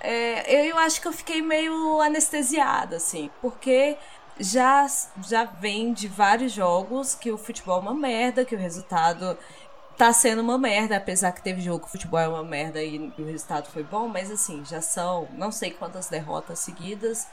É, 0.00 0.68
eu 0.70 0.78
acho 0.78 1.00
que 1.00 1.08
eu 1.08 1.12
fiquei 1.12 1.42
meio 1.42 2.00
anestesiada, 2.00 2.96
assim, 2.96 3.30
porque 3.40 3.96
já, 4.38 4.86
já 5.26 5.44
vem 5.44 5.92
de 5.92 6.06
vários 6.06 6.52
jogos 6.52 7.14
que 7.14 7.32
o 7.32 7.38
futebol 7.38 7.78
é 7.78 7.80
uma 7.80 7.94
merda, 7.94 8.44
que 8.44 8.54
o 8.54 8.58
resultado 8.58 9.36
tá 9.96 10.12
sendo 10.12 10.42
uma 10.42 10.58
merda, 10.58 10.96
apesar 10.96 11.32
que 11.32 11.42
teve 11.42 11.62
jogo 11.62 11.80
que 11.80 11.86
o 11.86 11.90
futebol 11.90 12.20
é 12.20 12.28
uma 12.28 12.44
merda 12.44 12.82
e 12.82 13.12
o 13.18 13.24
resultado 13.24 13.70
foi 13.70 13.82
bom, 13.82 14.08
mas 14.08 14.30
assim, 14.30 14.62
já 14.64 14.82
são 14.82 15.26
não 15.32 15.50
sei 15.50 15.70
quantas 15.70 16.08
derrotas 16.08 16.58
seguidas 16.58 17.26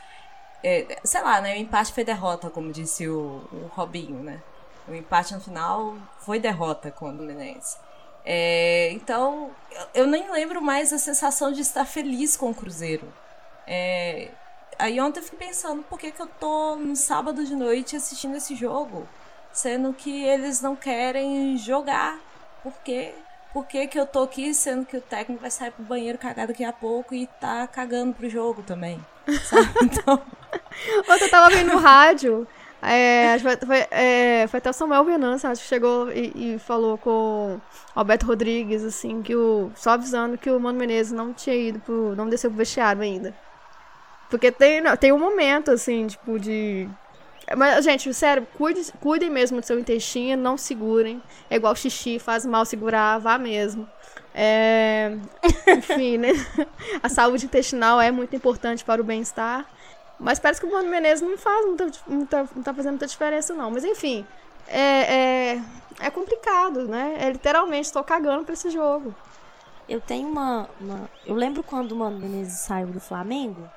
é, 0.63 0.99
sei 1.03 1.21
lá, 1.21 1.41
né? 1.41 1.55
O 1.55 1.57
empate 1.57 1.93
foi 1.93 2.03
derrota, 2.03 2.49
como 2.49 2.71
disse 2.71 3.07
o, 3.07 3.41
o 3.51 3.69
Robinho, 3.73 4.23
né? 4.23 4.41
O 4.87 4.93
empate 4.93 5.33
no 5.33 5.41
final 5.41 5.95
foi 6.19 6.39
derrota 6.39 6.89
com 6.91 7.09
o 7.09 7.15
Fluminense. 7.15 7.77
É, 8.25 8.89
então, 8.91 9.51
eu 9.93 10.07
nem 10.07 10.31
lembro 10.31 10.61
mais 10.61 10.93
a 10.93 10.97
sensação 10.97 11.51
de 11.51 11.61
estar 11.61 11.85
feliz 11.85 12.37
com 12.37 12.49
o 12.51 12.55
Cruzeiro. 12.55 13.07
É, 13.67 14.29
aí 14.79 14.99
ontem 15.01 15.19
eu 15.19 15.23
fiquei 15.23 15.47
pensando, 15.47 15.83
por 15.83 15.99
que, 15.99 16.11
que 16.11 16.21
eu 16.21 16.27
tô 16.27 16.75
no 16.77 16.95
sábado 16.95 17.43
de 17.45 17.55
noite 17.55 17.95
assistindo 17.95 18.35
esse 18.37 18.55
jogo? 18.55 19.07
Sendo 19.51 19.93
que 19.93 20.23
eles 20.23 20.61
não 20.61 20.75
querem 20.75 21.57
jogar. 21.57 22.19
Por 22.63 22.73
quê? 22.83 23.13
Por 23.53 23.67
que, 23.67 23.85
que 23.85 23.99
eu 23.99 24.05
tô 24.07 24.23
aqui, 24.23 24.53
sendo 24.53 24.83
que 24.85 24.97
o 24.97 25.01
técnico 25.01 25.41
vai 25.41 25.51
sair 25.51 25.71
pro 25.71 25.83
banheiro 25.83 26.17
cagar 26.17 26.47
daqui 26.47 26.63
a 26.63 26.73
pouco 26.73 27.13
e 27.13 27.27
tá 27.39 27.67
cagando 27.67 28.13
pro 28.13 28.27
jogo 28.27 28.63
também? 28.63 28.99
Sabe? 29.43 29.69
Então... 29.83 30.21
Ontem 31.07 31.25
eu 31.25 31.31
tava 31.31 31.49
vendo 31.49 31.73
no 31.73 31.79
rádio. 31.79 32.47
É, 32.81 33.39
foi, 33.39 33.55
foi, 33.57 33.87
é, 33.91 34.45
foi 34.47 34.57
até 34.57 34.69
o 34.69 34.73
Samuel 34.73 35.05
Venâncio, 35.05 35.49
acho 35.49 35.61
que 35.61 35.67
chegou 35.67 36.11
e, 36.11 36.55
e, 36.55 36.59
falou 36.59 36.97
com 36.97 37.55
o 37.55 37.61
Alberto 37.95 38.25
Rodrigues, 38.25 38.83
assim, 38.83 39.21
que 39.21 39.33
o. 39.33 39.71
Só 39.73 39.91
avisando 39.91 40.37
que 40.37 40.49
o 40.49 40.59
Mano 40.59 40.77
Menezes 40.77 41.13
não 41.13 41.31
tinha 41.31 41.55
ido 41.55 41.79
pro. 41.79 42.13
não 42.15 42.27
desceu 42.27 42.49
pro 42.49 42.57
vestiário 42.57 43.01
ainda. 43.01 43.33
Porque 44.29 44.51
tem, 44.51 44.83
tem 44.97 45.13
um 45.13 45.19
momento, 45.19 45.71
assim, 45.71 46.07
tipo, 46.07 46.37
de. 46.37 46.89
Mas, 47.57 47.83
gente, 47.83 48.13
sério, 48.13 48.47
cuide, 48.57 48.91
cuidem 49.01 49.29
mesmo 49.29 49.59
do 49.59 49.65
seu 49.65 49.79
intestino, 49.79 50.41
não 50.41 50.57
segurem. 50.57 51.21
É 51.49 51.57
igual 51.57 51.75
xixi, 51.75 52.19
faz 52.19 52.45
mal 52.45 52.65
segurar, 52.65 53.19
vá 53.19 53.37
mesmo. 53.37 53.87
É, 54.33 55.17
enfim, 55.67 56.17
né? 56.17 56.29
A 57.01 57.09
saúde 57.09 57.45
intestinal 57.45 57.99
é 57.99 58.11
muito 58.11 58.35
importante 58.35 58.83
para 58.83 59.01
o 59.01 59.03
bem-estar. 59.03 59.65
Mas 60.19 60.39
parece 60.39 60.61
que 60.61 60.67
o 60.67 60.71
Mano 60.71 60.89
Menezes 60.89 61.21
não 61.21 61.37
faz 61.37 61.65
muita, 61.65 61.91
muita, 62.07 62.49
não 62.55 62.63
tá 62.63 62.73
fazendo 62.73 62.93
muita 62.93 63.07
diferença, 63.07 63.53
não. 63.53 63.69
Mas 63.69 63.83
enfim, 63.83 64.25
é, 64.67 64.79
é, 64.79 65.61
é 65.99 66.09
complicado, 66.09 66.87
né? 66.87 67.17
É 67.19 67.29
literalmente, 67.29 67.87
estou 67.87 68.03
cagando 68.03 68.45
para 68.45 68.53
esse 68.53 68.69
jogo. 68.69 69.13
Eu 69.87 69.99
tenho 69.99 70.29
uma, 70.29 70.69
uma, 70.79 71.09
Eu 71.25 71.35
lembro 71.35 71.61
quando 71.61 71.91
o 71.91 71.95
Mano 71.95 72.17
Menezes 72.17 72.59
saiu 72.59 72.87
do 72.87 73.01
Flamengo, 73.01 73.69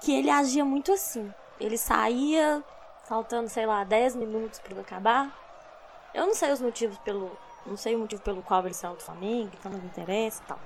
que 0.00 0.14
ele 0.14 0.30
agia 0.30 0.64
muito 0.64 0.92
assim. 0.92 1.32
Ele 1.58 1.76
saía, 1.76 2.62
faltando, 3.08 3.48
sei 3.48 3.66
lá, 3.66 3.84
10 3.84 4.16
minutos 4.16 4.58
para 4.58 4.80
acabar. 4.80 5.30
Eu 6.14 6.26
não 6.26 6.34
sei 6.34 6.50
os 6.52 6.60
motivos 6.60 6.98
pelo. 6.98 7.30
Não 7.64 7.76
sei 7.76 7.96
o 7.96 7.98
motivo 7.98 8.22
pelo 8.22 8.42
qual 8.42 8.64
ele 8.64 8.74
saiu 8.74 8.94
do 8.94 9.02
Flamengo, 9.02 9.50
então 9.58 9.72
não 9.72 9.78
me 9.78 9.86
interessa 9.86 10.40
e 10.42 10.46
tal. 10.46 10.58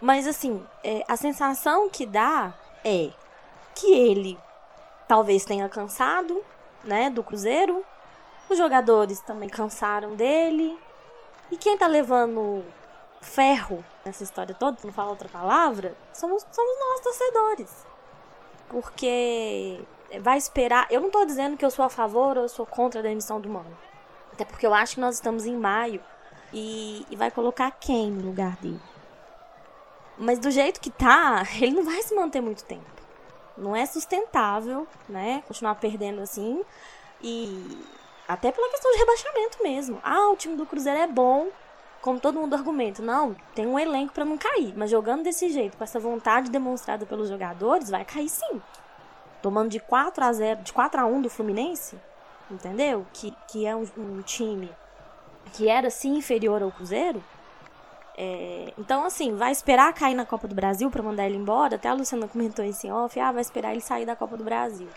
Mas 0.00 0.26
assim, 0.26 0.66
é, 0.82 1.04
a 1.06 1.16
sensação 1.16 1.88
que 1.88 2.04
dá 2.04 2.52
é 2.84 3.10
que 3.74 3.92
ele 3.92 4.38
talvez 5.06 5.44
tenha 5.44 5.68
cansado, 5.68 6.44
né, 6.82 7.08
do 7.08 7.22
Cruzeiro. 7.22 7.84
Os 8.48 8.58
jogadores 8.58 9.20
também 9.20 9.48
cansaram 9.48 10.16
dele. 10.16 10.78
E 11.50 11.56
quem 11.56 11.78
tá 11.78 11.86
levando 11.86 12.64
ferro 13.20 13.84
nessa 14.04 14.22
história 14.22 14.54
toda, 14.54 14.76
não 14.84 14.92
fala 14.92 15.10
outra 15.10 15.28
palavra, 15.28 15.96
somos, 16.12 16.44
somos 16.50 16.78
nós 16.78 17.00
torcedores. 17.00 17.86
porque 18.68 19.80
vai 20.20 20.38
esperar. 20.38 20.86
Eu 20.90 21.00
não 21.00 21.10
tô 21.10 21.24
dizendo 21.24 21.56
que 21.56 21.64
eu 21.64 21.70
sou 21.70 21.84
a 21.84 21.88
favor 21.88 22.36
ou 22.36 22.44
eu 22.44 22.48
sou 22.48 22.66
contra 22.66 23.00
a 23.00 23.02
demissão 23.02 23.40
do 23.40 23.48
Mano. 23.48 23.76
Até 24.32 24.44
porque 24.44 24.66
eu 24.66 24.74
acho 24.74 24.94
que 24.96 25.00
nós 25.00 25.14
estamos 25.14 25.46
em 25.46 25.56
maio 25.56 26.02
e, 26.52 27.06
e 27.10 27.16
vai 27.16 27.30
colocar 27.30 27.70
quem 27.72 28.10
no 28.10 28.26
lugar 28.26 28.56
dele. 28.56 28.80
Mas 30.18 30.38
do 30.38 30.50
jeito 30.50 30.80
que 30.80 30.90
tá, 30.90 31.44
ele 31.60 31.72
não 31.72 31.84
vai 31.84 32.02
se 32.02 32.14
manter 32.14 32.40
muito 32.40 32.64
tempo. 32.64 32.94
Não 33.56 33.74
é 33.74 33.86
sustentável, 33.86 34.86
né? 35.08 35.42
Continuar 35.46 35.76
perdendo 35.76 36.20
assim. 36.20 36.62
E 37.22 37.78
até 38.26 38.50
pela 38.50 38.68
questão 38.70 38.90
de 38.92 38.98
rebaixamento 38.98 39.62
mesmo. 39.62 40.00
Ah, 40.02 40.30
o 40.30 40.36
time 40.36 40.56
do 40.56 40.66
Cruzeiro 40.66 40.98
é 40.98 41.06
bom, 41.06 41.48
como 42.00 42.18
todo 42.18 42.38
mundo 42.38 42.54
argumenta. 42.54 43.02
Não, 43.02 43.36
tem 43.54 43.66
um 43.66 43.78
elenco 43.78 44.12
para 44.12 44.24
não 44.24 44.36
cair. 44.36 44.74
Mas 44.76 44.90
jogando 44.90 45.22
desse 45.22 45.48
jeito, 45.50 45.76
com 45.76 45.84
essa 45.84 46.00
vontade 46.00 46.50
demonstrada 46.50 47.06
pelos 47.06 47.28
jogadores, 47.28 47.90
vai 47.90 48.04
cair 48.04 48.28
sim. 48.28 48.60
Tomando 49.44 49.68
de 49.68 49.78
4 49.78 50.24
a 50.24 50.32
0 50.32 50.62
de 50.62 50.72
4 50.72 51.02
a 51.02 51.04
1 51.04 51.20
do 51.20 51.28
Fluminense, 51.28 52.00
entendeu? 52.50 53.04
Que, 53.12 53.30
que 53.46 53.66
é 53.66 53.76
um, 53.76 53.86
um 53.98 54.22
time 54.22 54.72
que 55.52 55.68
era 55.68 55.90
sim 55.90 56.16
inferior 56.16 56.62
ao 56.62 56.72
Cruzeiro. 56.72 57.22
É, 58.16 58.72
então, 58.78 59.04
assim, 59.04 59.36
vai 59.36 59.52
esperar 59.52 59.92
cair 59.92 60.14
na 60.14 60.24
Copa 60.24 60.48
do 60.48 60.54
Brasil 60.54 60.90
para 60.90 61.02
mandar 61.02 61.26
ele 61.26 61.36
embora? 61.36 61.76
Até 61.76 61.90
a 61.90 61.92
Luciana 61.92 62.26
comentou 62.26 62.64
isso 62.64 62.86
em 62.86 62.90
off. 62.90 63.20
Ah, 63.20 63.32
vai 63.32 63.42
esperar 63.42 63.72
ele 63.72 63.82
sair 63.82 64.06
da 64.06 64.16
Copa 64.16 64.34
do 64.34 64.44
Brasil. 64.44 64.88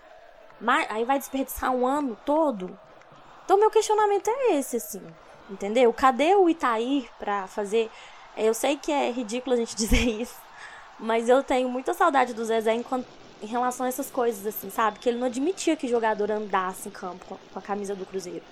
Mas, 0.61 0.89
aí 0.89 1.03
vai 1.03 1.19
desperdiçar 1.19 1.71
um 1.71 1.85
ano 1.85 2.17
todo? 2.23 2.79
Então, 3.43 3.59
meu 3.59 3.69
questionamento 3.69 4.29
é 4.29 4.53
esse, 4.53 4.77
assim. 4.77 5.03
Entendeu? 5.49 5.91
Cadê 5.91 6.35
o 6.35 6.49
Itaí 6.49 7.09
pra 7.19 7.47
fazer. 7.47 7.91
Eu 8.37 8.53
sei 8.53 8.77
que 8.77 8.93
é 8.93 9.11
ridículo 9.11 9.55
a 9.55 9.57
gente 9.57 9.75
dizer 9.75 10.07
isso, 10.07 10.39
mas 10.97 11.27
eu 11.27 11.43
tenho 11.43 11.67
muita 11.67 11.93
saudade 11.93 12.33
do 12.33 12.45
Zezé 12.45 12.73
enquanto, 12.73 13.05
em 13.41 13.45
relação 13.45 13.85
a 13.85 13.89
essas 13.89 14.09
coisas, 14.09 14.45
assim, 14.45 14.69
sabe? 14.69 14.99
Que 14.99 15.09
ele 15.09 15.19
não 15.19 15.27
admitia 15.27 15.75
que 15.75 15.87
jogador 15.87 16.31
andasse 16.31 16.89
em 16.89 16.91
campo 16.91 17.25
com, 17.25 17.59
a 17.59 17.61
camisa 17.61 17.95
do 17.95 18.05
Cruzeiro. 18.05 18.43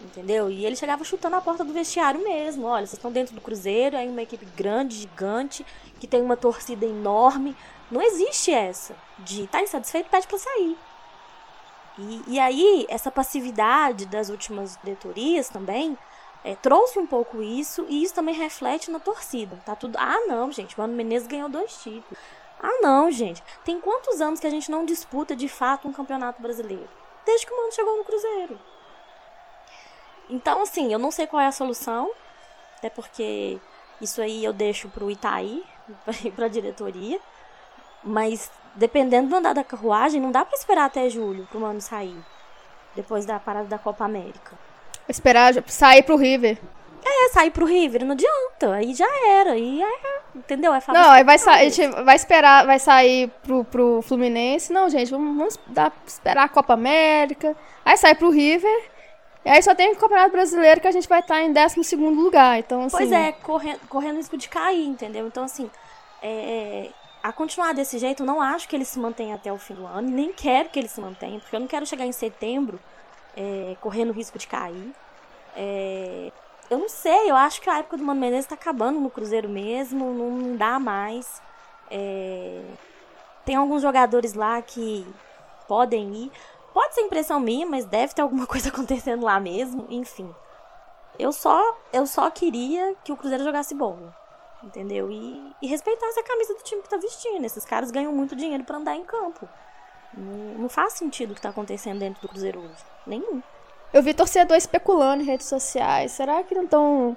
Entendeu? 0.00 0.50
E 0.50 0.66
ele 0.66 0.76
chegava 0.76 1.02
chutando 1.02 1.36
a 1.36 1.40
porta 1.40 1.64
do 1.64 1.72
vestiário 1.72 2.22
mesmo. 2.22 2.66
Olha, 2.66 2.86
vocês 2.86 2.98
estão 2.98 3.10
dentro 3.10 3.34
do 3.34 3.40
Cruzeiro, 3.40 3.96
é 3.96 4.04
uma 4.04 4.22
equipe 4.22 4.44
grande, 4.56 4.96
gigante, 4.96 5.64
que 5.98 6.06
tem 6.06 6.20
uma 6.22 6.36
torcida 6.36 6.84
enorme. 6.84 7.56
Não 7.90 8.02
existe 8.02 8.52
essa 8.52 8.94
de 9.18 9.46
tá 9.46 9.62
insatisfeito, 9.62 10.10
pede 10.10 10.26
pra 10.26 10.38
sair. 10.38 10.76
E, 11.98 12.22
e 12.26 12.40
aí, 12.40 12.86
essa 12.88 13.10
passividade 13.10 14.06
das 14.06 14.28
últimas 14.28 14.76
diretorias 14.82 15.48
também 15.48 15.96
é, 16.44 16.54
trouxe 16.54 16.98
um 16.98 17.06
pouco 17.06 17.42
isso, 17.42 17.86
e 17.88 18.02
isso 18.02 18.14
também 18.14 18.34
reflete 18.34 18.90
na 18.90 19.00
torcida. 19.00 19.56
Tá 19.64 19.74
tudo. 19.74 19.96
Ah, 19.98 20.26
não, 20.26 20.52
gente, 20.52 20.76
o 20.76 20.80
Mano 20.80 20.92
Menezes 20.92 21.26
ganhou 21.26 21.48
dois 21.48 21.82
títulos. 21.82 22.18
Ah, 22.66 22.78
não, 22.80 23.10
gente. 23.10 23.42
Tem 23.62 23.78
quantos 23.78 24.22
anos 24.22 24.40
que 24.40 24.46
a 24.46 24.50
gente 24.50 24.70
não 24.70 24.86
disputa 24.86 25.36
de 25.36 25.48
fato 25.50 25.86
um 25.86 25.92
campeonato 25.92 26.40
brasileiro? 26.40 26.88
Desde 27.26 27.46
que 27.46 27.52
o 27.52 27.56
Mano 27.58 27.72
chegou 27.72 27.98
no 27.98 28.04
Cruzeiro. 28.04 28.58
Então, 30.30 30.62
assim, 30.62 30.90
eu 30.90 30.98
não 30.98 31.10
sei 31.10 31.26
qual 31.26 31.42
é 31.42 31.46
a 31.46 31.52
solução, 31.52 32.10
até 32.78 32.88
porque 32.88 33.60
isso 34.00 34.22
aí 34.22 34.42
eu 34.42 34.54
deixo 34.54 34.88
pro 34.88 35.10
Itaí, 35.10 35.62
pra 36.34 36.48
diretoria. 36.48 37.20
Mas 38.02 38.50
dependendo 38.74 39.28
do 39.28 39.36
andar 39.36 39.52
da 39.52 39.62
carruagem, 39.62 40.18
não 40.18 40.32
dá 40.32 40.42
para 40.42 40.56
esperar 40.56 40.86
até 40.86 41.10
julho 41.10 41.46
pro 41.50 41.60
Mano 41.60 41.82
sair. 41.82 42.16
Depois 42.96 43.26
da 43.26 43.38
parada 43.38 43.68
da 43.68 43.78
Copa 43.78 44.06
América. 44.06 44.58
Esperar 45.06 45.52
sair 45.66 46.02
pro 46.02 46.16
River. 46.16 46.58
É, 47.04 47.28
sair 47.28 47.50
pro 47.50 47.66
River, 47.66 48.04
não 48.04 48.12
adianta. 48.12 48.74
Aí 48.74 48.94
já 48.94 49.06
era. 49.28 49.52
Aí 49.52 49.82
é. 49.82 50.14
Entendeu? 50.34 50.72
É 50.72 50.80
Não, 50.88 51.10
aí 51.10 51.22
vai 51.22 51.38
sair. 51.38 51.66
A 51.66 51.70
gente 51.70 52.02
vai 52.02 52.16
esperar, 52.16 52.66
vai 52.66 52.78
sair 52.78 53.30
pro, 53.42 53.62
pro 53.64 54.02
Fluminense. 54.02 54.72
Não, 54.72 54.88
gente, 54.88 55.10
vamos, 55.10 55.36
vamos 55.36 55.60
dar, 55.66 55.92
esperar 56.06 56.44
a 56.44 56.48
Copa 56.48 56.72
América. 56.72 57.54
Aí 57.84 57.96
sai 57.96 58.14
pro 58.14 58.30
River. 58.30 58.90
E 59.44 59.50
aí 59.50 59.62
só 59.62 59.74
tem 59.74 59.92
o 59.92 59.96
Campeonato 59.96 60.32
Brasileiro 60.32 60.80
que 60.80 60.88
a 60.88 60.92
gente 60.92 61.06
vai 61.06 61.20
estar 61.20 61.42
em 61.42 61.52
12 61.52 61.96
lugar. 61.96 62.58
Então, 62.58 62.84
assim... 62.84 62.96
Pois 62.96 63.12
é, 63.12 63.32
correndo, 63.32 63.80
correndo 63.88 64.16
risco 64.16 64.38
de 64.38 64.48
cair, 64.48 64.86
entendeu? 64.86 65.26
Então, 65.26 65.44
assim, 65.44 65.70
é, 66.22 66.88
a 67.22 67.30
continuar 67.30 67.74
desse 67.74 67.98
jeito, 67.98 68.22
eu 68.22 68.26
não 68.26 68.40
acho 68.40 68.66
que 68.66 68.74
ele 68.74 68.86
se 68.86 68.98
mantenha 68.98 69.34
até 69.34 69.52
o 69.52 69.58
fim 69.58 69.74
do 69.74 69.86
ano. 69.86 70.08
Nem 70.08 70.32
quero 70.32 70.70
que 70.70 70.78
ele 70.78 70.88
se 70.88 70.98
mantenha, 70.98 71.38
porque 71.38 71.54
eu 71.54 71.60
não 71.60 71.66
quero 71.66 71.84
chegar 71.84 72.06
em 72.06 72.12
setembro 72.12 72.80
é, 73.36 73.76
correndo 73.82 74.12
risco 74.12 74.38
de 74.38 74.46
cair. 74.46 74.92
É, 75.54 76.32
eu 76.70 76.78
não 76.78 76.88
sei, 76.88 77.30
eu 77.30 77.36
acho 77.36 77.60
que 77.60 77.68
a 77.68 77.78
época 77.78 77.96
do 77.96 78.04
Mano 78.04 78.20
Menezes 78.20 78.46
está 78.46 78.54
acabando 78.54 78.98
no 79.00 79.10
Cruzeiro 79.10 79.48
mesmo, 79.48 80.12
não 80.12 80.56
dá 80.56 80.78
mais. 80.78 81.42
É, 81.90 82.62
tem 83.44 83.56
alguns 83.56 83.82
jogadores 83.82 84.34
lá 84.34 84.60
que 84.62 85.06
podem 85.68 86.14
ir. 86.14 86.32
Pode 86.72 86.94
ser 86.94 87.02
impressão 87.02 87.38
minha, 87.38 87.66
mas 87.66 87.84
deve 87.84 88.14
ter 88.14 88.22
alguma 88.22 88.46
coisa 88.48 88.68
acontecendo 88.68 89.24
lá 89.24 89.38
mesmo, 89.38 89.86
enfim. 89.88 90.34
Eu 91.18 91.32
só, 91.32 91.76
eu 91.92 92.06
só 92.06 92.28
queria 92.30 92.96
que 93.04 93.12
o 93.12 93.16
Cruzeiro 93.16 93.44
jogasse 93.44 93.74
bola, 93.74 94.16
entendeu? 94.62 95.10
E, 95.10 95.54
e 95.62 95.66
respeitasse 95.66 96.18
a 96.18 96.24
camisa 96.24 96.54
do 96.54 96.62
time 96.62 96.82
que 96.82 96.88
tá 96.88 96.96
vestindo. 96.96 97.44
Esses 97.44 97.64
caras 97.64 97.90
ganham 97.90 98.12
muito 98.12 98.34
dinheiro 98.34 98.64
para 98.64 98.78
andar 98.78 98.96
em 98.96 99.04
campo. 99.04 99.48
Não, 100.16 100.62
não, 100.62 100.68
faz 100.68 100.94
sentido 100.94 101.32
o 101.32 101.34
que 101.34 101.40
tá 101.40 101.50
acontecendo 101.50 102.00
dentro 102.00 102.22
do 102.22 102.28
Cruzeiro 102.28 102.60
hoje. 102.60 102.84
Nenhum. 103.06 103.42
Eu 103.94 104.02
vi 104.02 104.12
torcedor 104.12 104.58
especulando 104.58 105.22
em 105.22 105.26
redes 105.26 105.46
sociais. 105.46 106.12
Será 106.12 106.42
que 106.42 106.54
não 106.54 106.64
estão. 106.64 107.16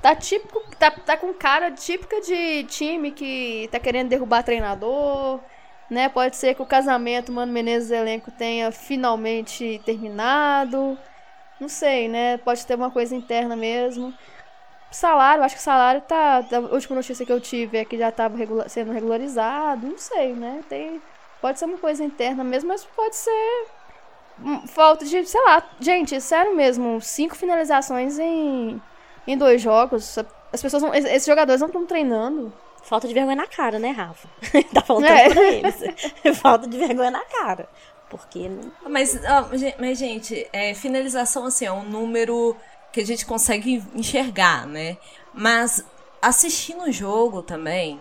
Tá, 0.00 0.14
típico. 0.16 0.62
Tá, 0.78 0.90
tá 0.90 1.16
com 1.18 1.34
cara 1.34 1.70
típica 1.72 2.20
de 2.22 2.64
time 2.64 3.10
que 3.10 3.68
tá 3.70 3.78
querendo 3.78 4.08
derrubar 4.08 4.42
treinador 4.42 5.40
né? 5.90 6.08
Pode 6.08 6.36
ser 6.36 6.54
que 6.54 6.62
o 6.62 6.66
casamento 6.66 7.32
Mano 7.32 7.52
Menezes 7.52 7.90
elenco 7.90 8.30
tenha 8.30 8.70
finalmente 8.70 9.82
terminado. 9.84 10.96
Não 11.60 11.68
sei, 11.68 12.08
né? 12.08 12.38
Pode 12.38 12.64
ter 12.66 12.76
uma 12.76 12.90
coisa 12.90 13.14
interna 13.14 13.56
mesmo. 13.56 14.14
Salário, 14.90 15.44
acho 15.44 15.56
que 15.56 15.60
o 15.60 15.64
salário 15.64 16.00
tá. 16.02 16.44
A 16.52 16.74
última 16.74 16.96
notícia 16.96 17.26
que 17.26 17.32
eu 17.32 17.40
tive 17.40 17.78
é 17.78 17.84
que 17.84 17.98
já 17.98 18.08
estava 18.10 18.36
regula 18.36 18.68
sendo 18.68 18.92
regularizado. 18.92 19.86
Não 19.86 19.98
sei, 19.98 20.32
né? 20.34 20.62
Tem, 20.68 21.02
pode 21.40 21.58
ser 21.58 21.66
uma 21.66 21.78
coisa 21.78 22.04
interna 22.04 22.44
mesmo, 22.44 22.68
mas 22.68 22.84
pode 22.84 23.16
ser. 23.16 23.66
Falta 24.66 25.04
de, 25.04 25.26
sei 25.26 25.40
lá, 25.42 25.62
gente, 25.78 26.20
sério 26.20 26.54
mesmo, 26.56 27.00
cinco 27.00 27.36
finalizações 27.36 28.18
em, 28.18 28.80
em 29.26 29.36
dois 29.36 29.60
jogos. 29.60 30.18
As 30.52 30.62
pessoas 30.62 30.82
não, 30.82 30.94
esses 30.94 31.26
jogadores 31.26 31.60
não 31.60 31.68
estão 31.68 31.86
treinando. 31.86 32.52
Falta 32.82 33.06
de 33.06 33.14
vergonha 33.14 33.36
na 33.36 33.46
cara, 33.46 33.78
né, 33.78 33.90
Rafa? 33.90 34.28
tá 34.72 34.80
faltando 34.80 35.12
é. 35.12 35.28
pra 35.28 35.42
eles. 35.42 35.74
Falta 36.40 36.66
de 36.66 36.78
vergonha 36.78 37.10
na 37.10 37.24
cara. 37.24 37.68
Porque. 38.08 38.50
Mas, 38.88 39.20
mas 39.78 39.98
gente, 39.98 40.48
é, 40.52 40.74
finalização 40.74 41.44
assim, 41.46 41.66
é 41.66 41.72
um 41.72 41.84
número 41.84 42.56
que 42.92 43.00
a 43.00 43.06
gente 43.06 43.24
consegue 43.24 43.84
enxergar, 43.94 44.66
né? 44.66 44.96
Mas 45.32 45.84
assistindo 46.20 46.82
o 46.82 46.92
jogo 46.92 47.42
também, 47.42 48.00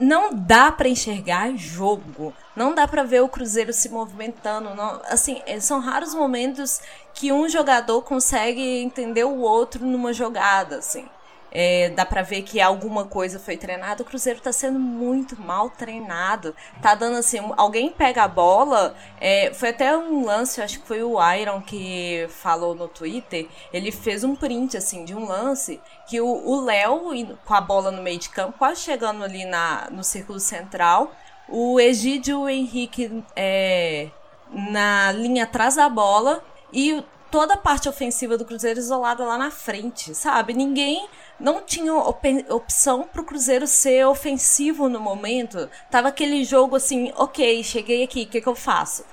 não 0.00 0.32
dá 0.32 0.72
para 0.72 0.88
enxergar 0.88 1.54
jogo. 1.56 2.32
Não 2.56 2.74
dá 2.74 2.86
para 2.86 3.02
ver 3.02 3.20
o 3.20 3.28
Cruzeiro 3.28 3.72
se 3.72 3.88
movimentando. 3.88 4.74
Não, 4.74 5.00
assim, 5.06 5.42
é, 5.46 5.58
são 5.60 5.80
raros 5.80 6.14
momentos 6.14 6.80
que 7.12 7.32
um 7.32 7.48
jogador 7.48 8.02
consegue 8.02 8.82
entender 8.82 9.24
o 9.24 9.40
outro 9.40 9.84
numa 9.84 10.12
jogada, 10.12 10.78
assim. 10.78 11.08
É, 11.56 11.90
dá 11.90 12.04
para 12.04 12.20
ver 12.20 12.42
que 12.42 12.60
alguma 12.60 13.04
coisa 13.04 13.38
foi 13.38 13.56
treinada. 13.56 14.02
O 14.02 14.04
Cruzeiro 14.04 14.40
tá 14.40 14.52
sendo 14.52 14.78
muito 14.78 15.40
mal 15.40 15.70
treinado. 15.70 16.54
Tá 16.82 16.96
dando 16.96 17.16
assim, 17.16 17.38
alguém 17.56 17.90
pega 17.90 18.24
a 18.24 18.28
bola. 18.28 18.96
É, 19.20 19.52
foi 19.54 19.68
até 19.68 19.96
um 19.96 20.24
lance, 20.24 20.60
acho 20.60 20.80
que 20.80 20.86
foi 20.86 21.04
o 21.04 21.16
Iron 21.34 21.60
que 21.60 22.26
falou 22.28 22.74
no 22.74 22.88
Twitter. 22.88 23.46
Ele 23.72 23.92
fez 23.92 24.24
um 24.24 24.34
print 24.34 24.76
assim 24.76 25.04
de 25.04 25.14
um 25.14 25.26
lance 25.26 25.80
que 26.08 26.20
o 26.20 26.60
Léo 26.60 27.12
com 27.44 27.54
a 27.54 27.60
bola 27.60 27.92
no 27.92 28.02
meio 28.02 28.18
de 28.18 28.30
campo, 28.30 28.58
quase 28.58 28.80
chegando 28.80 29.22
ali 29.22 29.44
na, 29.44 29.88
no 29.92 30.02
círculo 30.02 30.40
central. 30.40 31.12
O 31.48 31.78
Egídio 31.78 32.48
Henrique 32.48 33.22
é, 33.36 34.08
na 34.50 35.12
linha 35.12 35.44
atrás 35.44 35.76
da 35.76 35.88
bola 35.88 36.42
e 36.72 37.02
toda 37.30 37.54
a 37.54 37.58
parte 37.58 37.88
ofensiva 37.88 38.38
do 38.38 38.44
Cruzeiro 38.44 38.78
isolada 38.78 39.24
lá 39.24 39.36
na 39.36 39.50
frente, 39.50 40.14
sabe? 40.14 40.54
Ninguém 40.54 41.08
não 41.38 41.60
tinha 41.60 41.92
op 41.94 42.46
opção 42.48 43.08
pro 43.12 43.24
Cruzeiro 43.24 43.66
ser 43.66 44.06
ofensivo 44.06 44.88
no 44.88 45.00
momento. 45.00 45.68
Tava 45.90 46.08
aquele 46.08 46.44
jogo 46.44 46.76
assim, 46.76 47.12
ok, 47.16 47.62
cheguei 47.64 48.04
aqui, 48.04 48.22
o 48.22 48.26
que, 48.26 48.40
que 48.40 48.48
eu 48.48 48.54
faço? 48.54 49.04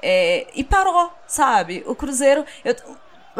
É, 0.00 0.46
e 0.54 0.62
parou, 0.62 1.10
sabe? 1.26 1.82
O 1.86 1.94
Cruzeiro. 1.94 2.44
Eu 2.64 2.76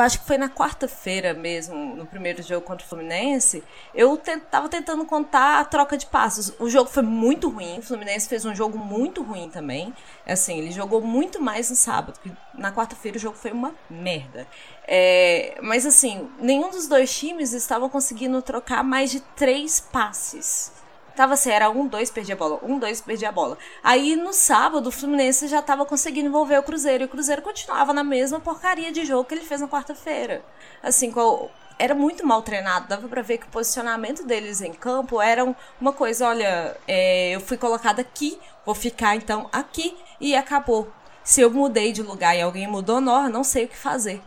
acho 0.03 0.21
que 0.21 0.27
foi 0.27 0.37
na 0.37 0.49
quarta-feira 0.49 1.33
mesmo, 1.35 1.95
no 1.95 2.07
primeiro 2.07 2.43
jogo 2.43 2.67
contra 2.67 2.85
o 2.85 2.89
Fluminense, 2.89 3.63
eu 3.95 4.21
tava 4.51 4.69
tentando 4.69 5.05
contar 5.05 5.61
a 5.61 5.65
troca 5.65 5.97
de 5.97 6.07
passos. 6.07 6.53
O 6.59 6.69
jogo 6.69 6.91
foi 6.91 7.03
muito 7.03 7.49
ruim, 7.49 7.79
o 7.79 7.83
Fluminense 7.83 8.29
fez 8.29 8.45
um 8.45 8.55
jogo 8.55 8.79
muito 8.79 9.23
ruim 9.23 9.49
também. 9.49 9.95
Assim, 10.27 10.59
ele 10.59 10.73
jogou 10.73 11.01
muito 11.01 11.41
mais 11.41 11.71
no 11.71 11.77
sábado, 11.77 12.19
na 12.55 12.73
quarta-feira 12.73 13.17
o 13.17 13.21
jogo 13.21 13.37
foi 13.37 13.53
uma 13.53 13.75
merda. 13.89 14.47
É, 14.87 15.59
mas 15.63 15.87
assim, 15.87 16.29
nenhum 16.39 16.71
dos 16.71 16.87
dois 16.87 17.17
times 17.17 17.53
estavam 17.53 17.89
conseguindo 17.89 18.41
trocar 18.43 18.83
mais 18.83 19.11
de 19.11 19.21
três 19.21 19.81
passes. 19.81 20.84
Tava 21.17 21.35
assim, 21.35 21.51
era 21.51 21.71
um, 21.71 21.87
dois, 21.87 22.11
perdia 22.11 22.35
a 22.35 22.39
bola, 22.39 22.59
um, 22.63 22.79
dois, 22.79 23.01
perdia 23.01 23.29
a 23.29 23.33
bola. 23.33 23.57
Aí 23.83 24.17
no 24.17 24.33
sábado 24.33 24.89
o 24.89 24.93
Fluminense 24.93 25.47
já 25.47 25.63
tava 25.63 25.87
conseguindo 25.87 26.29
envolver 26.29 26.59
o 26.59 26.63
Cruzeiro 26.63 27.05
e 27.05 27.07
o 27.07 27.09
Cruzeiro 27.09 27.41
continuava 27.41 27.93
na 27.93 28.03
mesma 28.03 28.41
porcaria 28.41 28.91
de 28.91 29.05
jogo 29.05 29.25
que 29.25 29.35
ele 29.35 29.45
fez 29.45 29.61
na 29.61 29.69
quarta-feira. 29.69 30.45
Assim, 30.83 31.13
qual 31.13 31.51
era 31.79 31.95
muito 31.95 32.27
mal 32.27 32.43
treinado. 32.43 32.89
Dava 32.89 33.09
para 33.09 33.23
ver 33.23 33.39
que 33.39 33.47
o 33.47 33.51
posicionamento 33.51 34.25
deles 34.25 34.61
em 34.61 34.73
campo 34.73 35.21
era 35.21 35.45
uma 35.81 35.93
coisa: 35.93 36.29
olha, 36.29 36.77
é, 36.87 37.31
eu 37.31 37.41
fui 37.41 37.57
colocada 37.57 38.01
aqui, 38.01 38.39
vou 38.65 38.75
ficar 38.75 39.17
então 39.17 39.49
aqui 39.53 39.97
e 40.21 40.35
acabou. 40.35 40.91
Se 41.23 41.41
eu 41.41 41.51
mudei 41.51 41.91
de 41.93 42.03
lugar 42.03 42.37
e 42.37 42.43
alguém 42.43 42.67
mudou, 42.67 43.01
não, 43.01 43.29
não 43.31 43.45
sei 43.45 43.65
o 43.65 43.69
que 43.69 43.77
fazer. 43.77 44.21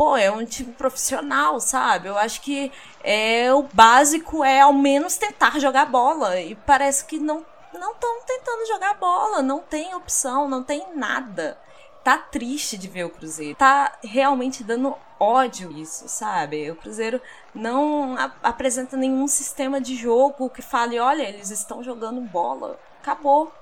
Pô, 0.00 0.16
é 0.16 0.30
um 0.30 0.46
time 0.46 0.72
profissional, 0.72 1.60
sabe? 1.60 2.08
Eu 2.08 2.16
acho 2.16 2.40
que 2.40 2.72
é 3.04 3.52
o 3.52 3.64
básico 3.64 4.42
é 4.42 4.62
ao 4.62 4.72
menos 4.72 5.18
tentar 5.18 5.58
jogar 5.58 5.84
bola. 5.84 6.40
E 6.40 6.54
parece 6.54 7.04
que 7.04 7.18
não 7.18 7.44
não 7.74 7.92
estão 7.92 8.22
tentando 8.22 8.66
jogar 8.66 8.94
bola, 8.94 9.42
não 9.42 9.60
tem 9.60 9.94
opção, 9.94 10.48
não 10.48 10.62
tem 10.62 10.96
nada. 10.96 11.58
Tá 12.02 12.16
triste 12.16 12.78
de 12.78 12.88
ver 12.88 13.04
o 13.04 13.10
Cruzeiro. 13.10 13.54
Tá 13.58 13.98
realmente 14.02 14.64
dando 14.64 14.96
ódio 15.18 15.70
isso, 15.70 16.08
sabe? 16.08 16.70
O 16.70 16.76
Cruzeiro 16.76 17.20
não 17.54 18.16
apresenta 18.42 18.96
nenhum 18.96 19.28
sistema 19.28 19.82
de 19.82 19.96
jogo 19.96 20.48
que 20.48 20.62
fale, 20.62 20.98
olha, 20.98 21.28
eles 21.28 21.50
estão 21.50 21.82
jogando 21.82 22.22
bola. 22.22 22.80
Acabou. 23.02 23.52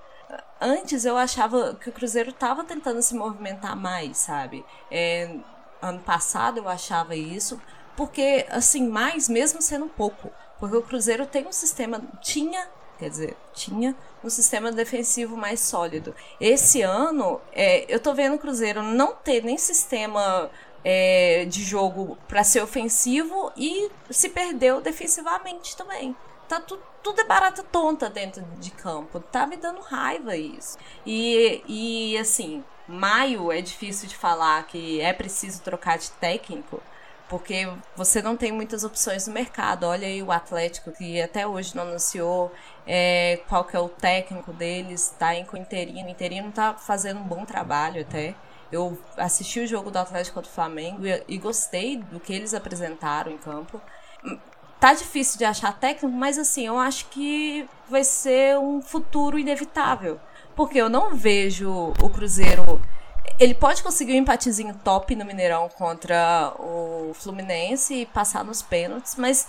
Antes 0.60 1.04
eu 1.04 1.16
achava 1.16 1.74
que 1.74 1.90
o 1.90 1.92
Cruzeiro 1.92 2.30
estava 2.30 2.62
tentando 2.62 3.02
se 3.02 3.16
movimentar 3.16 3.74
mais, 3.74 4.18
sabe? 4.18 4.64
É, 4.88 5.36
ano 5.80 6.00
passado 6.00 6.58
eu 6.58 6.68
achava 6.68 7.14
isso, 7.14 7.60
porque 7.96 8.46
assim, 8.50 8.88
mais 8.88 9.28
mesmo 9.28 9.60
sendo 9.60 9.86
pouco, 9.86 10.30
porque 10.58 10.76
o 10.76 10.82
Cruzeiro 10.82 11.26
tem 11.26 11.46
um 11.46 11.52
sistema, 11.52 12.02
tinha, 12.20 12.68
quer 12.98 13.10
dizer, 13.10 13.36
tinha 13.52 13.94
um 14.22 14.30
sistema 14.30 14.72
defensivo 14.72 15.36
mais 15.36 15.60
sólido. 15.60 16.14
Esse 16.40 16.82
ano, 16.82 17.40
é, 17.52 17.84
eu 17.88 18.00
tô 18.00 18.14
vendo 18.14 18.34
o 18.34 18.38
Cruzeiro 18.38 18.82
não 18.82 19.14
ter 19.14 19.44
nem 19.44 19.56
sistema 19.56 20.50
é, 20.84 21.44
de 21.46 21.62
jogo 21.62 22.16
para 22.26 22.44
ser 22.44 22.62
ofensivo 22.62 23.52
e 23.56 23.90
se 24.10 24.28
perdeu 24.28 24.80
defensivamente 24.80 25.76
também. 25.76 26.16
Tá 26.48 26.60
tudo, 26.60 26.82
tudo 27.02 27.20
é 27.20 27.24
barata 27.24 27.62
tonta 27.62 28.08
dentro 28.08 28.42
de 28.58 28.70
campo. 28.70 29.20
Tá 29.20 29.46
me 29.46 29.56
dando 29.56 29.80
raiva 29.80 30.36
isso. 30.36 30.78
E, 31.04 31.62
e 31.68 32.18
assim, 32.18 32.64
maio 32.88 33.52
é 33.52 33.60
difícil 33.60 34.08
de 34.08 34.16
falar 34.16 34.66
que 34.66 35.00
é 35.00 35.12
preciso 35.12 35.62
trocar 35.62 35.98
de 35.98 36.10
técnico, 36.12 36.82
porque 37.28 37.68
você 37.94 38.22
não 38.22 38.36
tem 38.36 38.50
muitas 38.50 38.84
opções 38.84 39.26
no 39.26 39.34
mercado. 39.34 39.84
Olha 39.84 40.06
aí 40.06 40.22
o 40.22 40.32
Atlético, 40.32 40.90
que 40.92 41.20
até 41.20 41.46
hoje 41.46 41.76
não 41.76 41.82
anunciou 41.82 42.50
é, 42.86 43.40
qual 43.48 43.64
que 43.64 43.76
é 43.76 43.80
o 43.80 43.88
técnico 43.88 44.52
deles, 44.52 45.14
tá 45.18 45.34
em 45.34 45.46
interino. 45.54 46.08
O 46.08 46.10
interino 46.10 46.50
tá 46.50 46.74
fazendo 46.74 47.20
um 47.20 47.24
bom 47.24 47.44
trabalho 47.44 48.00
até. 48.00 48.34
Eu 48.72 48.98
assisti 49.16 49.60
o 49.60 49.66
jogo 49.66 49.90
do 49.90 49.98
Atlético 49.98 50.34
contra 50.34 50.50
o 50.50 50.54
Flamengo 50.54 51.06
e, 51.06 51.22
e 51.28 51.38
gostei 51.38 51.98
do 51.98 52.18
que 52.18 52.32
eles 52.32 52.54
apresentaram 52.54 53.30
em 53.30 53.38
campo. 53.38 53.80
Tá 54.80 54.94
difícil 54.94 55.38
de 55.38 55.44
achar 55.44 55.78
técnico, 55.78 56.08
mas 56.16 56.38
assim, 56.38 56.66
eu 56.66 56.78
acho 56.78 57.06
que 57.06 57.68
vai 57.90 58.04
ser 58.04 58.58
um 58.58 58.80
futuro 58.80 59.38
inevitável. 59.38 60.20
Porque 60.58 60.76
eu 60.76 60.88
não 60.88 61.14
vejo 61.14 61.70
o 62.02 62.10
Cruzeiro. 62.10 62.82
Ele 63.38 63.54
pode 63.54 63.80
conseguir 63.80 64.14
um 64.14 64.16
empatezinho 64.16 64.74
top 64.82 65.14
no 65.14 65.24
Mineirão 65.24 65.68
contra 65.68 66.52
o 66.58 67.12
Fluminense 67.14 67.94
e 67.94 68.06
passar 68.06 68.44
nos 68.44 68.60
pênaltis, 68.60 69.14
mas 69.14 69.46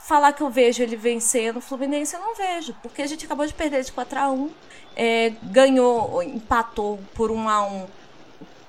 falar 0.00 0.32
que 0.32 0.42
eu 0.42 0.50
vejo 0.50 0.82
ele 0.82 0.96
vencendo 0.96 1.58
o 1.58 1.60
Fluminense, 1.60 2.16
eu 2.16 2.20
não 2.20 2.34
vejo. 2.34 2.74
Porque 2.82 3.00
a 3.00 3.06
gente 3.06 3.26
acabou 3.26 3.46
de 3.46 3.54
perder 3.54 3.84
de 3.84 3.92
4 3.92 4.18
a 4.18 4.28
1 4.28 4.50
é, 4.96 5.32
ganhou, 5.44 6.20
empatou 6.20 6.98
por 7.14 7.30
1 7.30 7.48
a 7.48 7.62
1 7.62 7.86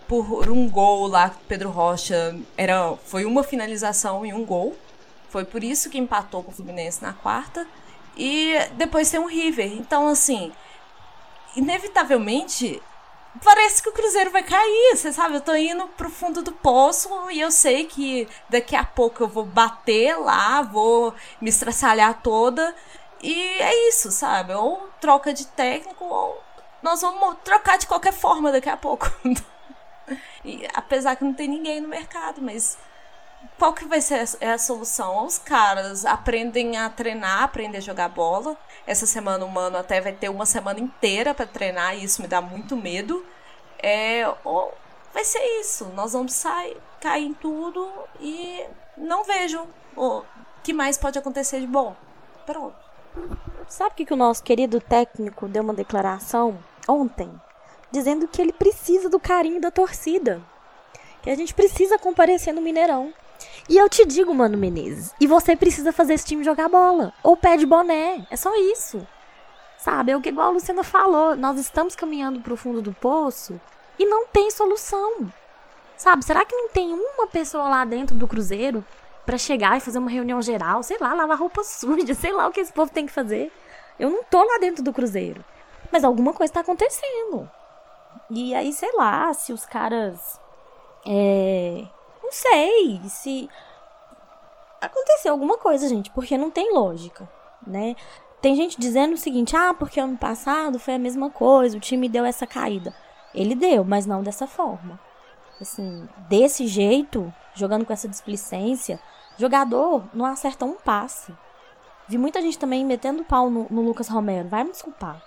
por 0.07 0.51
um 0.51 0.69
gol 0.69 1.07
lá, 1.07 1.35
Pedro 1.47 1.71
Rocha 1.71 2.37
era, 2.55 2.95
foi 3.07 3.25
uma 3.25 3.41
finalização 3.41 4.23
e 4.23 4.31
um 4.31 4.45
gol. 4.45 4.77
Foi 5.29 5.45
por 5.45 5.63
isso 5.63 5.89
que 5.89 5.97
empatou 5.97 6.43
com 6.43 6.51
o 6.51 6.53
Fluminense 6.53 7.01
na 7.01 7.13
quarta. 7.13 7.65
E 8.15 8.53
depois 8.77 9.09
tem 9.09 9.19
o 9.19 9.25
River. 9.25 9.73
Então, 9.73 10.07
assim, 10.07 10.51
inevitavelmente 11.55 12.81
parece 13.43 13.81
que 13.81 13.89
o 13.89 13.93
Cruzeiro 13.93 14.31
vai 14.31 14.43
cair, 14.43 14.95
você 14.95 15.11
sabe? 15.13 15.35
Eu 15.35 15.41
tô 15.41 15.55
indo 15.55 15.87
pro 15.89 16.09
fundo 16.09 16.41
do 16.41 16.51
poço 16.51 17.09
e 17.31 17.39
eu 17.39 17.51
sei 17.51 17.85
que 17.85 18.27
daqui 18.49 18.75
a 18.75 18.83
pouco 18.83 19.23
eu 19.23 19.27
vou 19.27 19.45
bater 19.45 20.17
lá, 20.17 20.61
vou 20.61 21.13
me 21.39 21.49
estraçalhar 21.49 22.21
toda. 22.21 22.75
E 23.21 23.33
é 23.61 23.89
isso, 23.89 24.11
sabe? 24.11 24.53
Ou 24.53 24.89
troca 24.99 25.33
de 25.33 25.45
técnico, 25.47 26.03
ou 26.03 26.41
nós 26.81 27.01
vamos 27.01 27.37
trocar 27.43 27.77
de 27.77 27.87
qualquer 27.87 28.13
forma 28.13 28.51
daqui 28.51 28.69
a 28.69 28.77
pouco. 28.77 29.11
e, 30.43 30.67
apesar 30.73 31.15
que 31.15 31.23
não 31.23 31.33
tem 31.33 31.47
ninguém 31.47 31.79
no 31.79 31.87
mercado, 31.87 32.41
mas 32.41 32.77
qual 33.61 33.73
que 33.73 33.85
vai 33.85 34.01
ser 34.01 34.15
a, 34.15 34.25
é 34.47 34.53
a 34.53 34.57
solução? 34.57 35.23
Os 35.23 35.37
caras 35.37 36.03
aprendem 36.03 36.77
a 36.77 36.89
treinar, 36.89 37.43
aprendem 37.43 37.77
a 37.77 37.79
jogar 37.79 38.09
bola. 38.09 38.57
Essa 38.87 39.05
semana 39.05 39.45
o 39.45 39.51
Mano 39.51 39.77
até 39.77 40.01
vai 40.01 40.13
ter 40.13 40.29
uma 40.29 40.47
semana 40.47 40.79
inteira 40.79 41.31
para 41.31 41.45
treinar 41.45 41.95
e 41.95 42.03
isso 42.03 42.23
me 42.23 42.27
dá 42.27 42.41
muito 42.41 42.75
medo. 42.75 43.23
É, 43.77 44.27
ou 44.43 44.73
vai 45.13 45.23
ser 45.23 45.43
isso. 45.59 45.85
Nós 45.93 46.13
vamos 46.13 46.33
sair, 46.33 46.75
cair 46.99 47.23
em 47.23 47.35
tudo 47.35 47.87
e 48.19 48.65
não 48.97 49.23
vejo 49.23 49.63
o 49.95 50.23
que 50.63 50.73
mais 50.73 50.97
pode 50.97 51.19
acontecer 51.19 51.59
de 51.59 51.67
bom. 51.67 51.95
Pronto. 52.47 52.75
Sabe 53.67 53.91
o 53.91 53.93
que, 53.93 54.05
que 54.07 54.13
o 54.13 54.17
nosso 54.17 54.41
querido 54.41 54.81
técnico 54.81 55.47
deu 55.47 55.61
uma 55.61 55.75
declaração 55.75 56.57
ontem? 56.87 57.31
Dizendo 57.91 58.27
que 58.27 58.41
ele 58.41 58.53
precisa 58.53 59.07
do 59.07 59.19
carinho 59.19 59.61
da 59.61 59.69
torcida. 59.69 60.41
Que 61.21 61.29
a 61.29 61.35
gente 61.35 61.53
precisa 61.53 61.99
comparecer 61.99 62.55
no 62.55 62.61
Mineirão. 62.61 63.13
E 63.69 63.77
eu 63.77 63.87
te 63.87 64.05
digo, 64.05 64.33
Mano 64.33 64.57
Menezes, 64.57 65.13
e 65.19 65.27
você 65.27 65.55
precisa 65.55 65.91
fazer 65.91 66.13
esse 66.13 66.25
time 66.25 66.43
jogar 66.43 66.67
bola. 66.67 67.13
Ou 67.23 67.37
pede 67.37 67.65
boné. 67.65 68.25
É 68.29 68.35
só 68.35 68.53
isso. 68.55 69.05
Sabe? 69.77 70.11
É 70.11 70.17
o 70.17 70.21
que 70.21 70.29
igual 70.29 70.47
a 70.47 70.51
Luciana 70.51 70.83
falou. 70.83 71.35
Nós 71.35 71.59
estamos 71.59 71.95
caminhando 71.95 72.41
pro 72.41 72.57
fundo 72.57 72.81
do 72.81 72.93
poço 72.93 73.59
e 73.97 74.05
não 74.05 74.27
tem 74.27 74.51
solução. 74.51 75.31
Sabe? 75.97 76.25
Será 76.25 76.43
que 76.43 76.55
não 76.55 76.69
tem 76.69 76.93
uma 76.93 77.27
pessoa 77.27 77.69
lá 77.69 77.85
dentro 77.85 78.15
do 78.15 78.27
Cruzeiro 78.27 78.83
para 79.25 79.37
chegar 79.37 79.77
e 79.77 79.81
fazer 79.81 79.99
uma 79.99 80.09
reunião 80.09 80.41
geral? 80.41 80.83
Sei 80.83 80.97
lá, 80.99 81.13
lavar 81.13 81.37
roupa 81.37 81.63
suja, 81.65 82.13
sei 82.13 82.31
lá 82.31 82.47
o 82.47 82.51
que 82.51 82.59
esse 82.59 82.73
povo 82.73 82.91
tem 82.91 83.05
que 83.05 83.11
fazer. 83.11 83.51
Eu 83.99 84.09
não 84.09 84.23
tô 84.23 84.43
lá 84.43 84.57
dentro 84.59 84.83
do 84.83 84.93
Cruzeiro. 84.93 85.43
Mas 85.91 86.03
alguma 86.03 86.33
coisa 86.33 86.53
tá 86.53 86.61
acontecendo. 86.61 87.49
E 88.29 88.53
aí, 88.55 88.73
sei 88.73 88.91
lá, 88.93 89.33
se 89.33 89.53
os 89.53 89.65
caras. 89.65 90.39
É, 91.05 91.85
não 92.31 92.37
sei 92.37 93.01
se 93.09 93.49
aconteceu 94.79 95.33
alguma 95.33 95.57
coisa, 95.57 95.89
gente, 95.89 96.09
porque 96.11 96.37
não 96.37 96.49
tem 96.49 96.73
lógica, 96.73 97.29
né? 97.67 97.95
Tem 98.41 98.55
gente 98.55 98.79
dizendo 98.79 99.13
o 99.13 99.17
seguinte: 99.17 99.55
"Ah, 99.55 99.73
porque 99.73 99.99
ano 99.99 100.17
passado 100.17 100.79
foi 100.79 100.95
a 100.95 100.99
mesma 100.99 101.29
coisa, 101.29 101.77
o 101.77 101.81
time 101.81 102.07
deu 102.07 102.23
essa 102.23 102.47
caída". 102.47 102.95
Ele 103.35 103.53
deu, 103.53 103.83
mas 103.83 104.05
não 104.05 104.23
dessa 104.23 104.47
forma. 104.47 104.99
Assim, 105.59 106.07
desse 106.29 106.67
jeito, 106.67 107.31
jogando 107.53 107.85
com 107.85 107.93
essa 107.93 108.07
displicência, 108.07 108.99
jogador 109.37 110.03
não 110.13 110.25
acerta 110.25 110.65
um 110.65 110.73
passe. 110.73 111.33
Vi 112.07 112.17
muita 112.17 112.41
gente 112.41 112.57
também 112.57 112.83
metendo 112.85 113.23
pau 113.23 113.49
no, 113.49 113.67
no 113.69 113.81
Lucas 113.81 114.07
Romero. 114.09 114.49
Vai 114.49 114.63
me 114.63 114.71
desculpar. 114.71 115.21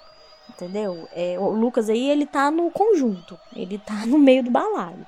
Entendeu? 0.50 1.09
É, 1.12 1.38
o 1.38 1.48
Lucas 1.50 1.88
aí, 1.88 2.11
ele 2.11 2.26
tá 2.26 2.50
no 2.50 2.70
conjunto. 2.70 3.38
Ele 3.55 3.78
tá 3.78 4.05
no 4.07 4.18
meio 4.18 4.42
do 4.42 4.50
balaio. 4.50 5.07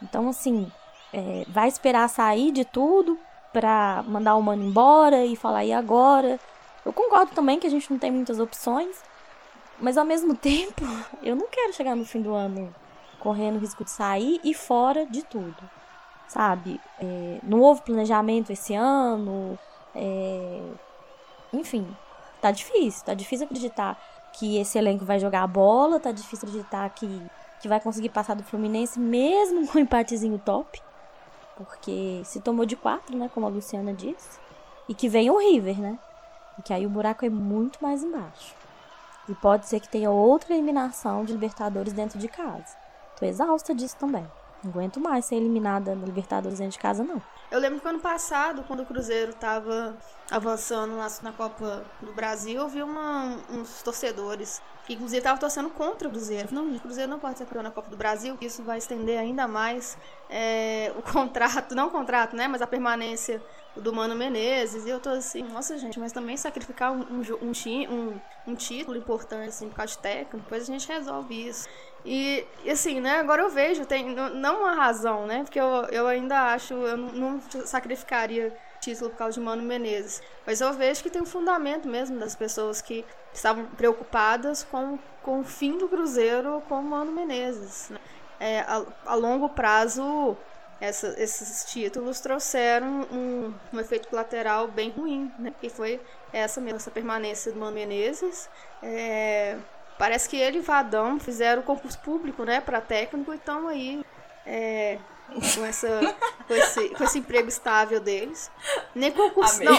Então, 0.00 0.28
assim, 0.28 0.70
é, 1.14 1.44
vai 1.48 1.68
esperar 1.68 2.08
sair 2.08 2.50
de 2.50 2.64
tudo 2.64 3.16
para 3.52 4.04
mandar 4.08 4.34
o 4.34 4.42
mano 4.42 4.64
embora 4.64 5.24
e 5.24 5.36
falar 5.36 5.64
e 5.64 5.72
agora. 5.72 6.40
Eu 6.84 6.92
concordo 6.92 7.32
também 7.32 7.60
que 7.60 7.68
a 7.68 7.70
gente 7.70 7.88
não 7.88 7.98
tem 7.98 8.10
muitas 8.10 8.40
opções, 8.40 8.96
mas 9.78 9.96
ao 9.96 10.04
mesmo 10.04 10.34
tempo, 10.36 10.82
eu 11.22 11.36
não 11.36 11.46
quero 11.46 11.72
chegar 11.72 11.94
no 11.94 12.04
fim 12.04 12.20
do 12.20 12.34
ano 12.34 12.74
correndo 13.20 13.60
risco 13.60 13.84
de 13.84 13.90
sair 13.90 14.40
e 14.44 14.52
fora 14.52 15.06
de 15.06 15.22
tudo, 15.22 15.56
sabe? 16.26 16.80
É, 17.00 17.38
não 17.44 17.60
houve 17.60 17.82
planejamento 17.82 18.52
esse 18.52 18.74
ano, 18.74 19.58
é, 19.94 20.60
enfim, 21.52 21.86
tá 22.42 22.50
difícil, 22.50 23.04
tá 23.06 23.14
difícil 23.14 23.46
acreditar 23.46 23.96
que 24.32 24.58
esse 24.58 24.76
elenco 24.76 25.04
vai 25.06 25.20
jogar 25.20 25.44
a 25.44 25.46
bola, 25.46 26.00
tá 26.00 26.12
difícil 26.12 26.48
acreditar 26.48 26.90
que, 26.90 27.22
que 27.62 27.68
vai 27.68 27.80
conseguir 27.80 28.10
passar 28.10 28.34
do 28.34 28.42
Fluminense 28.42 28.98
mesmo 28.98 29.66
com 29.72 29.78
um 29.78 29.82
empatezinho 29.82 30.38
top 30.44 30.82
porque 31.56 32.22
se 32.24 32.40
tomou 32.40 32.66
de 32.66 32.76
quatro, 32.76 33.16
né, 33.16 33.30
como 33.32 33.46
a 33.46 33.48
Luciana 33.48 33.92
disse, 33.92 34.38
e 34.88 34.94
que 34.94 35.08
vem 35.08 35.30
o 35.30 35.38
River, 35.38 35.80
né? 35.80 35.98
E 36.58 36.62
que 36.62 36.72
aí 36.72 36.86
o 36.86 36.90
buraco 36.90 37.24
é 37.24 37.30
muito 37.30 37.78
mais 37.82 38.02
embaixo. 38.02 38.54
E 39.28 39.34
pode 39.34 39.66
ser 39.66 39.80
que 39.80 39.88
tenha 39.88 40.10
outra 40.10 40.52
eliminação 40.52 41.24
de 41.24 41.32
Libertadores 41.32 41.92
dentro 41.92 42.18
de 42.18 42.28
casa. 42.28 42.76
Tô 43.18 43.24
exausta 43.24 43.74
disso 43.74 43.96
também. 43.96 44.26
Não 44.62 44.70
aguento 44.70 45.00
mais 45.00 45.24
ser 45.24 45.36
eliminada 45.36 45.94
no 45.94 46.04
Libertadores 46.04 46.58
dentro 46.58 46.72
de 46.72 46.78
casa, 46.78 47.02
não. 47.02 47.22
Eu 47.50 47.60
lembro 47.60 47.80
que 47.80 47.88
ano 47.88 48.00
passado, 48.00 48.64
quando 48.66 48.80
o 48.80 48.86
Cruzeiro 48.86 49.32
tava 49.34 49.96
avançando 50.30 50.96
na, 50.96 51.06
na 51.22 51.32
Copa 51.32 51.84
do 52.00 52.12
Brasil, 52.12 52.60
eu 52.60 52.68
vi 52.68 52.82
uma, 52.82 53.38
uns 53.50 53.82
torcedores 53.82 54.60
que 54.86 54.94
inclusive 54.94 55.18
estavam 55.18 55.38
torcendo 55.38 55.70
contra 55.70 56.08
o 56.08 56.10
Cruzeiro. 56.10 56.48
Não, 56.52 56.74
o 56.74 56.80
Cruzeiro 56.80 57.10
não 57.10 57.18
pode 57.18 57.38
ser 57.38 57.44
campeão 57.44 57.62
na 57.62 57.70
Copa 57.70 57.88
do 57.88 57.96
Brasil, 57.96 58.36
isso 58.40 58.62
vai 58.62 58.78
estender 58.78 59.18
ainda 59.18 59.48
mais 59.48 59.96
é, 60.28 60.92
o 60.96 61.02
contrato, 61.10 61.74
não 61.74 61.88
o 61.88 61.90
contrato, 61.90 62.36
né, 62.36 62.46
mas 62.48 62.60
a 62.60 62.66
permanência 62.66 63.42
do 63.76 63.92
Mano 63.92 64.14
Menezes. 64.14 64.84
E 64.84 64.90
eu 64.90 65.00
tô 65.00 65.10
assim, 65.10 65.42
nossa 65.42 65.76
gente, 65.78 65.98
mas 65.98 66.12
também 66.12 66.36
sacrificar 66.36 66.92
um, 66.92 67.00
um, 67.00 67.22
um, 67.42 68.20
um, 68.46 68.54
título 68.54 68.96
importante, 68.96 69.48
assim, 69.48 69.68
por 69.68 69.76
causa 69.76 69.92
de 69.92 69.98
técnico, 69.98 70.36
depois 70.38 70.62
a 70.62 70.66
gente 70.66 70.86
resolve 70.86 71.48
isso. 71.48 71.66
E, 72.04 72.44
e, 72.62 72.70
assim, 72.70 73.00
né, 73.00 73.18
agora 73.18 73.42
eu 73.42 73.48
vejo, 73.48 73.86
tem 73.86 74.14
não 74.14 74.60
uma 74.60 74.74
razão, 74.74 75.26
né, 75.26 75.42
porque 75.42 75.58
eu, 75.58 75.66
eu 75.90 76.06
ainda 76.06 76.52
acho, 76.52 76.74
eu 76.74 76.96
não, 76.96 77.12
não 77.12 77.40
sacrificaria 77.64 78.54
título 78.84 79.10
por 79.10 79.16
causa 79.16 79.34
de 79.34 79.40
Mano 79.40 79.62
Menezes. 79.62 80.22
Mas 80.46 80.60
eu 80.60 80.72
vejo 80.74 81.02
que 81.02 81.08
tem 81.08 81.22
um 81.22 81.26
fundamento 81.26 81.88
mesmo 81.88 82.18
das 82.18 82.36
pessoas 82.36 82.82
que 82.82 83.04
estavam 83.36 83.66
preocupadas 83.66 84.62
com, 84.64 84.98
com 85.22 85.40
o 85.40 85.44
fim 85.44 85.76
do 85.78 85.88
Cruzeiro 85.88 86.62
com 86.68 86.80
Mano 86.82 87.12
Menezes. 87.12 87.90
Né? 87.90 87.98
É, 88.40 88.60
a, 88.60 88.84
a, 89.06 89.14
longo 89.14 89.48
prazo, 89.48 90.36
essa, 90.80 91.14
esses 91.18 91.64
títulos 91.64 92.20
trouxeram 92.20 93.06
um, 93.10 93.54
um, 93.72 93.80
efeito 93.80 94.08
colateral 94.08 94.68
bem 94.68 94.90
ruim, 94.90 95.30
né? 95.38 95.52
que 95.60 95.68
foi 95.68 96.00
essa 96.32 96.60
essa 96.70 96.90
permanência 96.90 97.52
do 97.52 97.58
Mano 97.58 97.72
Menezes. 97.72 98.48
É, 98.82 99.56
parece 99.98 100.28
que 100.28 100.36
ele 100.36 100.58
e 100.58 100.62
Vadão 100.62 101.18
fizeram 101.18 101.62
concurso 101.62 101.98
público 102.00 102.44
né, 102.44 102.60
para 102.60 102.80
técnico 102.80 103.32
e 103.32 103.36
estão 103.36 103.68
aí 103.68 104.04
é, 104.46 104.98
com, 105.54 105.64
essa, 105.64 106.16
com, 106.46 106.54
esse, 106.54 106.88
com 106.90 107.04
esse 107.04 107.18
emprego 107.18 107.48
estável 107.48 108.00
deles. 108.00 108.50
Nem 108.94 109.12
concurso. 109.12 109.62
Não, 109.62 109.72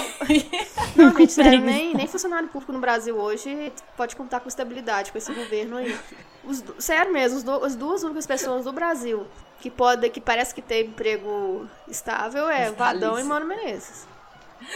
não, 0.95 1.17
gente, 1.17 1.31
sério, 1.31 1.61
nem, 1.61 1.93
nem 1.93 2.07
funcionário 2.07 2.47
público 2.49 2.71
no 2.71 2.79
Brasil 2.79 3.17
hoje 3.17 3.71
pode 3.95 4.15
contar 4.15 4.39
com 4.39 4.49
estabilidade 4.49 5.11
com 5.11 5.17
esse 5.17 5.33
governo 5.33 5.77
aí. 5.77 5.97
Os, 6.43 6.63
sério 6.77 7.11
mesmo, 7.11 7.37
os 7.37 7.43
do, 7.43 7.65
as 7.65 7.75
duas 7.75 8.03
únicas 8.03 8.27
pessoas 8.27 8.65
do 8.65 8.73
Brasil 8.73 9.25
que 9.59 9.69
pode, 9.69 10.09
que 10.09 10.21
parece 10.21 10.53
que 10.53 10.61
tem 10.61 10.85
emprego 10.85 11.67
estável 11.87 12.49
é 12.49 12.71
Vadão 12.71 13.19
e 13.19 13.23
Mano 13.23 13.45
Menezes. 13.47 14.07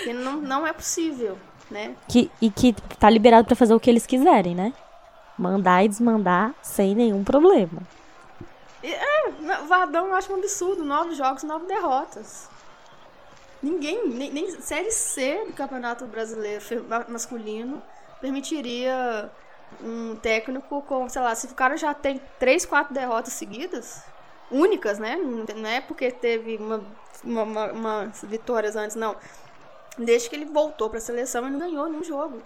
Que 0.03 0.13
não, 0.13 0.37
não 0.37 0.65
é 0.65 0.73
possível, 0.73 1.37
né? 1.69 1.95
Que, 2.07 2.31
e 2.41 2.49
que 2.49 2.73
tá 2.99 3.09
liberado 3.09 3.45
para 3.45 3.55
fazer 3.55 3.73
o 3.73 3.79
que 3.79 3.89
eles 3.89 4.05
quiserem, 4.05 4.55
né? 4.55 4.73
Mandar 5.37 5.83
e 5.83 5.87
desmandar 5.87 6.53
sem 6.61 6.95
nenhum 6.95 7.23
problema. 7.23 7.81
É, 8.83 9.31
Vadão 9.67 10.07
eu 10.07 10.15
acho 10.15 10.31
um 10.31 10.37
absurdo. 10.37 10.83
Nove 10.83 11.15
jogos, 11.15 11.43
nove 11.43 11.65
derrotas. 11.65 12.49
Ninguém, 13.61 14.07
nem, 14.07 14.31
nem 14.31 14.61
Série 14.61 14.91
C 14.91 15.43
do 15.45 15.53
Campeonato 15.53 16.05
Brasileiro 16.05 16.63
masculino 17.09 17.83
permitiria 18.21 19.29
um 19.81 20.15
técnico 20.15 20.81
com, 20.83 21.07
sei 21.09 21.21
lá, 21.21 21.35
se 21.35 21.47
o 21.47 21.55
cara 21.55 21.75
já 21.77 21.93
tem 21.93 22.21
três, 22.39 22.65
quatro 22.65 22.93
derrotas 22.93 23.33
seguidas, 23.33 24.03
únicas, 24.49 24.97
né? 24.97 25.17
Não 25.17 25.69
é 25.69 25.81
porque 25.81 26.09
teve 26.09 26.57
uma, 26.57 26.83
uma, 27.23 27.43
uma, 27.43 27.71
uma 27.71 28.11
vitórias 28.23 28.75
antes, 28.75 28.95
não. 28.95 29.15
Desde 29.97 30.29
que 30.29 30.35
ele 30.35 30.45
voltou 30.45 30.89
para 30.89 30.99
a 30.99 31.01
seleção, 31.01 31.43
ele 31.43 31.51
não 31.51 31.59
ganhou 31.59 31.89
nenhum 31.89 32.03
jogo. 32.03 32.41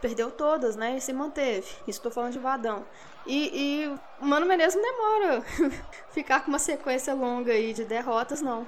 Perdeu 0.00 0.30
todas, 0.30 0.76
né? 0.76 0.96
E 0.96 1.00
se 1.00 1.12
manteve. 1.12 1.66
Estou 1.86 2.10
falando 2.10 2.32
de 2.32 2.38
Vadão. 2.38 2.84
E, 3.26 3.82
e 3.82 3.86
o 4.20 4.26
Mano 4.26 4.46
Menezes 4.46 4.80
não 4.80 4.82
demora 4.82 5.42
ficar 6.10 6.40
com 6.40 6.48
uma 6.48 6.58
sequência 6.58 7.12
longa 7.14 7.52
aí 7.52 7.72
de 7.72 7.84
derrotas, 7.84 8.40
não. 8.40 8.66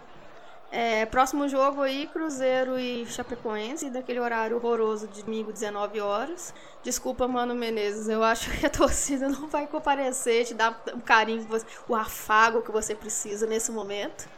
É, 0.71 1.07
próximo 1.07 1.49
jogo 1.49 1.81
aí, 1.81 2.07
Cruzeiro 2.09 2.79
e 2.79 3.07
Chapecoense, 3.07 3.89
daquele 3.89 4.21
horário 4.21 4.57
horroroso 4.57 5.09
de 5.09 5.23
domingo, 5.23 5.51
19 5.51 5.99
horas. 6.01 6.53
Desculpa, 6.83 7.27
Mano 7.27 7.55
Menezes, 7.55 8.09
eu 8.09 8.23
acho 8.23 8.51
que 8.51 8.67
a 8.67 8.69
torcida 8.71 9.29
não 9.29 9.47
vai 9.49 9.67
comparecer, 9.67 10.45
te 10.45 10.55
dar 10.55 10.83
o 10.93 11.01
carinho, 11.01 11.47
o 11.89 11.95
afago 11.95 12.61
que 12.61 12.71
você 12.71 12.95
precisa 12.95 13.47
nesse 13.47 13.73
momento. 13.73 14.29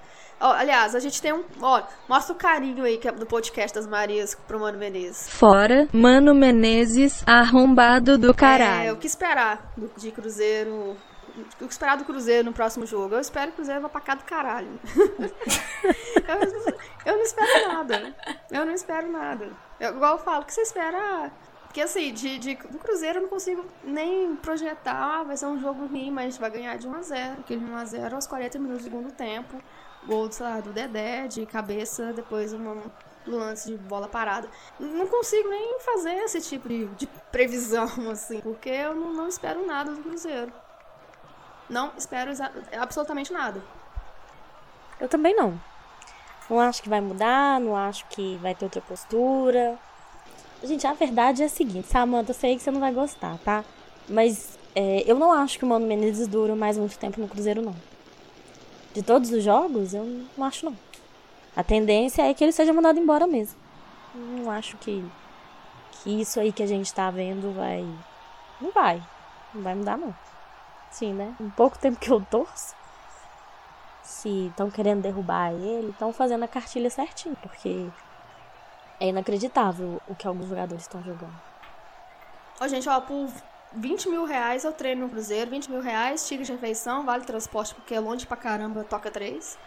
Ó, 0.40 0.52
aliás, 0.52 0.94
a 0.94 1.00
gente 1.00 1.20
tem 1.20 1.34
um. 1.34 1.44
Ó, 1.60 1.82
mostra 2.08 2.34
o 2.34 2.36
carinho 2.36 2.82
aí 2.82 2.96
que 2.96 3.06
é 3.06 3.12
do 3.12 3.26
podcast 3.26 3.74
das 3.74 3.86
Marias 3.86 4.34
pro 4.34 4.58
Mano 4.58 4.78
Menezes. 4.78 5.28
Fora, 5.28 5.86
Mano 5.92 6.34
Menezes, 6.34 7.22
arrombado 7.26 8.16
do 8.16 8.32
caralho. 8.32 8.88
É, 8.88 8.92
o 8.92 8.96
que 8.96 9.06
esperar 9.06 9.70
do, 9.76 9.90
de 9.98 10.10
Cruzeiro. 10.10 10.96
O 11.60 11.66
que 11.66 11.72
esperar 11.72 11.98
do 11.98 12.06
Cruzeiro 12.06 12.46
no 12.46 12.54
próximo 12.54 12.86
jogo? 12.86 13.14
Eu 13.14 13.20
espero 13.20 13.48
que 13.48 13.52
o 13.52 13.56
Cruzeiro 13.56 13.82
vá 13.82 13.90
pra 13.90 14.00
cá 14.00 14.14
do 14.14 14.24
caralho. 14.24 14.80
eu, 14.96 15.30
eu, 17.04 17.16
não 17.16 17.22
espero 17.22 17.68
nada. 17.68 18.14
Eu 18.50 18.64
não 18.64 18.72
espero 18.72 19.12
nada. 19.12 19.50
Eu, 19.78 19.90
igual 19.90 20.14
eu 20.14 20.18
falo, 20.18 20.42
o 20.42 20.46
que 20.46 20.54
você 20.54 20.62
espera? 20.62 21.30
Porque 21.64 21.82
assim, 21.82 22.14
de, 22.14 22.38
de, 22.38 22.54
do 22.54 22.78
Cruzeiro 22.78 23.18
eu 23.18 23.22
não 23.22 23.28
consigo 23.28 23.64
nem 23.84 24.34
projetar, 24.36 25.20
ah, 25.20 25.22
vai 25.22 25.36
ser 25.36 25.46
um 25.46 25.60
jogo 25.60 25.86
ruim, 25.86 26.10
mas 26.10 26.24
a 26.24 26.30
gente 26.30 26.40
vai 26.40 26.50
ganhar 26.50 26.78
de 26.78 26.88
1x0. 26.88 27.40
Aquele 27.40 27.60
1x0 27.60 28.14
aos 28.14 28.26
40 28.26 28.58
minutos 28.58 28.84
do 28.84 28.90
segundo 28.90 29.12
tempo 29.12 29.60
gol, 30.06 30.30
sei 30.30 30.46
lá, 30.46 30.60
do 30.60 30.72
Dedé 30.72 31.28
de 31.28 31.46
cabeça, 31.46 32.12
depois 32.12 32.52
um 32.52 32.82
lance 33.26 33.70
de 33.70 33.76
bola 33.76 34.08
parada. 34.08 34.48
Não 34.78 35.06
consigo 35.06 35.48
nem 35.48 35.78
fazer 35.80 36.14
esse 36.14 36.40
tipo 36.40 36.68
de, 36.68 36.86
de 36.86 37.06
previsão, 37.30 37.88
assim, 38.10 38.40
porque 38.40 38.68
eu 38.68 38.94
não, 38.94 39.12
não, 39.12 39.28
espero 39.28 39.66
nada 39.66 39.92
do 39.92 40.02
Cruzeiro. 40.02 40.52
Não 41.68 41.92
espero 41.96 42.32
absolutamente 42.78 43.32
nada. 43.32 43.62
Eu 44.98 45.08
também 45.08 45.34
não. 45.34 45.60
Não 46.48 46.58
acho 46.58 46.82
que 46.82 46.88
vai 46.88 47.00
mudar, 47.00 47.60
não 47.60 47.76
acho 47.76 48.04
que 48.06 48.36
vai 48.38 48.54
ter 48.54 48.64
outra 48.64 48.80
postura. 48.80 49.78
Gente, 50.64 50.86
a 50.86 50.92
verdade 50.92 51.42
é 51.42 51.46
a 51.46 51.48
seguinte, 51.48 51.86
Samanta, 51.86 52.32
eu 52.32 52.34
sei 52.34 52.56
que 52.56 52.62
você 52.62 52.70
não 52.70 52.80
vai 52.80 52.92
gostar, 52.92 53.38
tá? 53.38 53.64
Mas 54.08 54.58
é, 54.74 55.04
eu 55.06 55.16
não 55.16 55.32
acho 55.32 55.58
que 55.58 55.64
o 55.64 55.68
Mano 55.68 55.86
Menezes 55.86 56.26
dura 56.26 56.56
mais 56.56 56.76
muito 56.76 56.98
tempo 56.98 57.20
no 57.20 57.28
Cruzeiro, 57.28 57.62
não 57.62 57.74
de 58.92 59.02
todos 59.02 59.30
os 59.30 59.42
jogos, 59.42 59.94
eu 59.94 60.04
não 60.36 60.44
acho 60.44 60.66
não. 60.66 60.76
A 61.56 61.62
tendência 61.62 62.22
é 62.22 62.34
que 62.34 62.44
ele 62.44 62.52
seja 62.52 62.72
mandado 62.72 62.98
embora 62.98 63.26
mesmo. 63.26 63.58
Não 64.14 64.50
acho 64.50 64.76
que, 64.78 65.04
que 65.92 66.20
isso 66.20 66.40
aí 66.40 66.52
que 66.52 66.62
a 66.62 66.66
gente 66.66 66.92
tá 66.92 67.10
vendo 67.10 67.54
vai. 67.54 67.84
Não 68.60 68.70
vai. 68.72 69.02
Não 69.54 69.62
vai 69.62 69.74
mudar, 69.74 69.96
não. 69.96 70.14
Sim, 70.90 71.12
né? 71.12 71.34
Um 71.40 71.50
pouco 71.50 71.78
tempo 71.78 71.98
que 71.98 72.10
eu 72.10 72.20
torço. 72.30 72.74
Se 74.02 74.48
estão 74.48 74.70
querendo 74.70 75.02
derrubar 75.02 75.52
ele, 75.52 75.90
estão 75.90 76.12
fazendo 76.12 76.44
a 76.44 76.48
cartilha 76.48 76.90
certinho, 76.90 77.36
porque 77.40 77.88
é 78.98 79.08
inacreditável 79.08 80.00
o 80.08 80.14
que 80.14 80.26
alguns 80.26 80.48
jogadores 80.48 80.82
estão 80.82 81.02
jogando. 81.02 81.40
Ó, 82.60 82.68
gente, 82.68 82.88
ó, 82.88 83.00
por 83.00 83.28
20 83.72 84.08
mil 84.08 84.24
reais 84.24 84.64
eu 84.64 84.72
treino 84.72 85.02
no 85.02 85.08
Cruzeiro, 85.08 85.50
20 85.50 85.70
mil 85.70 85.80
reais, 85.80 86.26
ticket 86.26 86.46
de 86.46 86.52
refeição, 86.52 87.04
vale 87.04 87.24
transporte 87.24 87.74
porque 87.74 87.94
é 87.94 88.00
longe 88.00 88.26
pra 88.26 88.36
caramba, 88.36 88.84
toca 88.84 89.10
3. 89.10 89.58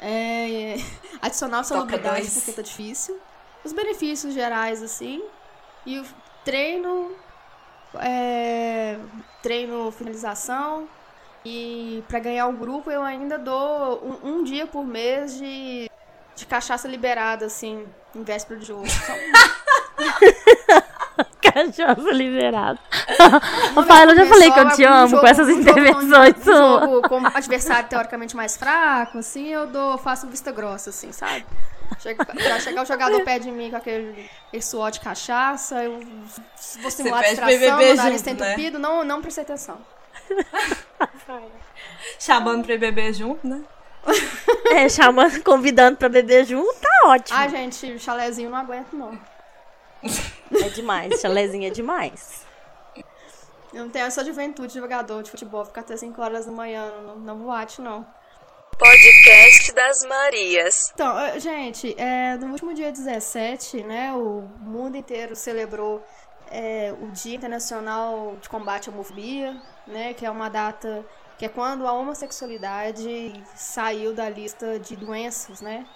É, 0.00 0.76
adicional 1.22 1.62
salubridade 1.62 2.28
porque 2.30 2.52
tá 2.52 2.62
difícil. 2.62 3.18
Os 3.64 3.72
benefícios 3.72 4.34
gerais, 4.34 4.82
assim. 4.82 5.22
E 5.86 5.98
o 5.98 6.04
treino, 6.44 7.12
é, 7.94 8.98
treino 9.42 9.90
finalização. 9.92 10.88
E 11.44 12.04
para 12.08 12.18
ganhar 12.18 12.46
o 12.46 12.52
grupo 12.52 12.90
eu 12.90 13.02
ainda 13.02 13.38
dou 13.38 14.00
um, 14.04 14.28
um, 14.28 14.44
dia 14.44 14.66
por 14.66 14.84
mês 14.84 15.36
de, 15.36 15.90
de 16.36 16.46
cachaça 16.46 16.86
liberada, 16.86 17.46
assim, 17.46 17.84
em 18.14 18.22
véspera 18.22 18.60
de 18.60 18.66
jogo. 18.66 18.84
Só 18.88 19.12
Cachaça 21.52 22.10
liberada. 22.12 22.78
Rafael, 23.74 24.10
eu 24.10 24.16
já 24.16 24.26
falei 24.26 24.50
que 24.52 24.60
eu 24.60 24.70
te 24.70 24.84
amo 24.84 25.18
com 25.18 25.26
essas 25.26 25.48
intervenções 25.48 26.34
um 26.38 26.44
jogo 26.44 27.08
com 27.08 27.26
adversário 27.26 27.88
teoricamente 27.88 28.36
mais 28.36 28.56
fraco, 28.56 29.18
assim, 29.18 29.48
eu 29.48 29.66
dou, 29.66 29.98
faço 29.98 30.28
vista 30.28 30.52
grossa, 30.52 30.90
assim, 30.90 31.10
sabe? 31.10 31.44
Chega, 31.98 32.26
já 32.38 32.60
chegar 32.60 32.82
o 32.82 32.86
jogador 32.86 33.20
perto 33.24 33.42
de 33.42 33.50
mim 33.50 33.70
com 33.70 33.76
aquele, 33.76 34.30
aquele 34.48 34.62
suor 34.62 34.90
de 34.90 35.00
cachaça, 35.00 35.82
eu 35.82 36.00
vou 36.80 36.90
simular 36.90 37.20
a 37.20 37.28
distração, 37.28 37.78
meu 37.78 37.96
nariz 37.96 38.22
tá 38.22 38.30
entupido, 38.30 38.78
né? 38.78 38.88
não, 38.88 39.04
não 39.04 39.20
prestei 39.20 39.42
atenção. 39.42 39.78
Chamando 42.18 42.64
pra 42.64 42.78
beber 42.78 43.12
junto, 43.12 43.46
né? 43.46 43.62
É, 44.70 44.88
chamando, 44.88 45.42
convidando 45.42 45.96
pra 45.96 46.08
beber 46.08 46.44
junto, 46.44 46.74
tá 46.80 47.08
ótimo. 47.08 47.38
Ah, 47.38 47.48
gente, 47.48 47.98
chalezinho 47.98 48.50
não 48.50 48.58
aguento, 48.58 48.94
não. 48.94 49.18
É 50.04 50.68
demais, 50.68 51.20
chalezinho 51.20 51.66
é 51.66 51.70
demais. 51.70 52.44
Eu 53.72 53.84
não 53.84 53.90
tenho 53.90 54.04
essa 54.04 54.24
juventude 54.24 54.74
de 54.74 54.78
jogador 54.78 55.22
de 55.22 55.30
futebol, 55.30 55.64
ficar 55.64 55.80
até 55.80 55.96
5 55.96 56.20
horas 56.20 56.44
da 56.44 56.52
manhã, 56.52 56.92
não, 57.06 57.16
não 57.16 57.38
boate, 57.38 57.80
não. 57.80 58.06
Podcast 58.78 59.72
das 59.72 60.04
Marias. 60.04 60.90
Então, 60.92 61.40
gente, 61.40 61.94
é, 61.98 62.36
no 62.36 62.48
último 62.48 62.74
dia 62.74 62.90
17, 62.92 63.82
né, 63.82 64.12
o 64.12 64.42
mundo 64.60 64.96
inteiro 64.96 65.34
celebrou 65.36 66.04
é, 66.50 66.92
o 67.00 67.10
Dia 67.12 67.36
Internacional 67.36 68.36
de 68.40 68.48
Combate 68.48 68.90
à 68.90 68.92
Homofobia, 68.92 69.56
né, 69.86 70.12
que 70.12 70.26
é 70.26 70.30
uma 70.30 70.50
data 70.50 71.04
que 71.38 71.46
é 71.46 71.48
quando 71.48 71.86
a 71.86 71.92
homossexualidade 71.92 73.42
saiu 73.54 74.12
da 74.12 74.28
lista 74.28 74.78
de 74.78 74.96
doenças, 74.96 75.60
né, 75.60 75.86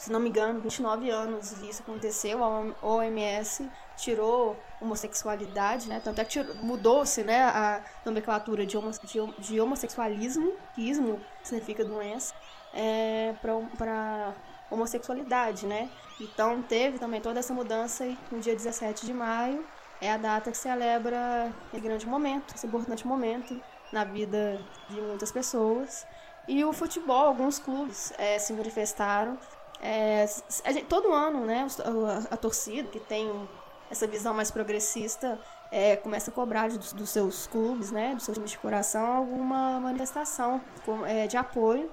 se 0.00 0.10
não 0.10 0.18
me 0.18 0.30
engano, 0.30 0.60
29 0.60 1.10
anos 1.10 1.52
isso 1.60 1.82
aconteceu, 1.82 2.42
a 2.42 2.72
OMS 2.80 3.70
tirou 3.98 4.56
homossexualidade, 4.80 5.90
né? 5.90 6.00
Tanto 6.02 6.22
é 6.22 6.24
que 6.24 6.42
mudou-se, 6.62 7.22
né, 7.22 7.42
a 7.42 7.84
nomenclatura 8.02 8.64
de, 8.64 8.78
homo, 8.78 8.90
de, 8.90 9.20
de 9.38 9.60
homossexualismo, 9.60 10.54
que 10.74 10.88
ismo 10.88 11.20
significa 11.42 11.84
doença, 11.84 12.34
é, 12.72 13.34
para 13.42 14.32
homossexualidade, 14.70 15.66
né? 15.66 15.90
Então 16.18 16.62
teve 16.62 16.98
também 16.98 17.20
toda 17.20 17.38
essa 17.38 17.52
mudança 17.52 18.06
e 18.06 18.16
no 18.32 18.40
dia 18.40 18.56
17 18.56 19.04
de 19.04 19.12
maio 19.12 19.66
é 20.00 20.10
a 20.10 20.16
data 20.16 20.50
que 20.50 20.56
celebra 20.56 21.52
esse 21.70 21.82
grande 21.82 22.06
momento, 22.06 22.54
esse 22.54 22.66
importante 22.66 23.06
momento 23.06 23.60
na 23.92 24.04
vida 24.04 24.64
de 24.88 24.98
muitas 24.98 25.30
pessoas. 25.30 26.06
E 26.48 26.64
o 26.64 26.72
futebol, 26.72 27.26
alguns 27.26 27.58
clubes 27.58 28.14
é, 28.16 28.38
se 28.38 28.54
manifestaram 28.54 29.38
é, 29.82 30.26
gente, 30.66 30.84
todo 30.84 31.12
ano, 31.12 31.44
né, 31.44 31.66
a, 31.84 32.34
a, 32.34 32.36
torcida 32.36 32.88
que 32.88 33.00
tem 33.00 33.48
essa 33.90 34.06
visão 34.06 34.34
mais 34.34 34.50
progressista 34.50 35.38
é, 35.72 35.96
começa 35.96 36.30
a 36.30 36.34
cobrar 36.34 36.68
dos, 36.68 36.92
dos, 36.92 37.08
seus 37.08 37.46
clubes, 37.46 37.90
né, 37.90 38.14
dos 38.14 38.24
seus 38.24 38.36
times 38.36 38.50
de 38.50 38.58
coração, 38.58 39.16
alguma 39.16 39.80
manifestação 39.80 40.60
é, 41.06 41.26
de 41.26 41.36
apoio. 41.36 41.90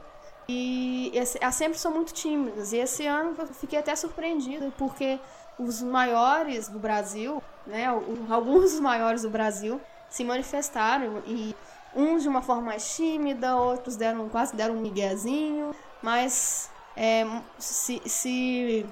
E 0.49 1.11
elas 1.41 1.55
sempre 1.55 1.77
são 1.77 1.91
muito 1.91 2.13
tímidas. 2.13 2.71
E 2.71 2.77
esse 2.77 3.05
ano 3.05 3.35
eu 3.37 3.47
fiquei 3.47 3.79
até 3.79 3.95
surpreendida, 3.95 4.71
porque 4.77 5.19
os 5.59 5.81
maiores 5.81 6.69
do 6.69 6.79
Brasil, 6.79 7.43
né, 7.65 7.85
alguns 8.29 8.71
dos 8.71 8.79
maiores 8.79 9.23
do 9.23 9.29
Brasil, 9.29 9.81
se 10.09 10.23
manifestaram 10.23 11.21
e 11.25 11.55
uns 11.95 12.23
de 12.23 12.29
uma 12.29 12.41
forma 12.41 12.61
mais 12.61 12.95
tímida, 12.95 13.55
outros 13.57 13.95
deram 13.95 14.29
quase 14.29 14.55
deram 14.55 14.75
um 14.75 14.81
miguezinho, 14.81 15.75
mas 16.01 16.69
é, 16.97 17.25
se, 17.59 18.01
se, 18.05 18.85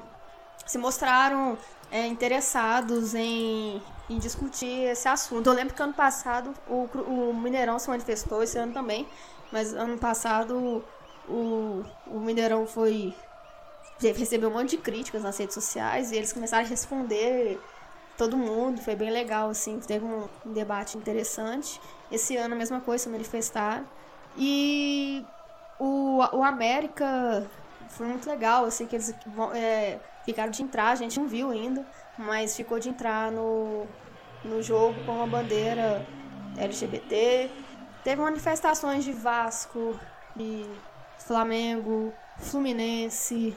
se 0.66 0.78
mostraram 0.78 1.58
é, 1.92 2.06
interessados 2.06 3.16
em, 3.16 3.82
em 4.08 4.20
discutir 4.20 4.92
esse 4.92 5.08
assunto. 5.08 5.48
Eu 5.48 5.54
lembro 5.54 5.74
que 5.74 5.82
ano 5.82 5.94
passado 5.94 6.54
o, 6.70 6.88
o 7.02 7.34
Mineirão 7.34 7.80
se 7.80 7.90
manifestou, 7.90 8.44
esse 8.44 8.58
ano 8.58 8.72
também, 8.72 9.08
mas 9.52 9.74
ano 9.74 9.98
passado 9.98 10.84
o, 11.28 11.84
o 12.06 12.20
Mineirão 12.20 12.68
foi 12.68 13.14
recebeu 14.00 14.50
um 14.50 14.54
monte 14.54 14.72
de 14.72 14.78
críticas 14.78 15.24
nas 15.24 15.38
redes 15.38 15.54
sociais 15.54 16.12
e 16.12 16.18
eles 16.18 16.32
começaram 16.34 16.66
a 16.66 16.68
responder 16.68 17.60
todo 18.18 18.38
mundo, 18.38 18.82
foi 18.82 18.96
bem 18.96 19.10
legal, 19.10 19.50
assim, 19.50 19.80
teve 19.80 20.06
um, 20.06 20.28
debate 20.46 20.98
interessante. 20.98 21.82
Esse 22.12 22.36
ano 22.38 22.54
a 22.54 22.58
mesma 22.58 22.82
coisa, 22.82 23.06
se 23.06 23.10
manifestaram. 23.10 23.86
E 24.38 25.26
o, 25.80 26.18
o 26.18 26.44
América 26.44 27.50
foi 27.90 28.08
muito 28.08 28.30
legal, 28.30 28.66
assim, 28.66 28.86
que 28.86 28.96
eles 28.96 29.14
é, 29.54 30.00
ficaram 30.24 30.52
de 30.52 30.62
entrar, 30.64 30.90
a 30.90 30.96
gente 30.96 31.20
não 31.20 31.28
viu 31.28 31.50
ainda, 31.50 31.86
mas 32.18 32.56
ficou 32.56 32.80
de 32.80 32.90
entrar 32.90 33.32
no, 33.32 33.86
no 34.44 34.62
jogo 34.62 34.96
com 35.06 35.22
a 35.22 35.28
bandeira 35.28 36.06
LGBT. 36.58 37.50
Teve 38.04 38.22
manifestações 38.22 39.04
de 39.04 39.12
Vasco, 39.12 40.00
de 40.36 40.66
Flamengo, 41.20 42.14
Fluminense, 42.38 43.56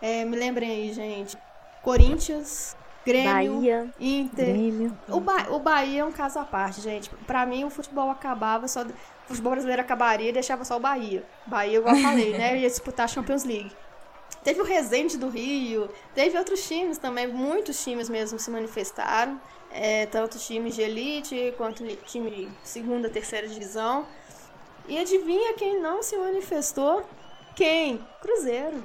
é, 0.00 0.24
me 0.24 0.36
lembrem 0.36 0.70
aí, 0.70 0.92
gente, 0.92 1.36
Corinthians, 1.82 2.76
Grêmio, 3.04 3.54
Bahia, 3.54 3.94
Inter. 4.00 4.46
Grêmio. 4.46 4.98
O, 5.08 5.20
ba 5.20 5.46
o 5.50 5.58
Bahia 5.58 6.00
é 6.00 6.04
um 6.04 6.12
caso 6.12 6.38
à 6.38 6.44
parte, 6.44 6.80
gente. 6.80 7.10
Pra 7.26 7.44
mim, 7.44 7.64
o 7.64 7.70
futebol 7.70 8.10
acabava 8.10 8.66
só. 8.66 8.84
O 9.24 9.28
futebol 9.28 9.52
brasileiro 9.52 9.82
acabaria 9.82 10.28
e 10.28 10.32
deixava 10.32 10.64
só 10.64 10.76
o 10.76 10.80
Bahia. 10.80 11.24
Bahia, 11.46 11.78
igual 11.78 11.94
eu 11.94 12.02
falei, 12.02 12.32
né? 12.36 12.58
Ia 12.58 12.68
disputar 12.68 13.04
a 13.04 13.08
Champions 13.08 13.44
League. 13.44 13.72
Teve 14.42 14.60
o 14.60 14.64
Resende 14.64 15.16
do 15.16 15.28
Rio, 15.28 15.88
teve 16.14 16.36
outros 16.36 16.66
times 16.68 16.98
também, 16.98 17.26
muitos 17.26 17.82
times 17.82 18.10
mesmo 18.10 18.38
se 18.38 18.50
manifestaram. 18.50 19.40
É, 19.70 20.06
tanto 20.06 20.38
times 20.38 20.76
de 20.76 20.82
elite 20.82 21.52
quanto 21.56 21.84
time 22.06 22.30
de 22.30 22.48
segunda, 22.62 23.08
terceira 23.08 23.48
divisão. 23.48 24.06
E 24.86 24.98
adivinha 24.98 25.54
quem 25.54 25.80
não 25.80 26.02
se 26.02 26.16
manifestou? 26.16 27.04
Quem? 27.56 28.06
Cruzeiro. 28.20 28.84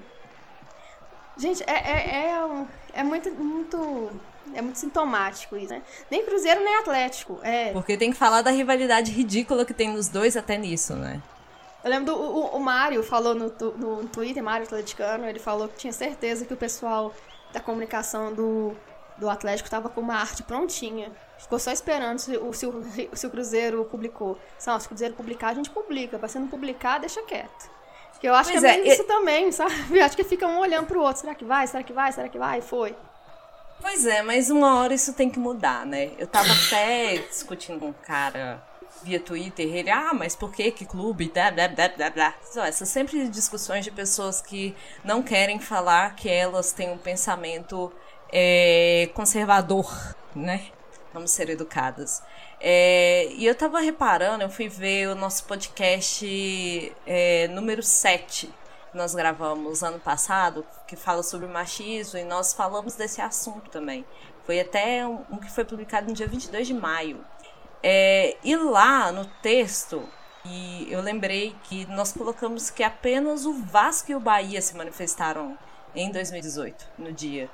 Gente, 1.37 1.63
é, 1.63 1.73
é, 1.73 2.25
é, 2.25 2.65
é 2.93 3.03
muito, 3.03 3.29
muito 3.31 4.09
é 4.53 4.61
muito 4.61 4.79
sintomático 4.79 5.55
isso, 5.55 5.73
né? 5.73 5.81
Nem 6.09 6.25
Cruzeiro, 6.25 6.63
nem 6.63 6.75
Atlético. 6.75 7.39
É. 7.43 7.71
Porque 7.71 7.97
tem 7.97 8.11
que 8.11 8.17
falar 8.17 8.41
da 8.41 8.51
rivalidade 8.51 9.11
ridícula 9.11 9.65
que 9.65 9.73
tem 9.73 9.89
nos 9.89 10.07
dois 10.07 10.35
até 10.35 10.57
nisso, 10.57 10.95
né? 10.95 11.21
Eu 11.83 11.89
lembro 11.89 12.13
do 12.13 12.21
o, 12.21 12.57
o 12.57 12.59
Mário 12.59 13.01
falou 13.03 13.33
no, 13.33 13.53
no 13.77 14.07
Twitter, 14.07 14.43
Mário 14.43 14.65
Atleticano, 14.65 15.25
ele 15.25 15.39
falou 15.39 15.67
que 15.67 15.77
tinha 15.77 15.93
certeza 15.93 16.45
que 16.45 16.53
o 16.53 16.57
pessoal 16.57 17.13
da 17.53 17.59
comunicação 17.59 18.33
do, 18.33 18.75
do 19.17 19.29
Atlético 19.29 19.67
estava 19.67 19.89
com 19.89 20.01
uma 20.01 20.15
arte 20.15 20.43
prontinha. 20.43 21.11
Ficou 21.37 21.57
só 21.57 21.71
esperando 21.71 22.19
se, 22.19 22.37
o, 22.37 22.51
se, 22.51 22.65
o, 22.65 22.83
se 23.13 23.27
o 23.27 23.29
Cruzeiro 23.29 23.85
publicou. 23.85 24.37
Se, 24.57 24.67
não, 24.67 24.79
se 24.79 24.85
o 24.85 24.89
Cruzeiro 24.89 25.13
publicar, 25.13 25.49
a 25.49 25.53
gente 25.53 25.69
publica. 25.69 26.19
Pra 26.19 26.27
se 26.27 26.37
não 26.37 26.47
publicar, 26.47 26.99
deixa 26.99 27.21
quieto. 27.23 27.79
Que 28.19 28.27
eu 28.27 28.35
acho 28.35 28.51
pois 28.51 28.61
que 28.61 28.67
é, 28.67 28.79
é 28.79 28.93
isso 28.93 29.05
também, 29.05 29.49
sabe? 29.49 29.73
Eu 29.97 30.03
acho 30.03 30.15
que 30.15 30.25
fica 30.25 30.45
um 30.45 30.59
olhando 30.59 30.87
pro 30.87 31.01
outro. 31.01 31.21
Será 31.21 31.33
que 31.33 31.45
vai? 31.45 31.65
Será 31.67 31.81
que 31.81 31.93
vai? 31.93 32.11
Será 32.11 32.27
que 32.27 32.37
vai? 32.37 32.59
Foi. 32.59 32.93
Pois 33.82 34.05
é, 34.05 34.21
mas 34.21 34.49
uma 34.49 34.75
hora 34.80 34.93
isso 34.93 35.13
tem 35.13 35.30
que 35.30 35.39
mudar, 35.39 35.86
né? 35.86 36.11
Eu 36.17 36.27
tava 36.27 36.49
até 36.51 37.17
discutindo 37.17 37.80
com 37.80 37.88
um 37.88 37.93
cara 37.93 38.61
via 39.03 39.19
Twitter, 39.19 39.73
ele, 39.73 39.89
ah, 39.89 40.13
mas 40.13 40.36
por 40.36 40.51
que 40.51 40.71
que 40.71 40.86
clube, 40.86 41.32
blá, 41.34 41.51
blá, 41.51 41.67
blá, 41.69 41.89
blá, 41.89 42.09
blá. 42.09 42.36
Essas 42.67 42.89
sempre 42.89 43.27
discussões 43.30 43.86
de 43.86 43.91
pessoas 43.91 44.41
que 44.41 44.75
não 45.03 45.23
querem 45.23 45.59
falar 45.59 46.15
que 46.15 46.30
elas 46.30 46.73
têm 46.73 46.91
um 46.91 46.97
pensamento 46.97 47.91
é, 48.32 49.09
conservador, 49.13 50.15
né? 50.36 50.67
Vamos 51.13 51.32
ser 51.32 51.49
educadas. 51.49 52.21
É, 52.59 53.27
e 53.32 53.45
eu 53.45 53.55
tava 53.55 53.80
reparando, 53.80 54.43
eu 54.43 54.49
fui 54.49 54.67
ver 54.67 55.07
o 55.07 55.15
nosso 55.15 55.45
podcast 55.45 56.93
é, 57.07 57.47
número 57.47 57.82
7, 57.82 58.53
nós 58.93 59.13
gravamos 59.13 59.83
ano 59.83 59.99
passado, 59.99 60.65
que 60.87 60.95
fala 60.95 61.23
sobre 61.23 61.47
machismo, 61.47 62.19
e 62.19 62.23
nós 62.23 62.53
falamos 62.53 62.95
desse 62.95 63.21
assunto 63.21 63.69
também. 63.69 64.05
Foi 64.45 64.59
até 64.59 65.05
um, 65.05 65.23
um 65.31 65.37
que 65.37 65.51
foi 65.51 65.63
publicado 65.63 66.07
no 66.07 66.13
dia 66.13 66.27
22 66.27 66.67
de 66.67 66.73
maio. 66.73 67.23
É, 67.83 68.35
e 68.43 68.55
lá 68.55 69.11
no 69.11 69.25
texto, 69.41 70.03
e 70.43 70.87
eu 70.89 71.01
lembrei 71.01 71.55
que 71.63 71.85
nós 71.87 72.11
colocamos 72.11 72.69
que 72.69 72.83
apenas 72.83 73.45
o 73.45 73.53
Vasco 73.53 74.11
e 74.11 74.15
o 74.15 74.19
Bahia 74.19 74.61
se 74.61 74.75
manifestaram 74.75 75.57
em 75.95 76.11
2018, 76.11 76.87
no 76.97 77.11
dia. 77.11 77.49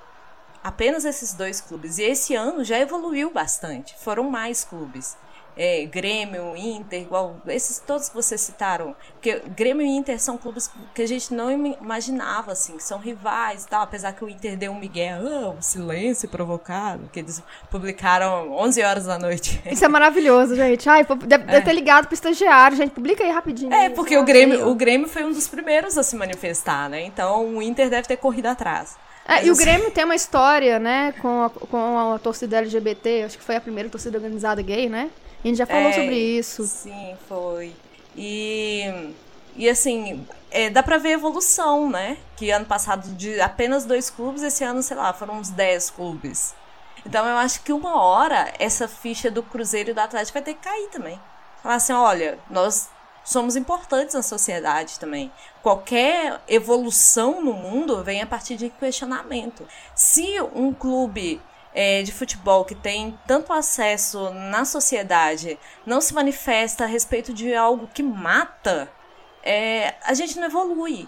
Apenas 0.64 1.06
esses 1.06 1.34
dois 1.34 1.62
clubes. 1.62 2.00
E 2.00 2.04
esse 2.04 2.34
ano 2.34 2.64
já 2.64 2.80
evoluiu 2.80 3.32
bastante. 3.32 3.96
Foram 4.00 4.24
mais 4.30 4.64
clubes 4.64 5.16
é, 5.58 5.86
Grêmio, 5.86 6.56
Inter, 6.56 7.02
igual 7.02 7.38
esses 7.48 7.80
todos 7.80 8.10
que 8.10 8.16
vocês 8.16 8.42
citaram. 8.42 8.96
Porque 9.14 9.42
Grêmio 9.56 9.86
e 9.86 9.90
Inter 9.90 10.20
são 10.20 10.38
clubes 10.38 10.70
que 10.94 11.02
a 11.02 11.08
gente 11.08 11.34
não 11.34 11.52
imaginava, 11.52 12.52
assim, 12.52 12.78
que 12.78 12.84
são 12.84 13.00
rivais 13.00 13.64
e 13.64 13.68
tal, 13.68 13.82
apesar 13.84 14.14
que 14.14 14.24
o 14.24 14.30
Inter 14.30 14.58
deu 14.58 14.72
um 14.72 14.80
migué, 14.80 15.12
ah, 15.12 15.50
um 15.58 15.62
silêncio 15.62 16.28
provocado, 16.28 17.10
que 17.12 17.20
eles 17.20 17.42
publicaram 17.70 18.52
11 18.52 18.84
horas 18.84 19.06
da 19.06 19.18
noite. 19.18 19.62
Isso 19.72 19.86
é 19.86 19.88
maravilhoso, 19.88 20.56
gente. 20.56 20.90
Ai, 20.90 21.06
deve, 21.26 21.52
é. 21.52 21.62
ter 21.62 21.74
ligado 21.74 22.06
pro 22.08 22.14
estagiário, 22.14 22.78
gente, 22.78 22.92
publica 22.92 23.24
aí 23.24 23.32
rapidinho. 23.32 23.74
É, 23.74 23.90
porque 23.90 24.18
o 24.18 24.24
Grêmio, 24.24 24.68
o 24.68 24.76
Grêmio 24.76 25.08
foi 25.08 25.24
um 25.24 25.32
dos 25.32 25.48
primeiros 25.48 25.98
a 25.98 26.04
se 26.04 26.16
manifestar, 26.16 26.90
né? 26.90 27.04
Então 27.04 27.56
o 27.56 27.62
Inter 27.62 27.90
deve 27.90 28.08
ter 28.08 28.18
corrido 28.18 28.48
atrás. 28.48 28.98
É, 29.28 29.46
e 29.46 29.50
o 29.50 29.54
assim 29.54 29.64
Grêmio 29.64 29.90
tem 29.90 30.04
uma 30.04 30.16
história, 30.16 30.78
né, 30.78 31.12
com 31.20 31.44
a, 31.44 31.50
com 31.50 32.14
a 32.14 32.20
torcida 32.20 32.58
LGBT, 32.58 33.24
acho 33.24 33.38
que 33.40 33.44
foi 33.44 33.56
a 33.56 33.62
primeira 33.62 33.90
torcida 33.90 34.18
organizada 34.18 34.62
gay, 34.62 34.88
né? 34.88 35.10
A 35.46 35.48
gente 35.48 35.58
já 35.58 35.68
falou 35.68 35.90
é, 35.90 35.94
sobre 35.94 36.18
isso. 36.18 36.66
Sim, 36.66 37.16
foi. 37.30 37.72
E, 38.16 39.14
e 39.56 39.70
assim, 39.70 40.26
é, 40.50 40.72
dá 40.72 40.82
pra 40.82 40.98
ver 40.98 41.12
evolução, 41.12 41.88
né? 41.88 42.18
Que 42.36 42.50
ano 42.50 42.66
passado 42.66 43.08
de 43.10 43.40
apenas 43.40 43.86
dois 43.86 44.10
clubes, 44.10 44.42
esse 44.42 44.64
ano, 44.64 44.82
sei 44.82 44.98
lá, 44.98 45.14
foram 45.14 45.36
uns 45.36 45.52
dez 45.52 45.92
clubes. 45.92 46.56
Então 47.06 47.24
eu 47.28 47.38
acho 47.38 47.62
que 47.62 47.72
uma 47.72 48.02
hora 48.02 48.52
essa 48.58 48.88
ficha 48.88 49.30
do 49.30 49.44
Cruzeiro 49.44 49.92
e 49.92 49.94
do 49.94 50.00
Atlético 50.00 50.34
vai 50.34 50.42
ter 50.42 50.56
que 50.56 50.62
cair 50.62 50.90
também. 50.90 51.20
Falar 51.62 51.76
assim, 51.76 51.94
olha, 51.94 52.40
nós 52.50 52.90
somos 53.24 53.56
importantes 53.56 54.16
na 54.16 54.24
sociedade 54.24 55.00
também. 55.00 55.32
Qualquer 55.62 56.42
evolução 56.48 57.44
no 57.44 57.54
mundo 57.54 58.04
vem 58.04 58.20
a 58.20 58.26
partir 58.26 58.56
de 58.56 58.72
questionamento. 58.72 59.68
Se 59.94 60.42
um 60.56 60.74
clube 60.74 61.40
é, 61.76 62.02
de 62.02 62.14
futebol 62.14 62.64
que 62.64 62.74
tem 62.74 63.20
tanto 63.28 63.52
acesso 63.52 64.30
na 64.32 64.64
sociedade 64.64 65.60
não 65.86 66.00
se 66.00 66.14
manifesta 66.14 66.86
a 66.86 66.88
respeito 66.88 67.34
de 67.34 67.54
algo 67.54 67.90
que 67.94 68.02
mata, 68.02 68.90
é, 69.44 69.96
a 70.04 70.14
gente 70.14 70.40
não 70.40 70.46
evolui. 70.46 71.08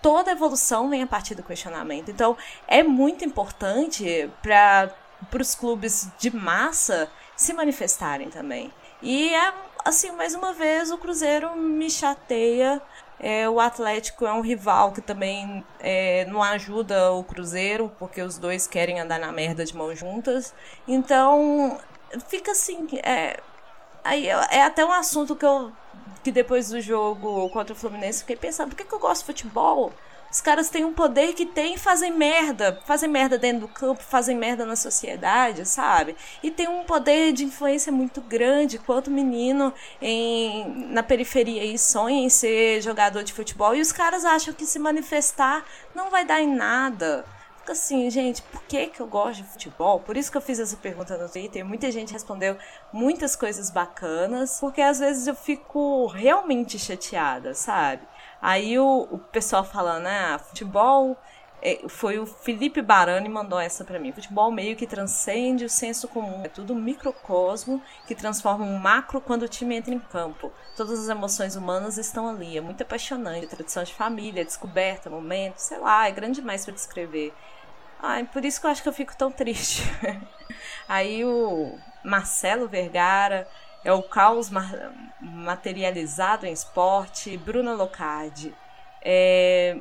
Toda 0.00 0.30
evolução 0.30 0.88
vem 0.88 1.02
a 1.02 1.06
partir 1.06 1.34
do 1.34 1.42
questionamento. 1.42 2.10
Então, 2.10 2.36
é 2.68 2.82
muito 2.82 3.24
importante 3.24 4.30
para 4.40 4.94
os 5.40 5.54
clubes 5.54 6.08
de 6.18 6.34
massa 6.34 7.10
se 7.34 7.52
manifestarem 7.52 8.30
também. 8.30 8.72
E 9.02 9.34
é 9.34 9.52
assim, 9.84 10.12
mais 10.12 10.34
uma 10.34 10.52
vez, 10.52 10.90
o 10.90 10.98
Cruzeiro 10.98 11.56
me 11.56 11.90
chateia 11.90 12.80
É, 13.18 13.48
o 13.48 13.60
Atlético 13.60 14.26
é 14.26 14.32
um 14.32 14.40
rival 14.40 14.92
que 14.92 15.00
também 15.00 15.64
é, 15.80 16.24
não 16.26 16.42
ajuda 16.42 17.12
o 17.12 17.22
Cruzeiro, 17.24 17.90
porque 17.98 18.20
os 18.20 18.38
dois 18.38 18.66
querem 18.66 19.00
andar 19.00 19.18
na 19.18 19.32
merda 19.32 19.64
de 19.64 19.74
mãos 19.74 19.98
juntas. 19.98 20.54
Então, 20.86 21.78
fica 22.28 22.52
assim. 22.52 22.86
É, 23.02 23.40
aí 24.02 24.28
é 24.28 24.62
até 24.62 24.84
um 24.84 24.92
assunto 24.92 25.34
que 25.36 25.44
eu. 25.44 25.72
Que 26.22 26.32
depois 26.32 26.70
do 26.70 26.80
jogo 26.80 27.48
contra 27.50 27.74
o 27.74 27.76
Fluminense, 27.76 28.20
fiquei 28.20 28.36
pensando: 28.36 28.70
por 28.70 28.76
que, 28.76 28.84
que 28.84 28.94
eu 28.94 28.98
gosto 28.98 29.20
de 29.20 29.26
futebol? 29.26 29.92
Os 30.34 30.40
caras 30.40 30.68
têm 30.68 30.84
um 30.84 30.92
poder 30.92 31.32
que 31.32 31.46
tem 31.46 31.74
e 31.74 31.78
fazem 31.78 32.10
merda. 32.10 32.82
Fazem 32.84 33.08
merda 33.08 33.38
dentro 33.38 33.60
do 33.60 33.68
campo, 33.68 34.02
fazem 34.02 34.36
merda 34.36 34.66
na 34.66 34.74
sociedade, 34.74 35.64
sabe? 35.64 36.16
E 36.42 36.50
tem 36.50 36.66
um 36.66 36.82
poder 36.82 37.32
de 37.32 37.44
influência 37.44 37.92
muito 37.92 38.20
grande. 38.20 38.76
Quanto 38.80 39.12
menino 39.12 39.72
em, 40.02 40.88
na 40.90 41.04
periferia 41.04 41.62
aí 41.62 41.78
sonha 41.78 42.18
em 42.18 42.28
ser 42.28 42.82
jogador 42.82 43.22
de 43.22 43.32
futebol 43.32 43.76
e 43.76 43.80
os 43.80 43.92
caras 43.92 44.24
acham 44.24 44.52
que 44.52 44.66
se 44.66 44.76
manifestar 44.76 45.64
não 45.94 46.10
vai 46.10 46.24
dar 46.24 46.40
em 46.40 46.52
nada 46.52 47.24
fica 47.64 47.72
assim, 47.72 48.10
gente, 48.10 48.42
por 48.42 48.62
que, 48.64 48.88
que 48.88 49.00
eu 49.00 49.06
gosto 49.06 49.42
de 49.42 49.48
futebol? 49.48 49.98
Por 49.98 50.18
isso 50.18 50.30
que 50.30 50.36
eu 50.36 50.42
fiz 50.42 50.58
essa 50.58 50.76
pergunta 50.76 51.16
no 51.16 51.26
Twitter. 51.30 51.64
Muita 51.64 51.90
gente 51.90 52.12
respondeu 52.12 52.58
muitas 52.92 53.34
coisas 53.34 53.70
bacanas, 53.70 54.58
porque 54.60 54.82
às 54.82 54.98
vezes 54.98 55.26
eu 55.26 55.34
fico 55.34 56.06
realmente 56.08 56.78
chateada, 56.78 57.54
sabe? 57.54 58.02
Aí 58.44 58.78
o, 58.78 59.08
o 59.10 59.18
pessoal 59.18 59.64
falando, 59.64 60.06
ah, 60.06 60.38
futebol. 60.38 61.16
É, 61.62 61.88
foi 61.88 62.18
o 62.18 62.26
Felipe 62.26 62.82
Barani 62.82 63.26
mandou 63.26 63.58
essa 63.58 63.86
para 63.86 63.98
mim. 63.98 64.12
Futebol 64.12 64.52
meio 64.52 64.76
que 64.76 64.86
transcende 64.86 65.64
o 65.64 65.70
senso 65.70 66.06
comum. 66.08 66.42
É 66.44 66.48
tudo 66.48 66.74
um 66.74 66.76
microcosmo 66.76 67.82
que 68.06 68.14
transforma 68.14 68.62
um 68.62 68.76
macro 68.76 69.18
quando 69.18 69.44
o 69.44 69.48
time 69.48 69.76
entra 69.76 69.94
em 69.94 69.98
campo. 69.98 70.52
Todas 70.76 71.00
as 71.00 71.08
emoções 71.08 71.56
humanas 71.56 71.96
estão 71.96 72.28
ali. 72.28 72.58
É 72.58 72.60
muito 72.60 72.82
apaixonante. 72.82 73.46
Tradição 73.46 73.82
de 73.82 73.94
família, 73.94 74.44
descoberta, 74.44 75.08
momento, 75.08 75.56
sei 75.56 75.78
lá, 75.78 76.06
é 76.06 76.10
grande 76.10 76.42
demais 76.42 76.66
para 76.66 76.74
descrever. 76.74 77.32
Ai, 78.02 78.24
por 78.24 78.44
isso 78.44 78.60
que 78.60 78.66
eu 78.66 78.70
acho 78.70 78.82
que 78.82 78.88
eu 78.90 78.92
fico 78.92 79.16
tão 79.16 79.32
triste. 79.32 79.84
Aí 80.86 81.24
o 81.24 81.78
Marcelo 82.04 82.68
Vergara 82.68 83.48
é 83.84 83.92
o 83.92 84.02
caos 84.02 84.50
materializado 85.20 86.46
em 86.46 86.52
esporte. 86.52 87.36
Bruna 87.36 87.74
Locardi. 87.74 88.54
É, 89.02 89.76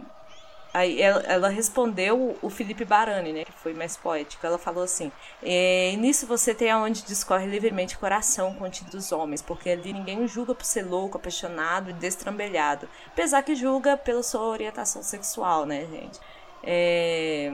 aí 0.74 1.02
ela, 1.02 1.22
ela, 1.22 1.50
respondeu 1.50 2.38
o 2.42 2.50
Felipe 2.50 2.84
Barani, 2.84 3.32
né, 3.32 3.46
que 3.46 3.52
foi 3.54 3.74
mais 3.74 3.96
poético. 3.96 4.46
Ela 4.46 4.58
falou 4.58 4.84
assim: 4.84 5.12
é, 5.42 5.96
nisso 5.98 6.28
você 6.28 6.54
tem 6.54 6.70
aonde 6.70 7.04
discorre 7.04 7.48
livremente 7.48 7.96
o 7.96 8.00
coração 8.00 8.54
contido 8.56 8.92
dos 8.92 9.12
homens, 9.14 9.42
porque 9.42 9.70
ali 9.70 9.94
ninguém 9.94 10.28
julga 10.28 10.54
por 10.54 10.66
ser 10.66 10.84
louco, 10.84 11.18
apaixonado 11.18 11.90
e 11.90 11.94
destrambelhado, 11.94 12.90
apesar 13.08 13.42
que 13.44 13.56
julga 13.56 13.96
pela 13.96 14.22
sua 14.22 14.42
orientação 14.42 15.02
sexual, 15.02 15.66
né, 15.66 15.88
gente. 15.90 16.20
É, 16.66 17.52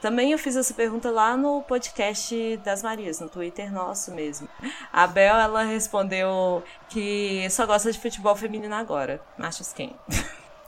também 0.00 0.32
eu 0.32 0.38
fiz 0.38 0.56
essa 0.56 0.72
pergunta 0.74 1.10
lá 1.10 1.36
no 1.36 1.62
podcast 1.62 2.56
das 2.58 2.82
Marias, 2.82 3.20
no 3.20 3.28
Twitter 3.28 3.72
nosso 3.72 4.12
mesmo. 4.12 4.48
A 4.92 5.06
Bel, 5.06 5.36
ela 5.36 5.64
respondeu 5.64 6.62
que 6.88 7.48
só 7.50 7.66
gosta 7.66 7.90
de 7.90 7.98
futebol 7.98 8.36
feminino 8.36 8.74
agora. 8.74 9.20
Machos 9.36 9.72
quem? 9.72 9.94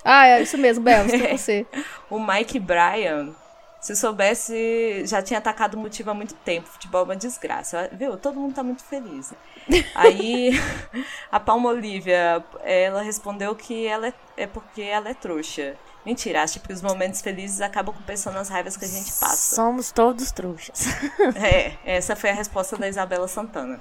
Ah, 0.05 0.27
é 0.27 0.43
isso 0.43 0.59
mesmo, 0.59 0.83
Bel, 0.83 1.07
estou 1.07 1.29
com 1.29 1.37
você. 1.39 1.67
o 2.09 2.19
Mike 2.19 2.59
Bryan, 2.59 3.35
se 3.81 3.97
soubesse, 3.97 5.07
já 5.07 5.23
tinha 5.23 5.39
atacado 5.39 5.75
o 5.75 5.79
motivo 5.79 6.11
há 6.11 6.15
muito 6.15 6.35
tempo. 6.35 6.69
Futebol 6.69 7.01
é 7.01 7.05
uma 7.05 7.17
desgraça. 7.17 7.89
Viu? 7.93 8.17
Todo 8.17 8.39
mundo 8.39 8.55
tá 8.55 8.63
muito 8.63 8.85
feliz. 8.85 9.33
Aí, 9.95 10.51
a 11.33 11.41
Palma 11.41 11.71
Olivia, 11.71 12.45
ela 12.63 13.01
respondeu 13.01 13.55
que 13.55 13.87
ela 13.87 14.09
é, 14.09 14.15
é 14.37 14.47
porque 14.47 14.83
ela 14.83 15.09
é 15.09 15.15
trouxa. 15.15 15.77
Mentira, 16.05 16.43
acho 16.43 16.61
que 16.61 16.73
os 16.73 16.81
momentos 16.81 17.21
felizes 17.21 17.61
acabam 17.61 17.95
compensando 17.95 18.39
as 18.39 18.49
raivas 18.49 18.77
que 18.77 18.85
a 18.85 18.89
gente 18.89 19.13
passa. 19.13 19.55
Somos 19.57 19.93
todos 19.93 20.33
trouxas. 20.33 20.87
É, 21.37 21.77
essa 21.85 22.17
foi 22.17 22.31
a 22.31 22.35
resposta 22.35 22.77
da 22.77 22.89
Isabela 22.89 23.29
Santana. 23.29 23.81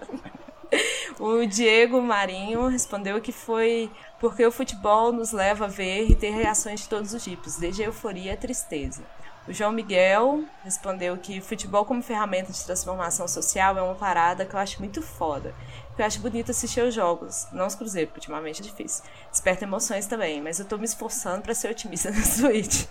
o 1.18 1.46
Diego 1.46 2.00
Marinho 2.02 2.66
respondeu 2.68 3.20
que 3.20 3.32
foi 3.32 3.90
porque 4.20 4.44
o 4.44 4.52
futebol 4.52 5.12
nos 5.12 5.32
leva 5.32 5.64
a 5.64 5.68
ver 5.68 6.10
e 6.10 6.14
ter 6.14 6.30
reações 6.30 6.80
de 6.80 6.88
todos 6.88 7.12
os 7.12 7.22
tipos, 7.22 7.56
desde 7.56 7.82
a 7.82 7.86
euforia 7.86 8.34
à 8.34 8.36
tristeza. 8.36 9.02
O 9.48 9.52
João 9.52 9.70
Miguel 9.70 10.44
respondeu 10.64 11.16
que 11.16 11.40
futebol 11.40 11.84
como 11.84 12.02
ferramenta 12.02 12.52
de 12.52 12.64
transformação 12.64 13.28
social 13.28 13.78
é 13.78 13.82
uma 13.82 13.94
parada 13.94 14.44
que 14.44 14.54
eu 14.54 14.58
acho 14.58 14.80
muito 14.80 15.00
foda. 15.00 15.54
Eu 15.98 16.04
acho 16.04 16.20
bonito 16.20 16.50
assistir 16.50 16.82
os 16.82 16.94
jogos, 16.94 17.46
não 17.52 17.66
os 17.66 17.74
cruzeiros, 17.74 18.10
porque 18.10 18.20
ultimamente 18.20 18.60
é 18.60 18.64
difícil. 18.64 19.02
Desperta 19.30 19.64
emoções 19.64 20.06
também, 20.06 20.42
mas 20.42 20.58
eu 20.58 20.66
tô 20.66 20.76
me 20.76 20.84
esforçando 20.84 21.40
para 21.40 21.54
ser 21.54 21.70
otimista 21.70 22.10
na 22.12 22.22
Switch. 22.22 22.84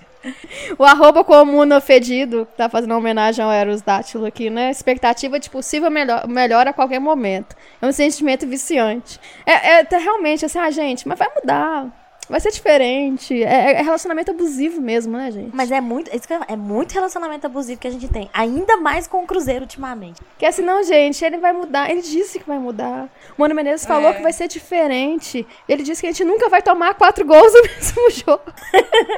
O 0.78 0.84
arroba 0.84 1.24
comuna 1.24 1.80
fedido, 1.80 2.48
tá 2.58 2.68
fazendo 2.68 2.96
homenagem 2.96 3.46
ao 3.46 3.52
Eros 3.52 3.84
Dátilo 3.84 4.26
aqui, 4.26 4.50
né? 4.50 4.72
Expectativa 4.72 5.40
de 5.40 5.52
possível 5.52 5.92
melhor, 5.92 6.28
melhor 6.28 6.68
a 6.68 6.74
qualquer 6.74 7.00
momento. 7.00 7.56
É 7.80 7.86
um 7.86 7.92
sentimento 7.92 8.48
viciante. 8.48 9.20
É, 9.46 9.82
é 9.82 9.98
realmente 9.98 10.44
assim, 10.44 10.58
ah, 10.58 10.72
gente, 10.72 11.08
mas 11.08 11.20
vai 11.20 11.30
mudar 11.36 12.05
Vai 12.30 12.40
ser 12.40 12.52
diferente. 12.52 13.44
É, 13.44 13.74
é, 13.74 13.82
relacionamento 13.82 14.32
abusivo 14.32 14.82
mesmo, 14.82 15.16
né, 15.18 15.32
gente? 15.32 15.56
Mas 15.56 15.72
é 15.72 15.80
muito, 15.80 16.10
é 16.48 16.56
muito 16.56 16.92
relacionamento 16.92 17.46
abusivo 17.46 17.80
que 17.80 17.88
a 17.88 17.92
gente 17.92 18.08
tem. 18.08 18.30
Ainda 18.34 18.78
mais 18.78 19.08
com 19.08 19.24
o 19.24 19.28
Cruzeiro 19.28 19.62
ultimamente. 19.62 20.22
Que 20.38 20.46
assim, 20.46 20.64
não, 20.64 20.84
gente, 20.84 21.24
ele 21.24 21.38
vai 21.38 21.54
mudar. 21.54 21.90
Ele 21.90 22.02
disse 22.02 22.40
que 22.40 22.48
vai 22.48 22.58
mudar. 22.58 23.10
O 23.38 23.42
Mano 23.42 23.54
Menezes 23.54 23.86
falou 23.86 24.10
é. 24.10 24.14
que 24.14 24.24
vai 24.24 24.34
ser 24.34 24.48
diferente. 24.48 25.46
Ele 25.70 25.84
disse 25.84 26.02
que 26.02 26.08
a 26.08 26.12
gente 26.12 26.24
nunca 26.24 26.50
vai 26.50 26.62
tomar 26.62 26.96
quatro 26.96 27.26
gols 27.26 27.54
no 27.54 27.62
mesmo 27.70 28.12
jogo. 28.12 28.44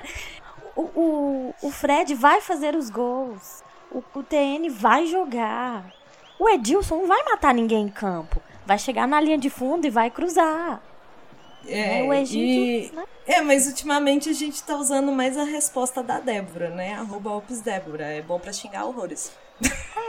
o, 0.75 0.81
o, 0.81 1.55
o 1.63 1.71
Fred 1.71 2.13
vai 2.13 2.41
fazer 2.41 2.75
os 2.75 2.89
gols. 2.89 3.63
O, 3.89 4.03
o 4.13 4.23
TN 4.23 4.69
vai 4.69 5.05
jogar. 5.07 5.85
O 6.37 6.49
Edilson 6.49 6.97
não 6.97 7.07
vai 7.07 7.23
matar 7.23 7.53
ninguém 7.53 7.85
em 7.85 7.89
campo. 7.89 8.41
Vai 8.65 8.77
chegar 8.77 9.07
na 9.07 9.21
linha 9.21 9.37
de 9.37 9.49
fundo 9.49 9.87
e 9.87 9.89
vai 9.89 10.11
cruzar. 10.11 10.81
É, 11.67 12.03
o 12.03 12.13
Egito, 12.13 12.93
e... 12.93 12.95
né? 12.95 13.03
É, 13.25 13.41
mas 13.41 13.67
ultimamente 13.67 14.29
a 14.29 14.33
gente 14.33 14.63
tá 14.63 14.75
usando 14.75 15.11
mais 15.11 15.37
a 15.37 15.43
resposta 15.43 16.01
da 16.01 16.19
Débora, 16.19 16.69
né? 16.69 16.93
Arroba 16.93 17.31
Ops 17.31 17.61
Débora. 17.61 18.05
É 18.05 18.21
bom 18.21 18.39
pra 18.39 18.53
xingar 18.53 18.85
horrores. 18.85 19.31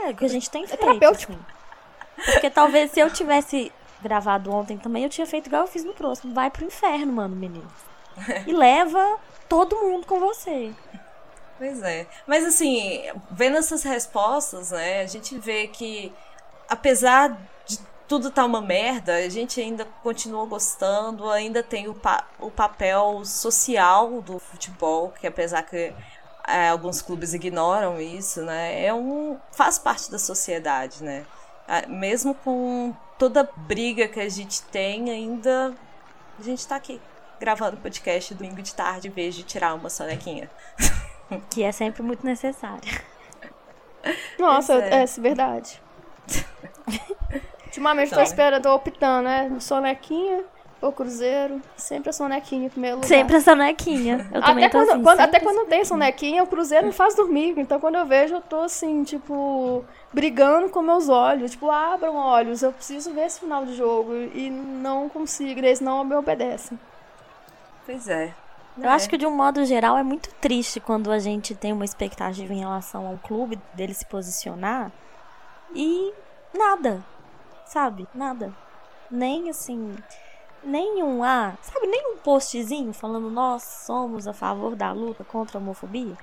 É, 0.05 0.13
que 0.13 0.23
a 0.23 0.29
gente 0.29 0.49
tem 0.49 0.63
é 0.63 0.67
feito. 0.67 0.81
É 0.81 0.85
terapêutico. 0.85 1.33
Assim. 1.33 2.31
Porque 2.33 2.49
talvez 2.49 2.91
se 2.91 2.99
eu 2.99 3.09
tivesse 3.09 3.71
gravado 4.01 4.51
ontem 4.51 4.77
também, 4.77 5.03
eu 5.03 5.09
tinha 5.09 5.27
feito 5.27 5.47
igual 5.47 5.63
eu 5.63 5.67
fiz 5.67 5.83
no 5.83 5.93
próximo. 5.93 6.33
Vai 6.33 6.49
pro 6.49 6.65
inferno, 6.65 7.11
mano, 7.11 7.35
menino. 7.35 7.69
E 8.45 8.53
leva 8.53 9.17
todo 9.47 9.75
mundo 9.77 10.05
com 10.05 10.19
você. 10.19 10.71
Pois 11.57 11.81
é. 11.83 12.07
Mas 12.25 12.45
assim, 12.45 13.03
vendo 13.31 13.57
essas 13.57 13.83
respostas, 13.83 14.71
né, 14.71 15.01
a 15.01 15.07
gente 15.07 15.37
vê 15.37 15.67
que 15.67 16.13
apesar 16.69 17.37
tudo 18.09 18.31
tá 18.31 18.43
uma 18.43 18.59
merda, 18.59 19.17
a 19.17 19.29
gente 19.29 19.61
ainda 19.61 19.85
continua 20.01 20.43
gostando, 20.47 21.29
ainda 21.29 21.61
tem 21.61 21.87
o, 21.87 21.93
pa 21.93 22.27
o 22.39 22.49
papel 22.49 23.21
social 23.23 24.19
do 24.23 24.39
futebol, 24.39 25.11
que 25.11 25.27
apesar 25.27 25.61
que 25.61 25.93
é, 26.47 26.69
alguns 26.69 27.03
clubes 27.03 27.35
ignoram 27.35 28.01
isso, 28.01 28.41
né? 28.41 28.83
É 28.83 28.91
um 28.91 29.37
faz 29.51 29.77
parte 29.77 30.09
da 30.09 30.17
sociedade, 30.17 31.03
né? 31.03 31.23
Mesmo 31.87 32.33
com 32.33 32.95
toda 33.19 33.47
briga 33.55 34.07
que 34.07 34.19
a 34.19 34.27
gente 34.27 34.63
tem, 34.63 35.11
ainda 35.11 35.75
a 36.39 36.41
gente 36.41 36.67
tá 36.67 36.77
aqui 36.77 36.99
gravando 37.39 37.77
podcast 37.77 38.33
domingo 38.33 38.63
de 38.63 38.73
tarde 38.73 39.07
em 39.07 39.11
vez 39.11 39.35
de 39.35 39.43
tirar 39.43 39.75
uma 39.75 39.89
sonequinha. 39.89 40.49
Que 41.51 41.61
é 41.61 41.71
sempre 41.71 42.01
muito 42.01 42.25
necessário. 42.25 42.89
Nossa, 44.39 44.73
é, 44.73 45.03
é 45.03 45.05
verdade. 45.05 45.79
Ultimamente 47.69 48.13
tô 48.13 48.21
esperando, 48.21 48.63
tô 48.63 48.73
optando, 48.73 49.23
né? 49.23 49.55
Sonequinha 49.59 50.43
ou 50.81 50.91
Cruzeiro. 50.91 51.61
Sempre 51.77 52.09
a 52.09 52.13
sonequinha 52.13 52.65
em 52.65 52.69
primeiro 52.69 52.97
lugar. 52.97 53.07
Sempre 53.07 53.35
a 53.35 53.41
sonequinha. 53.41 54.27
Eu 54.33 54.41
também 54.41 54.65
até 54.65 54.69
tô 54.69 54.85
quando, 54.85 54.89
assim, 54.89 55.03
quando 55.03 55.19
Até 55.19 55.39
quando 55.39 55.67
tem 55.67 55.85
sonequinha, 55.85 56.43
o 56.43 56.47
Cruzeiro 56.47 56.87
me 56.87 56.91
faz 56.91 57.15
dormir. 57.15 57.53
Então 57.57 57.79
quando 57.79 57.95
eu 57.95 58.05
vejo, 58.07 58.35
eu 58.35 58.41
tô 58.41 58.61
assim, 58.61 59.03
tipo, 59.03 59.85
brigando 60.11 60.69
com 60.69 60.81
meus 60.81 61.09
olhos. 61.09 61.51
Tipo, 61.51 61.69
abram 61.69 62.15
olhos, 62.15 62.63
eu 62.63 62.71
preciso 62.71 63.13
ver 63.13 63.27
esse 63.27 63.39
final 63.39 63.63
de 63.65 63.75
jogo. 63.75 64.15
E 64.15 64.49
não 64.49 65.07
consigo, 65.07 65.59
eles 65.59 65.79
não 65.79 66.03
me 66.03 66.15
obedecem. 66.15 66.79
Pois 67.85 68.07
é. 68.07 68.33
Eu 68.77 68.85
é. 68.85 68.93
acho 68.93 69.07
que 69.07 69.17
de 69.17 69.27
um 69.27 69.31
modo 69.31 69.63
geral 69.65 69.95
é 69.95 70.03
muito 70.03 70.33
triste 70.41 70.79
quando 70.79 71.11
a 71.11 71.19
gente 71.19 71.53
tem 71.53 71.71
uma 71.71 71.85
expectativa 71.85 72.51
em 72.51 72.59
relação 72.59 73.05
ao 73.05 73.17
clube, 73.17 73.59
dele 73.73 73.93
se 73.93 74.05
posicionar. 74.05 74.91
E 75.75 76.11
nada 76.51 77.03
sabe? 77.69 78.07
Nada. 78.13 78.53
Nem 79.09 79.49
assim. 79.49 79.95
Nenhum, 80.63 81.23
ah, 81.23 81.53
sabe, 81.61 81.87
nem 81.87 82.13
um 82.13 82.17
postzinho 82.17 82.91
falando 82.91 83.29
nós 83.29 83.63
somos 83.63 84.27
a 84.27 84.33
favor 84.33 84.75
da 84.75 84.91
luta 84.91 85.23
contra 85.23 85.57
a 85.57 85.61
homofobia. 85.61 86.17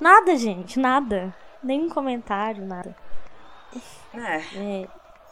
Nada, 0.00 0.34
gente, 0.36 0.78
nada. 0.78 1.34
Nem 1.62 1.84
um 1.84 1.88
comentário, 1.90 2.64
nada. 2.64 2.96
É. 4.14 4.36
é. 4.56 4.88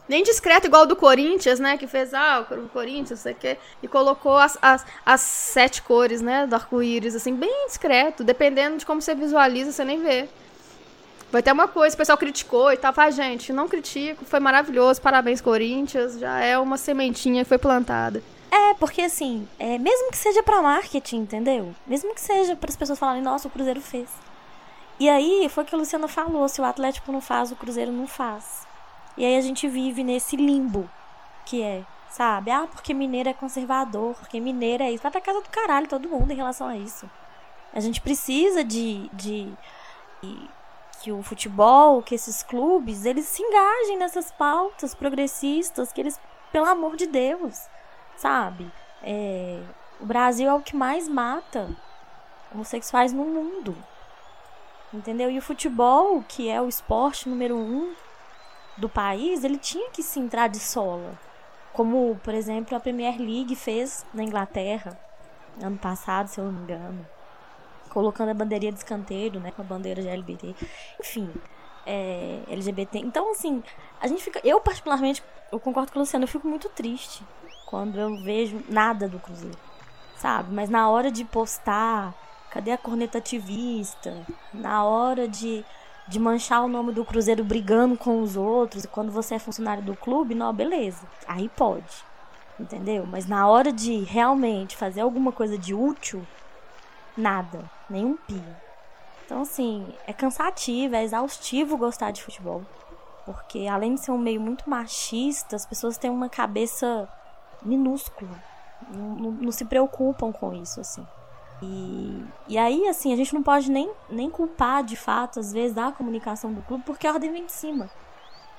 nem 0.07 0.22
discreto 0.22 0.66
igual 0.66 0.82
o 0.82 0.86
do 0.86 0.96
Corinthians, 0.96 1.59
né? 1.59 1.78
Que 1.78 1.86
fez, 1.86 2.12
ah, 2.12 2.46
o 2.50 2.68
Corinthians, 2.68 3.11
não 3.11 3.16
sei 3.16 3.32
o 3.32 3.36
quê. 3.36 3.59
E 3.82 3.88
colocou 3.88 4.36
as, 4.36 4.59
as, 4.61 4.84
as 5.07 5.20
sete 5.22 5.80
cores, 5.80 6.20
né? 6.20 6.46
Do 6.46 6.55
arco-íris, 6.55 7.14
assim, 7.14 7.34
bem 7.34 7.66
discreto. 7.66 8.22
Dependendo 8.22 8.76
de 8.76 8.84
como 8.84 9.00
você 9.00 9.14
visualiza, 9.14 9.72
você 9.72 9.84
nem 9.84 10.02
vê. 10.02 10.28
Vai 11.35 11.43
ter 11.43 11.51
uma 11.51 11.66
coisa, 11.66 11.97
o 11.97 11.99
pessoal 11.99 12.16
criticou 12.16 12.72
e 12.72 12.76
tal. 12.76 12.95
Ah, 12.97 13.11
gente, 13.11 13.53
não 13.53 13.66
critico, 13.66 14.24
foi 14.24 14.39
maravilhoso, 14.39 15.03
parabéns, 15.03 15.41
Corinthians. 15.41 16.16
Já 16.16 16.39
é 16.39 16.57
uma 16.57 16.76
sementinha 16.76 17.43
que 17.43 17.49
foi 17.49 17.59
plantada. 17.59 18.22
É, 18.53 18.72
porque 18.74 19.01
assim, 19.01 19.49
é, 19.59 19.76
mesmo 19.76 20.12
que 20.12 20.16
seja 20.16 20.45
para 20.45 20.62
marketing, 20.62 21.22
entendeu? 21.22 21.74
Mesmo 21.89 22.14
que 22.14 22.20
seja 22.20 22.55
para 22.55 22.70
as 22.70 22.76
pessoas 22.76 23.01
falarem, 23.01 23.20
nossa, 23.20 23.49
o 23.49 23.51
Cruzeiro 23.51 23.80
fez. 23.80 24.09
E 25.01 25.09
aí, 25.09 25.49
foi 25.49 25.64
o 25.64 25.66
que 25.66 25.74
a 25.74 25.78
Luciana 25.78 26.07
falou: 26.07 26.49
se 26.49 26.61
o 26.61 26.64
Atlético 26.64 27.11
não 27.11 27.20
faz, 27.20 27.51
o 27.51 27.57
Cruzeiro 27.57 27.91
não 27.91 28.07
faz. 28.07 28.64
E 29.16 29.24
aí 29.24 29.37
a 29.37 29.41
gente 29.41 29.66
vive 29.66 30.05
nesse 30.05 30.37
limbo 30.37 30.89
que 31.45 31.61
é, 31.64 31.82
sabe? 32.11 32.53
Ah, 32.53 32.68
porque 32.70 32.95
mineiro 32.95 33.28
é 33.28 33.35
conservador, 33.35 34.14
porque 34.14 34.39
mineiro 34.39 34.85
é 34.85 34.93
isso. 34.93 35.03
Vai 35.03 35.11
pra 35.11 35.20
casa 35.20 35.41
do 35.41 35.51
caralho 35.51 35.89
todo 35.89 36.09
mundo 36.09 36.30
em 36.30 36.37
relação 36.37 36.68
a 36.68 36.76
isso. 36.76 37.11
A 37.72 37.80
gente 37.80 38.01
precisa 38.01 38.62
de, 38.62 39.11
de, 39.12 39.53
de 40.22 40.53
que 41.05 41.12
o 41.12 41.22
futebol, 41.22 42.02
que 42.02 42.14
esses 42.14 42.42
clubes, 42.42 43.05
eles 43.05 43.26
se 43.26 43.42
engajem 43.42 43.98
nessas 43.98 44.32
pautas 44.32 44.94
progressistas, 44.94 45.92
que 45.92 46.00
eles, 46.00 46.18
pelo 46.50 46.64
amor 46.64 46.96
de 46.96 47.07
Deus, 47.07 47.68
sabe? 48.16 48.72
É, 49.02 49.61
o 50.00 50.07
Brasil 50.07 50.48
é 50.48 50.55
o 50.55 50.62
que 50.62 50.74
mais 50.74 51.07
mata 51.07 51.68
homossexuais 52.50 53.12
no 53.12 53.22
mundo. 53.22 53.76
Entendeu? 54.94 55.30
E 55.30 55.36
o 55.36 55.42
futebol, 55.42 56.24
que 56.26 56.48
é 56.48 56.59
o 56.59 56.68
esporte 56.68 57.28
número 57.28 57.55
um 57.55 57.94
do 58.78 58.88
país, 58.88 59.44
ele 59.44 59.59
tinha 59.59 59.90
que 59.90 60.02
se 60.02 60.18
entrar 60.18 60.48
de 60.48 60.59
sola. 60.59 61.18
Como, 61.74 62.18
por 62.24 62.32
exemplo, 62.32 62.74
a 62.74 62.80
Premier 62.80 63.18
League 63.18 63.55
fez 63.55 64.07
na 64.14 64.22
Inglaterra, 64.22 64.98
ano 65.61 65.76
passado, 65.76 66.28
se 66.28 66.40
eu 66.40 66.46
não 66.46 66.52
me 66.52 66.62
engano. 66.62 67.07
Colocando 67.95 68.28
a 68.28 68.34
bandeirinha 68.34 68.72
de 68.72 68.78
escanteio, 68.78 69.40
né? 69.40 69.51
Com 69.53 69.62
a 69.62 69.64
bandeira 69.64 70.03
de 70.03 70.09
LGBT. 70.09 70.55
Enfim, 71.01 71.30
é, 71.86 72.40
LGBT. 72.49 72.99
Então, 72.99 73.30
assim, 73.30 73.62
a 74.01 74.07
gente 74.07 74.22
fica. 74.22 74.40
Eu, 74.45 74.61
particularmente, 74.61 75.22
eu 75.51 75.59
concordo 75.59 75.92
com 75.92 75.99
o 75.99 76.03
Luciano, 76.03 76.24
eu 76.24 76.28
fico 76.28 76.47
muito 76.47 76.68
triste 76.68 77.22
quando 77.66 77.99
eu 77.99 78.16
vejo 78.22 78.62
nada 78.68 79.09
do 79.09 79.18
Cruzeiro. 79.18 79.59
Sabe? 80.16 80.53
Mas 80.53 80.68
na 80.68 80.90
hora 80.90 81.11
de 81.11 81.24
postar, 81.24 82.14
cadê 82.51 82.72
a 82.72 82.78
corneta 82.78 83.18
ativista? 83.18 84.26
Na 84.53 84.84
hora 84.84 85.26
de 85.26 85.64
de 86.07 86.18
manchar 86.18 86.62
o 86.62 86.68
nome 86.68 86.92
do 86.92 87.05
Cruzeiro 87.05 87.42
brigando 87.42 87.97
com 87.97 88.20
os 88.20 88.36
outros, 88.36 88.86
quando 88.86 89.11
você 89.11 89.36
é 89.36 89.38
funcionário 89.38 89.82
do 89.82 89.97
clube, 89.97 90.34
não, 90.34 90.53
beleza. 90.53 91.01
Aí 91.26 91.49
pode. 91.49 92.05
Entendeu? 92.59 93.07
Mas 93.07 93.26
na 93.26 93.49
hora 93.49 93.72
de 93.72 94.01
realmente 94.05 94.76
fazer 94.76 95.01
alguma 95.01 95.32
coisa 95.32 95.59
de 95.59 95.74
útil, 95.74 96.24
nada, 97.16 97.68
nenhum 97.95 98.16
pio. 98.16 98.57
Então, 99.24 99.42
assim, 99.42 99.86
é 100.07 100.12
cansativo, 100.12 100.95
é 100.95 101.03
exaustivo 101.03 101.78
gostar 101.78 102.11
de 102.11 102.22
futebol. 102.22 102.62
Porque 103.24 103.66
além 103.66 103.95
de 103.95 104.03
ser 104.03 104.11
um 104.11 104.18
meio 104.18 104.40
muito 104.40 104.68
machista, 104.68 105.57
as 105.57 105.64
pessoas 105.64 105.97
têm 105.97 106.11
uma 106.11 106.28
cabeça 106.28 107.09
minúscula. 107.62 108.42
Não, 108.90 109.14
não, 109.14 109.30
não 109.30 109.53
se 109.53 109.64
preocupam 109.64 110.30
com 110.30 110.53
isso, 110.53 110.80
assim. 110.80 111.07
E, 111.62 112.22
e 112.49 112.59
aí, 112.59 112.86
assim, 112.86 113.14
a 113.14 113.16
gente 113.16 113.32
não 113.32 113.42
pode 113.42 113.70
nem, 113.70 113.90
nem 114.11 114.28
culpar 114.28 114.84
de 114.84 114.97
fato, 114.97 115.40
às 115.40 115.53
vezes, 115.53 115.74
da 115.74 115.90
comunicação 115.90 116.53
do 116.53 116.61
clube, 116.62 116.84
porque 116.84 117.07
a 117.07 117.12
ordem 117.12 117.32
vem 117.32 117.47
de 117.47 117.53
cima. 117.53 117.88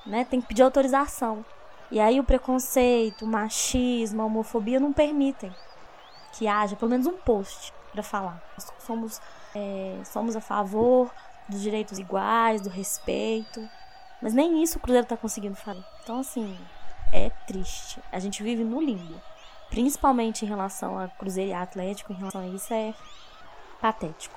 Né? 0.04 0.24
Tem 0.24 0.40
que 0.40 0.48
pedir 0.48 0.62
autorização. 0.62 1.44
E 1.90 2.00
aí 2.00 2.18
o 2.18 2.24
preconceito, 2.24 3.24
o 3.24 3.28
machismo, 3.28 4.22
a 4.22 4.24
homofobia 4.24 4.80
não 4.80 4.92
permitem 4.92 5.54
que 6.32 6.48
haja 6.48 6.74
pelo 6.74 6.90
menos 6.90 7.06
um 7.06 7.16
post 7.16 7.72
para 7.96 8.02
falar. 8.02 8.42
Nós 8.56 8.72
somos, 8.78 9.20
é, 9.54 10.00
somos 10.04 10.36
a 10.36 10.40
favor 10.40 11.10
dos 11.48 11.60
direitos 11.60 11.98
iguais, 11.98 12.60
do 12.60 12.68
respeito. 12.68 13.66
Mas 14.22 14.32
nem 14.32 14.62
isso 14.62 14.78
o 14.78 14.80
Cruzeiro 14.80 15.04
está 15.04 15.16
conseguindo 15.16 15.56
fazer. 15.56 15.84
Então, 16.02 16.20
assim, 16.20 16.58
é 17.12 17.30
triste. 17.46 18.00
A 18.12 18.18
gente 18.18 18.42
vive 18.42 18.64
no 18.64 18.80
limbo 18.80 19.20
principalmente 19.70 20.44
em 20.44 20.48
relação 20.48 20.98
a 20.98 21.08
Cruzeiro 21.08 21.50
e 21.50 21.54
Atlético, 21.54 22.12
em 22.12 22.16
relação 22.16 22.40
a 22.40 22.46
isso, 22.46 22.72
é 22.72 22.94
patético. 23.80 24.34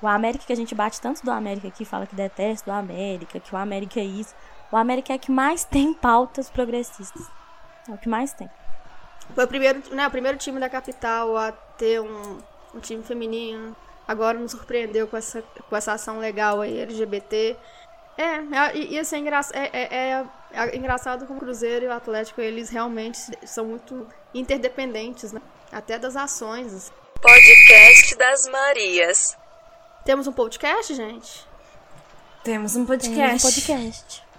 O 0.00 0.06
América 0.06 0.44
que 0.44 0.52
a 0.52 0.56
gente 0.56 0.74
bate 0.74 1.00
tanto 1.00 1.24
do 1.24 1.30
América 1.30 1.68
aqui, 1.68 1.84
fala 1.84 2.06
que 2.06 2.16
detesta 2.16 2.70
do 2.70 2.74
América, 2.74 3.38
que 3.38 3.54
o 3.54 3.58
América 3.58 4.00
é 4.00 4.04
isso. 4.04 4.34
O 4.70 4.76
América 4.76 5.12
é 5.12 5.18
que 5.18 5.30
mais 5.30 5.64
tem 5.64 5.94
pautas 5.94 6.50
progressistas. 6.50 7.30
É 7.88 7.92
o 7.92 7.98
que 7.98 8.08
mais 8.08 8.32
tem. 8.32 8.50
Foi 9.34 9.44
o 9.44 9.48
primeiro, 9.48 9.82
né, 9.94 10.06
o 10.06 10.10
primeiro 10.10 10.38
time 10.38 10.58
da 10.58 10.68
capital 10.68 11.36
a 11.36 11.52
ter 11.52 12.00
um, 12.00 12.38
um 12.74 12.80
time 12.80 13.02
feminino. 13.02 13.76
Agora 14.06 14.38
nos 14.38 14.50
surpreendeu 14.50 15.06
com 15.06 15.16
essa, 15.16 15.42
com 15.68 15.76
essa 15.76 15.92
ação 15.92 16.18
legal 16.18 16.60
aí, 16.60 16.78
LGBT. 16.80 17.56
É, 18.16 18.24
é 18.24 18.76
e, 18.76 18.94
e 18.94 18.98
assim, 18.98 19.24
é, 19.28 19.70
é, 19.72 19.96
é, 19.96 20.26
é 20.52 20.76
engraçado 20.76 21.26
como 21.26 21.38
o 21.38 21.40
Cruzeiro 21.40 21.84
e 21.84 21.88
o 21.88 21.92
Atlético, 21.92 22.40
eles 22.40 22.68
realmente 22.68 23.18
são 23.46 23.64
muito 23.66 24.06
interdependentes, 24.34 25.32
né? 25.32 25.40
Até 25.70 25.98
das 25.98 26.16
ações. 26.16 26.92
Podcast 27.20 28.16
das 28.16 28.46
Marias. 28.48 29.36
Temos 30.04 30.26
um 30.26 30.32
podcast, 30.32 30.94
gente? 30.94 31.46
Temos 32.42 32.74
um 32.74 32.84
podcast. 32.84 33.16
Temos 33.16 33.44
um 33.44 33.48
podcast. 33.48 34.31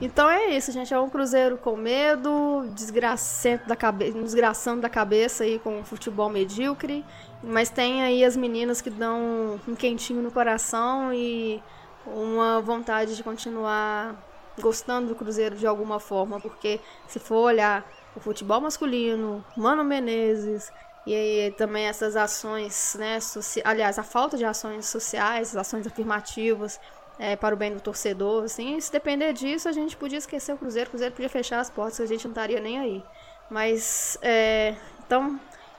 Então 0.00 0.28
é 0.28 0.46
isso, 0.50 0.72
gente. 0.72 0.92
É 0.92 0.98
um 0.98 1.08
cruzeiro 1.08 1.56
com 1.56 1.76
medo, 1.76 2.66
desgracento 2.74 3.68
da 3.68 3.76
cabeça, 3.76 4.18
desgraçando 4.18 4.80
da 4.80 4.88
cabeça 4.88 5.44
aí 5.44 5.58
com 5.58 5.84
futebol 5.84 6.28
medíocre. 6.28 7.04
Mas 7.42 7.70
tem 7.70 8.02
aí 8.02 8.24
as 8.24 8.36
meninas 8.36 8.80
que 8.80 8.90
dão 8.90 9.60
um 9.66 9.74
quentinho 9.74 10.22
no 10.22 10.30
coração 10.30 11.12
e 11.12 11.62
uma 12.06 12.60
vontade 12.60 13.16
de 13.16 13.22
continuar 13.22 14.16
gostando 14.60 15.08
do 15.08 15.14
Cruzeiro 15.14 15.56
de 15.56 15.66
alguma 15.66 15.98
forma, 15.98 16.40
porque 16.40 16.80
se 17.08 17.18
for 17.18 17.36
olhar 17.36 17.84
o 18.14 18.20
futebol 18.20 18.60
masculino, 18.60 19.44
Mano 19.56 19.82
Menezes, 19.82 20.70
e 21.06 21.14
aí 21.14 21.50
também 21.52 21.86
essas 21.86 22.16
ações, 22.16 22.96
né, 22.98 23.18
aliás, 23.64 23.98
a 23.98 24.02
falta 24.02 24.36
de 24.36 24.44
ações 24.44 24.86
sociais, 24.86 25.56
ações 25.56 25.86
afirmativas 25.86 26.78
é, 27.22 27.36
para 27.36 27.54
o 27.54 27.56
bem 27.56 27.72
do 27.72 27.80
torcedor, 27.80 28.42
assim, 28.42 28.80
se 28.80 28.90
depender 28.90 29.32
disso, 29.32 29.68
a 29.68 29.72
gente 29.72 29.96
podia 29.96 30.18
esquecer 30.18 30.52
o 30.52 30.58
Cruzeiro, 30.58 30.88
o 30.88 30.90
Cruzeiro 30.90 31.14
podia 31.14 31.28
fechar 31.28 31.60
as 31.60 31.70
portas, 31.70 32.00
a 32.00 32.06
gente 32.06 32.24
não 32.24 32.32
estaria 32.32 32.58
nem 32.58 32.80
aí. 32.80 33.04
Mas, 33.48 34.18
é, 34.20 34.74
então, 35.06 35.38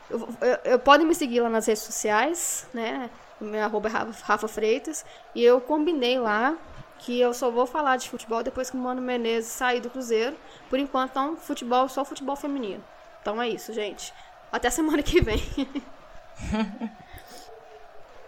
eu, 0.09 0.29
eu, 0.39 0.57
eu, 0.63 0.79
podem 0.79 1.05
me 1.05 1.13
seguir 1.13 1.41
lá 1.41 1.49
nas 1.49 1.65
redes 1.65 1.83
sociais, 1.83 2.65
né, 2.73 3.09
meu 3.41 3.61
arroba 3.61 3.89
é 3.89 3.91
Rafa 3.91 4.47
Freitas, 4.47 5.05
e 5.35 5.43
eu 5.43 5.59
combinei 5.59 6.17
lá 6.17 6.55
que 6.99 7.19
eu 7.19 7.33
só 7.33 7.51
vou 7.51 7.65
falar 7.65 7.97
de 7.97 8.09
futebol 8.09 8.41
depois 8.41 8.69
que 8.69 8.77
o 8.77 8.79
Mano 8.79 9.01
Menezes 9.01 9.51
sair 9.51 9.81
do 9.81 9.89
Cruzeiro. 9.89 10.37
Por 10.69 10.79
enquanto, 10.79 11.11
então, 11.11 11.35
futebol, 11.35 11.89
só 11.89 12.05
futebol 12.05 12.37
feminino. 12.37 12.81
Então 13.21 13.41
é 13.41 13.49
isso, 13.49 13.73
gente. 13.73 14.13
Até 14.49 14.69
semana 14.69 15.03
que 15.03 15.19
vem. 15.19 15.41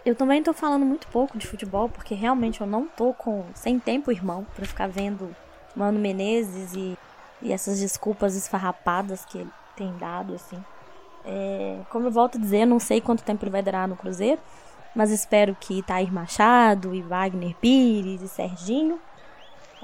eu 0.06 0.14
também 0.14 0.42
tô 0.42 0.52
falando 0.52 0.86
muito 0.86 1.06
pouco 1.08 1.36
de 1.36 1.46
futebol, 1.46 1.88
porque 1.88 2.14
realmente 2.14 2.60
eu 2.60 2.66
não 2.66 2.86
tô 2.86 3.12
com 3.12 3.44
sem 3.54 3.78
tempo, 3.78 4.10
irmão, 4.10 4.46
para 4.54 4.64
ficar 4.64 4.88
vendo 4.88 5.34
Mano 5.74 5.98
Menezes 5.98 6.72
e, 6.74 6.96
e 7.42 7.52
essas 7.52 7.80
desculpas 7.80 8.34
esfarrapadas 8.34 9.24
que 9.24 9.38
ele 9.38 9.50
tem 9.76 9.92
dado, 9.98 10.34
assim. 10.34 10.62
É, 11.24 11.80
como 11.90 12.06
eu 12.06 12.10
volto 12.10 12.38
a 12.38 12.40
dizer, 12.40 12.64
não 12.64 12.78
sei 12.78 13.00
quanto 13.00 13.24
tempo 13.24 13.44
ele 13.44 13.50
vai 13.50 13.62
durar 13.62 13.86
no 13.86 13.96
Cruzeiro 13.96 14.40
mas 14.96 15.10
espero 15.10 15.54
que 15.60 15.82
Tair 15.82 16.10
Machado 16.10 16.94
e 16.94 17.02
Wagner 17.02 17.54
Pires 17.60 18.22
e 18.22 18.28
Serginho 18.28 18.98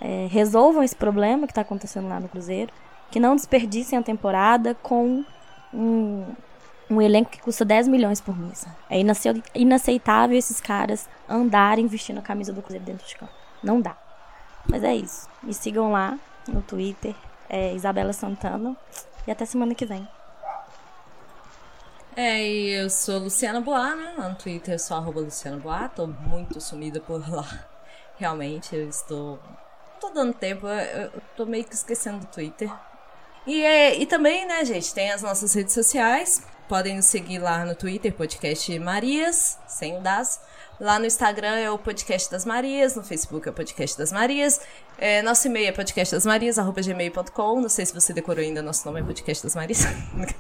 é, 0.01 0.27
resolvam 0.31 0.83
esse 0.83 0.97
problema 0.97 1.47
que 1.47 1.53
está 1.53 1.61
acontecendo 1.61 2.09
lá 2.09 2.18
no 2.18 2.31
Cruzeiro, 2.31 2.73
que 3.11 3.20
não 3.20 3.37
desperdicem 3.37 3.99
a 3.99 4.03
temporada 4.03 4.75
com 4.83 5.23
um, 5.73 6.25
um 6.93 7.01
elenco 7.03 7.30
que 7.30 7.40
custa 7.40 7.64
10 7.64 7.88
milhões 7.88 8.20
por 8.20 8.36
mês. 8.36 8.66
É 8.90 8.99
inaceitável 9.55 10.36
esses 10.36 10.61
caras 10.61 11.09
andarem 11.28 11.86
vestindo 11.86 12.18
a 12.18 12.22
camisa 12.22 12.53
do 12.53 12.61
Cruzeiro 12.61 12.84
dentro 12.84 13.07
de 13.07 13.16
campo. 13.16 13.32
Não 13.62 13.80
dá. 13.80 13.97
Mas 14.68 14.84
é 14.84 14.95
isso. 14.95 15.28
Me 15.43 15.55
sigam 15.55 15.90
lá 15.90 16.18
no 16.47 16.62
Twitter, 16.62 17.14
é 17.49 17.74
Isabela 17.74 18.12
Santana. 18.12 18.76
E 19.26 19.30
até 19.30 19.45
semana 19.45 19.74
que 19.74 19.86
vem. 19.86 20.07
É, 22.14 22.45
e 22.47 22.70
eu 22.74 22.90
sou 22.90 23.20
Luciana 23.20 23.61
Boa, 23.61 23.95
né? 23.95 24.14
No 24.18 24.34
Twitter 24.34 24.74
eu 24.74 24.78
sou 24.78 24.97
arroba 24.97 25.20
Luciana 25.20 25.57
Boa, 25.57 25.88
tô 25.88 26.07
muito 26.07 26.61
sumida 26.61 27.01
por 27.01 27.22
lá. 27.30 27.47
Realmente, 28.18 28.76
eu 28.76 28.88
estou. 28.88 29.38
tô 30.01 30.11
dando 30.11 30.34
tempo, 30.34 30.66
eu 30.66 31.11
tô 31.36 31.47
meio 31.47 31.64
que 31.64 31.74
esquecendo 31.74 32.18
do 32.18 32.26
Twitter. 32.26 32.70
E, 33.47 33.64
é, 33.64 33.99
e 33.99 34.07
também, 34.07 34.47
né, 34.47 34.64
gente, 34.64 34.93
tem 34.93 35.11
as 35.11 35.22
nossas 35.22 35.55
redes 35.55 35.72
sociais. 35.72 36.47
Podem 36.69 36.97
nos 36.97 37.07
seguir 37.07 37.39
lá 37.39 37.65
no 37.65 37.75
Twitter, 37.75 38.13
podcast 38.13 38.79
Marias, 38.79 39.59
sem 39.67 39.97
o 39.99 40.01
das. 40.01 40.41
Lá 40.81 40.99
no 40.99 41.07
Instagram 41.07 41.59
é 41.59 41.71
o 41.71 41.79
Podcast 41.79 42.31
das 42.31 42.45
Marias, 42.45 42.97
no 42.97 43.05
Facebook 43.05 43.47
é 43.47 43.51
o 43.51 43.55
Podcast 43.55 43.97
das 43.97 44.11
Marias. 44.11 44.61
É, 44.99 45.23
nosso 45.23 45.47
e-mail 45.47 45.69
é 45.69 45.73
podcastdasmarias.gmail.com. 45.73 47.61
Não 47.61 47.69
sei 47.69 47.87
se 47.87 47.95
você 47.95 48.13
decorou 48.13 48.43
ainda, 48.43 48.63
nosso 48.63 48.85
nome 48.87 49.01
é 49.01 49.05
Podcast 49.05 49.45
das 49.45 49.55
Marias. 49.55 49.85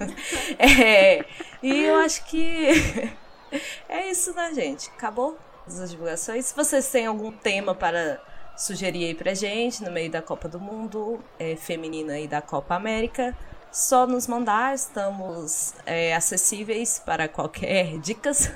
é, 0.58 1.24
e 1.62 1.84
eu 1.84 1.94
acho 1.96 2.24
que 2.24 2.68
é 3.88 4.10
isso, 4.10 4.34
né, 4.34 4.52
gente? 4.52 4.88
Acabou 4.90 5.38
as 5.66 5.90
divulgações. 5.90 6.46
Se 6.46 6.56
vocês 6.56 6.90
têm 6.90 7.06
algum 7.06 7.30
tema 7.30 7.74
para 7.74 8.20
sugerir 8.56 9.04
aí 9.06 9.14
pra 9.14 9.34
gente 9.34 9.82
no 9.84 9.90
meio 9.90 10.10
da 10.10 10.20
Copa 10.20 10.48
do 10.48 10.58
Mundo 10.58 11.20
é, 11.38 11.56
feminina 11.56 12.18
e 12.18 12.26
da 12.26 12.42
Copa 12.42 12.74
América, 12.74 13.36
só 13.72 14.06
nos 14.06 14.26
mandar, 14.26 14.74
estamos 14.74 15.72
é, 15.86 16.14
acessíveis 16.14 17.02
para 17.04 17.26
qualquer 17.26 17.98
dicas. 18.04 18.50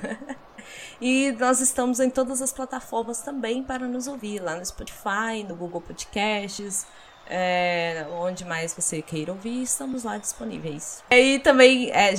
E 1.01 1.31
nós 1.39 1.59
estamos 1.59 1.99
em 1.99 2.09
todas 2.09 2.41
as 2.41 2.51
plataformas 2.51 3.21
também 3.21 3.63
para 3.63 3.87
nos 3.87 4.07
ouvir, 4.07 4.39
lá 4.39 4.55
no 4.55 4.65
Spotify, 4.65 5.43
no 5.47 5.55
Google 5.55 5.81
Podcasts, 5.81 6.85
é, 7.29 8.05
onde 8.11 8.45
mais 8.45 8.73
você 8.73 9.01
queira 9.01 9.31
ouvir, 9.31 9.63
estamos 9.63 10.03
lá 10.03 10.17
disponíveis. 10.17 11.03
E 11.09 11.39
também 11.39 11.91
é, 11.91 12.13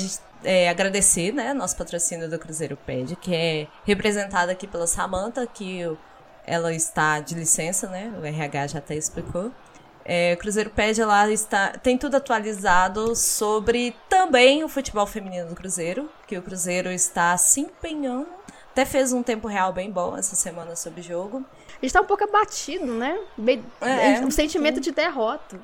é, 0.44 0.68
agradecer, 0.68 1.32
né, 1.32 1.53
nosso 1.53 1.76
patrocínio 1.76 2.28
do 2.28 2.38
Cruzeiro 2.38 2.76
Ped, 2.76 3.16
que 3.16 3.34
é 3.34 3.66
representado 3.84 4.51
aqui 4.51 4.66
pela 4.66 4.86
Samanta, 4.86 5.46
que 5.46 5.80
ela 6.46 6.72
está 6.72 7.20
de 7.20 7.34
licença, 7.34 7.88
né, 7.88 8.12
o 8.20 8.24
RH 8.24 8.68
já 8.68 8.78
até 8.78 8.94
explicou. 8.94 9.53
É, 10.11 10.34
Cruzeiro 10.36 10.70
Pede 10.70 11.04
lá 11.04 11.30
está, 11.30 11.68
tem 11.68 11.98
tudo 11.98 12.16
atualizado 12.16 13.14
sobre 13.14 13.94
também 14.09 14.64
o 14.64 14.68
futebol 14.68 15.06
feminino 15.06 15.50
do 15.50 15.54
Cruzeiro, 15.54 16.11
que 16.26 16.38
o 16.38 16.42
Cruzeiro 16.42 16.90
está 16.90 17.36
se 17.36 17.61
empenhando 17.61 18.38
até 18.78 18.84
fez 18.84 19.12
um 19.12 19.24
tempo 19.24 19.48
real 19.48 19.72
bem 19.72 19.90
bom 19.90 20.16
essa 20.16 20.36
semana 20.36 20.76
sobre 20.76 21.00
o 21.00 21.02
jogo. 21.02 21.44
A 21.66 21.84
gente 21.84 21.92
tá 21.92 22.00
um 22.00 22.04
pouco 22.04 22.22
abatido, 22.22 22.86
né? 22.86 23.18
Bem, 23.36 23.64
é, 23.80 24.20
um 24.20 24.30
sentimento 24.30 24.76
sim. 24.76 24.82
de 24.82 24.92
derrota. 24.92 25.59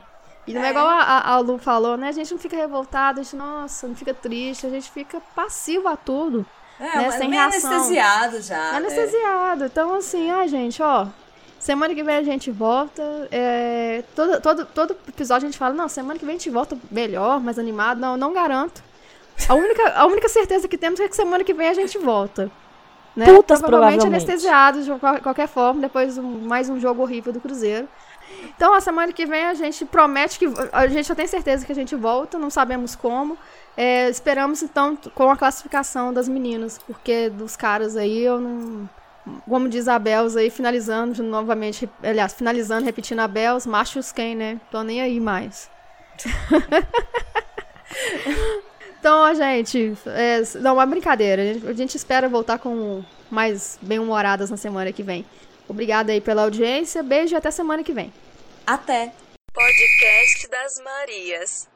E 0.48 0.52
não 0.52 0.60
é, 0.60 0.66
é 0.66 0.70
igual 0.70 0.88
a, 0.88 1.30
a, 1.30 1.38
Lu 1.38 1.56
falou, 1.56 1.96
né? 1.96 2.08
A 2.08 2.12
gente 2.12 2.32
não 2.32 2.40
fica 2.40 2.56
revoltado, 2.56 3.20
a 3.20 3.22
gente, 3.22 3.36
nossa, 3.36 3.86
não 3.86 3.94
fica 3.94 4.12
triste, 4.12 4.66
a 4.66 4.70
gente 4.70 4.90
fica 4.90 5.22
passivo 5.32 5.86
a 5.86 5.96
tudo. 5.96 6.44
É, 6.80 6.96
né? 6.96 7.10
Sem 7.12 7.30
reação. 7.30 7.70
anestesiado 7.70 8.40
já. 8.42 8.72
É 8.72 8.76
anestesiado. 8.78 9.64
Então, 9.66 9.94
assim, 9.94 10.32
ai, 10.32 10.48
gente, 10.48 10.82
ó. 10.82 11.06
Semana 11.64 11.94
que 11.94 12.02
vem 12.02 12.16
a 12.16 12.22
gente 12.22 12.50
volta. 12.50 13.02
É, 13.32 14.04
todo, 14.14 14.38
todo, 14.38 14.66
todo 14.66 14.96
episódio 15.08 15.46
a 15.46 15.50
gente 15.50 15.56
fala, 15.56 15.72
não, 15.72 15.88
semana 15.88 16.18
que 16.18 16.26
vem 16.26 16.34
a 16.34 16.38
gente 16.38 16.50
volta 16.50 16.76
melhor, 16.90 17.40
mais 17.40 17.58
animado. 17.58 17.98
Não, 17.98 18.18
não 18.18 18.34
garanto. 18.34 18.82
A 19.48 19.54
única, 19.54 19.94
a 19.94 20.04
única 20.04 20.28
certeza 20.28 20.68
que 20.68 20.76
temos 20.76 21.00
é 21.00 21.08
que 21.08 21.16
semana 21.16 21.42
que 21.42 21.54
vem 21.54 21.66
a 21.66 21.72
gente 21.72 21.96
volta. 21.96 22.50
Né? 23.16 23.24
Putas, 23.24 23.62
provavelmente, 23.62 24.00
provavelmente. 24.02 24.06
anestesiados 24.06 24.84
de 24.84 24.92
qualquer 25.22 25.48
forma, 25.48 25.80
depois 25.80 26.18
mais 26.18 26.68
um 26.68 26.78
jogo 26.78 27.00
horrível 27.00 27.32
do 27.32 27.40
Cruzeiro. 27.40 27.88
Então, 28.54 28.74
a 28.74 28.80
semana 28.82 29.10
que 29.10 29.24
vem 29.24 29.46
a 29.46 29.54
gente 29.54 29.86
promete 29.86 30.38
que. 30.38 30.46
A 30.70 30.86
gente 30.86 31.08
já 31.08 31.14
tem 31.14 31.26
certeza 31.26 31.64
que 31.64 31.72
a 31.72 31.74
gente 31.74 31.96
volta, 31.96 32.38
não 32.38 32.50
sabemos 32.50 32.94
como. 32.94 33.38
É, 33.74 34.10
esperamos, 34.10 34.62
então, 34.62 34.98
com 35.14 35.30
a 35.30 35.36
classificação 35.36 36.12
das 36.12 36.28
meninas, 36.28 36.78
porque 36.86 37.30
dos 37.30 37.56
caras 37.56 37.96
aí 37.96 38.22
eu 38.22 38.38
não. 38.38 38.86
Como 39.48 39.68
diz 39.68 39.88
a 39.88 39.98
Bels 39.98 40.36
aí, 40.36 40.50
finalizando 40.50 41.22
novamente, 41.22 41.88
aliás, 42.02 42.34
finalizando, 42.34 42.84
repetindo 42.84 43.20
a 43.20 43.28
Bels, 43.28 43.66
machos 43.66 44.12
quem, 44.12 44.34
né? 44.34 44.60
Tô 44.70 44.82
nem 44.82 45.00
aí 45.00 45.18
mais. 45.20 45.70
Então, 49.04 49.34
gente, 49.34 49.92
é, 50.06 50.40
não, 50.60 50.80
é 50.80 50.86
brincadeira. 50.86 51.42
A 51.68 51.74
gente 51.74 51.94
espera 51.94 52.26
voltar 52.26 52.58
com 52.58 53.04
mais 53.30 53.78
bem-humoradas 53.82 54.48
na 54.48 54.56
semana 54.56 54.90
que 54.94 55.02
vem. 55.02 55.26
Obrigada 55.68 56.10
aí 56.10 56.22
pela 56.22 56.40
audiência, 56.40 57.02
beijo 57.02 57.34
e 57.34 57.36
até 57.36 57.50
semana 57.50 57.84
que 57.84 57.92
vem. 57.92 58.10
Até! 58.66 59.12
Podcast 59.52 60.48
das 60.48 60.82
Marias. 60.82 61.73